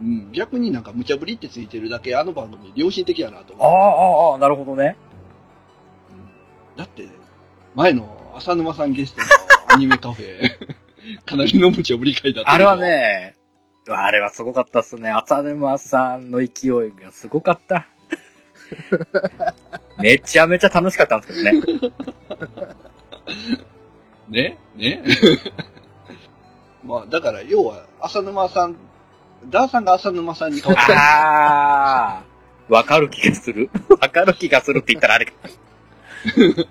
[0.00, 4.32] うん、逆になんか無茶ぶりってついてるだけ、あの番組良心的やなとああ、思う。
[4.32, 4.96] ああ、なるほどね。
[6.76, 7.08] だって、
[7.74, 9.26] 前の浅沼さんゲストの
[9.74, 10.40] アニメカフェ、
[11.26, 13.34] かなりの無茶ぶり会だったあれは、ね、
[13.88, 15.10] あれはすごかったっすね。
[15.10, 16.70] 浅沼さんの勢い
[17.02, 17.88] がすごかった。
[19.98, 21.92] めちゃめちゃ楽しかったんですけどね。
[24.28, 24.58] ね？
[24.76, 25.02] ね？
[26.84, 28.76] まあ、だから、要は、浅沼さん、
[29.46, 30.94] ダーさんが浅沼さんに変わった。
[32.18, 33.70] あー、わかる気がする。
[33.88, 35.32] わかる気がするって言ったらあれか。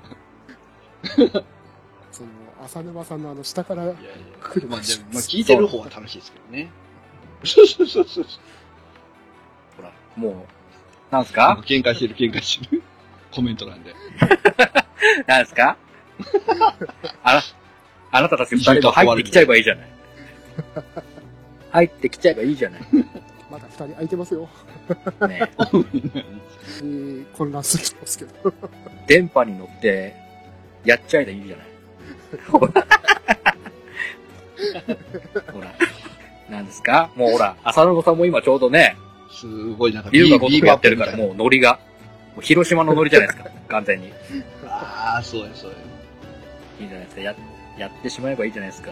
[2.12, 2.30] その、
[2.66, 4.02] 浅沼さんのあの、下からいやいや
[4.42, 6.72] 来るまあ、でもまあ、聞いてる方は楽しいですけどね。
[7.44, 8.26] そうそうそうそう。
[9.78, 11.62] ほら、もう、なんすか？
[11.66, 12.84] 喧嘩してる喧嘩してる。
[13.32, 13.94] コメント欄で。
[15.28, 15.78] なんすか？
[17.24, 17.42] あら、
[18.12, 19.90] あなたたち二人も入ってきちゃえばいいじゃない。
[21.72, 22.82] 入ってきちゃえばいいじゃない。
[23.50, 24.50] まだ二人空いてますよ。
[25.28, 25.52] ね
[26.82, 28.54] えー混乱するんですけど。
[29.08, 30.16] 電波に乗って、
[30.86, 31.68] やっちゃえばいいじゃない。
[36.84, 37.10] ですか？
[37.16, 38.98] もうほら、 浅野さんも今ちょうどね、
[39.32, 41.80] すごいなんかビルがごとくやってるから、もうノリが。
[42.40, 44.08] 広島のノリじゃないですか、完全に。
[44.08, 44.14] いい
[44.66, 45.76] ああ、そうや、そうや。
[46.80, 47.22] じゃないですか。
[47.22, 47.36] や、
[47.78, 48.92] やってしまえばいいじゃないですか。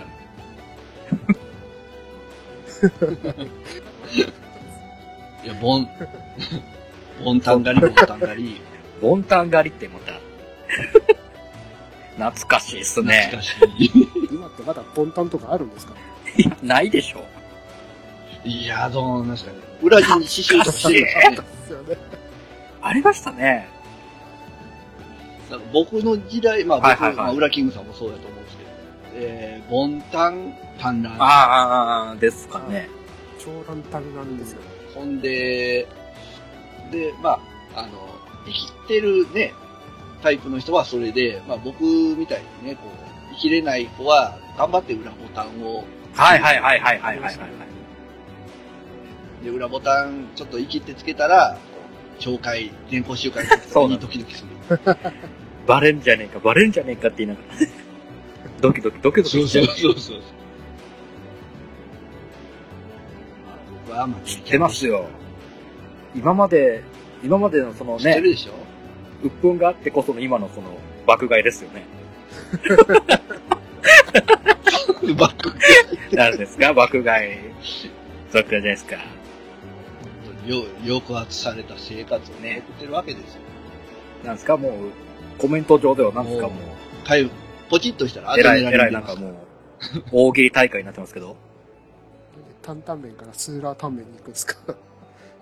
[5.44, 5.90] いや、ボン、
[7.24, 8.62] ボンタン狩り、ボンタン狩り。
[9.02, 10.14] ボンタン狩りってまた、
[12.18, 13.38] 懐かしいっすね懐。
[13.38, 13.56] かし
[14.32, 15.94] 今ってまだポンタンとかあるんですか
[16.62, 17.24] ないでしょ。
[18.46, 18.50] い。
[18.50, 19.58] いや、どうなんですかね。
[19.82, 21.36] 裏地に刺繍とかしてるんですかね。
[21.38, 21.98] ですよね。
[22.82, 23.70] ありましたね。
[25.50, 28.70] なんか僕の時代、まあ僕、はいはいはいまあ、裏キングさんもそうだと思うんですけど、
[29.16, 31.14] えー、ボンタン、タンラン。
[31.14, 32.90] ああ、ああ、ですかね。
[33.40, 34.62] 超ランタンなんですよ。
[34.94, 35.88] ほんで、
[36.92, 37.40] で、まあ、
[37.76, 37.90] あの、
[38.46, 39.54] 生きてるね、
[40.22, 45.84] タイプの人はそれで、まあ僕みたいにね、こう、生きれない子は、頑張って裏ボタンを、
[46.14, 47.69] はいはいはいはいはいはいはい。
[49.44, 51.58] で、裏ボタンちょっと生きってつけたら、
[52.20, 53.46] 紹介、全校集会
[53.88, 54.80] にドキドキする。
[55.66, 57.68] バレんじゃねえか、バレんじゃねえかって言いながら。
[58.62, 59.66] ドキドキドキドキしちゃう。
[59.68, 60.22] そうそう。
[63.88, 65.06] 僕はまあ、知ってますよ。
[66.16, 66.84] 今まで、
[67.24, 68.54] 今までのそのね、知ってるでしょ？
[69.24, 70.70] 鬱憤があってこその今のその
[71.06, 71.86] 爆買いですよね。
[75.18, 75.34] バッ
[76.10, 76.74] クなんですか？
[76.74, 77.34] 爆買い。
[78.32, 78.98] そっかじゃないですか。
[80.50, 83.42] よ抑圧された生活をね、送ってるわけですよ。
[84.24, 84.58] なんですか？
[84.58, 84.72] もう、
[85.38, 86.48] コメント上ではなんですか？
[86.48, 86.56] も
[87.04, 87.30] う、かゆ、
[87.70, 89.36] ポチッとしたらえらい、当てえらいなんかもう、
[90.12, 91.38] 大喜利大会になってますけど。
[92.62, 94.56] 担々麺からスーラータンメンに行くんですか？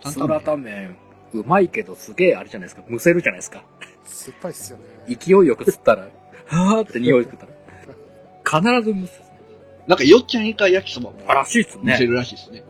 [0.05, 0.97] スーラータンメン、
[1.33, 2.83] うまいけどすげえあれじゃないですか。
[2.87, 3.63] むせるじゃないですか。
[4.05, 4.83] 酸っぱいっすよね。
[5.15, 6.03] 勢いよく吸ったら、
[6.45, 7.47] はーって匂い吸った
[8.61, 9.23] ら、必ずむせる。
[9.87, 11.93] なんかよっちゃん以下焼きそばもあらしいっすね。
[11.93, 12.63] 見せるらしいですね。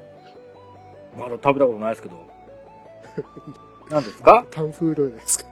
[1.18, 2.27] まだ食べたことないですけど。
[3.90, 4.46] 何ですか？
[4.52, 5.46] タンフールですか？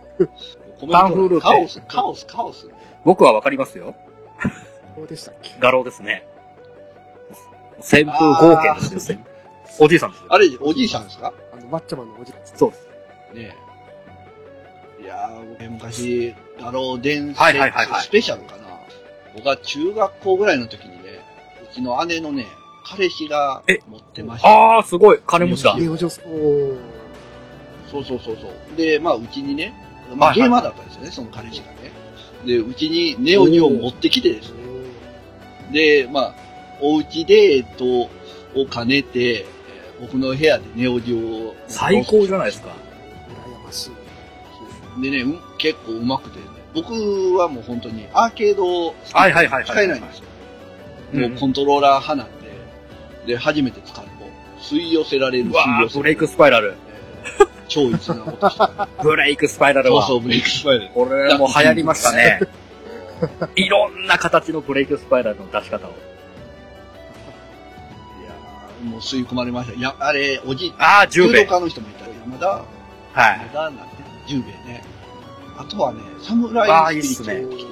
[0.92, 2.70] タンフルーツカオス、カオス、カオス。
[3.04, 3.96] 僕はわかりますよ。
[4.98, 5.56] どうでしたっけ？
[5.60, 6.28] 画廊ですね。
[7.82, 9.18] 旋風合計です
[9.80, 10.28] おじいさんですよ。
[10.30, 11.34] あれ、おじいさんですか？
[11.54, 12.54] あの、マッチョマンのおじです。
[12.56, 12.88] そうです。
[13.34, 13.56] ね
[15.00, 15.04] え。
[15.04, 18.64] いやー、僕昔、画廊伝説はいはいはいはいスペシャルかな。
[19.36, 21.20] 僕は中学校ぐらいの時にね、
[21.70, 22.48] うちの姉のね、
[22.86, 24.78] 彼氏がえ持ってました。
[24.78, 25.20] あー、すごい。
[25.28, 25.76] 金持ちだ。
[25.78, 26.78] ネオジョス、おー。
[27.92, 28.78] そうそうそうそう。
[28.78, 29.74] で、まあ、うちにね、
[30.16, 31.92] まあ、ゲーマーだったんですよね、その彼氏がね。
[32.46, 34.56] で、うちにネオジオを持ってきてですね。
[35.72, 36.36] で、まあ、
[36.82, 37.86] おうちデート
[38.60, 39.56] を兼ねて、えー
[40.02, 41.56] 僕の部屋でネオジオを。
[41.68, 42.68] 最高じゃないですか。
[43.30, 43.90] 羨まし
[44.98, 45.02] い。
[45.02, 46.46] でね、うん結構上手くてね。
[46.74, 50.26] 僕はもう本当にアーケードはいはいはいはい使えないんですよ。
[51.14, 52.28] うんもうコントローラー派なん
[53.26, 54.10] で、で、初めて使うと、
[54.60, 55.54] 吸い寄せられる、吸い
[55.84, 56.76] 寄せー、ブレイクスパイラル。
[57.82, 58.64] えー超一な音して。
[59.04, 60.02] ブレイクスパイラルは。
[60.06, 60.92] そうそう、ブレイクスパイラル。
[60.94, 62.40] これも流行りましたね。
[63.56, 65.90] いろんな形のブレイクスパイラルの出し方を。
[65.90, 65.94] い
[68.26, 69.78] やーもう吸い込まれました。
[69.78, 71.46] いや、あれ、おじい、あー、10柔道名。
[71.46, 72.66] 家の人もいたり、山田、はい。
[73.14, 73.82] 山田なんて、
[74.28, 74.84] 十兵衛ね。
[75.58, 77.72] あとはね、サムライスピリットを着て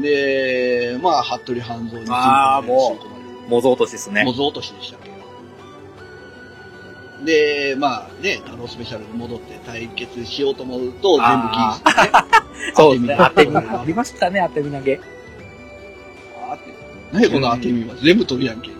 [0.00, 4.32] て、で、まあ、服部半蔵に吸い込まれるあーもう吸い込まれる模造落としですね模。
[4.32, 5.07] 造落としでしたっけ
[7.24, 12.74] で、まあね、ガロスペシャルに戻って対決しようと思うと、全部あキースでね。
[12.74, 13.16] そうですね。
[13.18, 13.52] 当て身。
[13.52, 15.00] 当て身ありましたね、当て身投げ。
[16.50, 16.74] あて
[17.12, 18.74] 何この当て身は全部取るやんけね。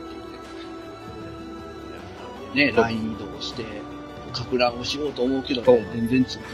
[2.54, 3.64] ね、ライン移動して、
[4.32, 6.50] か乱をしようと思うけど、ね、全然つくない。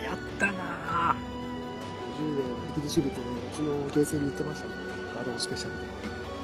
[0.00, 1.16] 流行ったな
[2.18, 2.44] 10年
[2.76, 4.74] 握りしめてね、うちのゲーセンに行ってましたね。
[5.14, 5.80] ガロースペシャルで。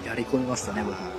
[0.05, 0.07] ぁ。
[0.09, 1.18] やり込みましたね、僕。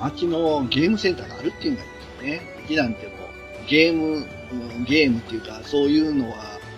[0.00, 2.64] 街のゲームセンターがあるっていうのがいいですよね。
[2.64, 6.36] うちなんてもう、ゲーム、うんゲームっていうか、そういうのは、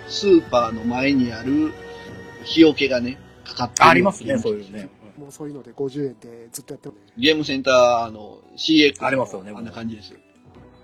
[0.09, 1.73] スーパーの前にある
[2.45, 4.89] 日よけがね、かかってるありますね、そういうね。
[5.19, 7.01] もうそういうので50円でずっとやってるね。
[7.17, 10.19] ゲームセンター、あの、CX ありますよねあんな感じですよ。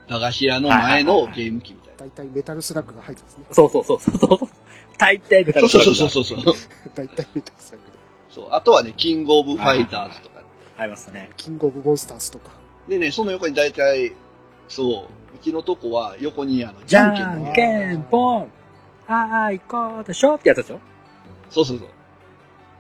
[0.08, 2.06] 駄菓子屋の前のゲーム機みたいな。
[2.06, 3.44] 大体メタルスラッグが入ってますね。
[3.52, 4.48] そうそうそうそうそう。
[4.98, 6.54] 大体具体そうそうそうそうそう。
[6.94, 7.98] 大体メタルスラッグで。
[8.30, 8.48] そう。
[8.50, 10.31] あとはね、キングオブファイターズとか。
[10.82, 11.30] ありますね。
[11.36, 12.50] キングオブモンスターズとか。
[12.88, 14.12] でね、その横に大体、
[14.68, 18.48] そう、うちのとこは横にあの、じじゃんゃけんのんけんぽん
[19.08, 20.80] あー、行こうでしょってやつでしょ？
[21.50, 21.88] そうそうそう。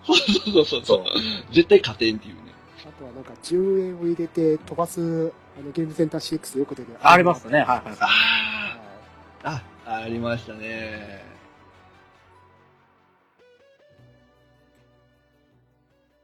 [0.04, 1.04] そうそうそうそう。
[1.52, 2.40] 絶対勝てんっていうね。
[2.84, 6.88] あとはなんか10円を入れて飛ばす、あのゲームセンター CX でよく出る。
[7.02, 7.58] ありますね。
[7.58, 7.96] はいはいはい。
[8.00, 8.08] あ
[9.44, 11.24] あ、あ、ありましたね。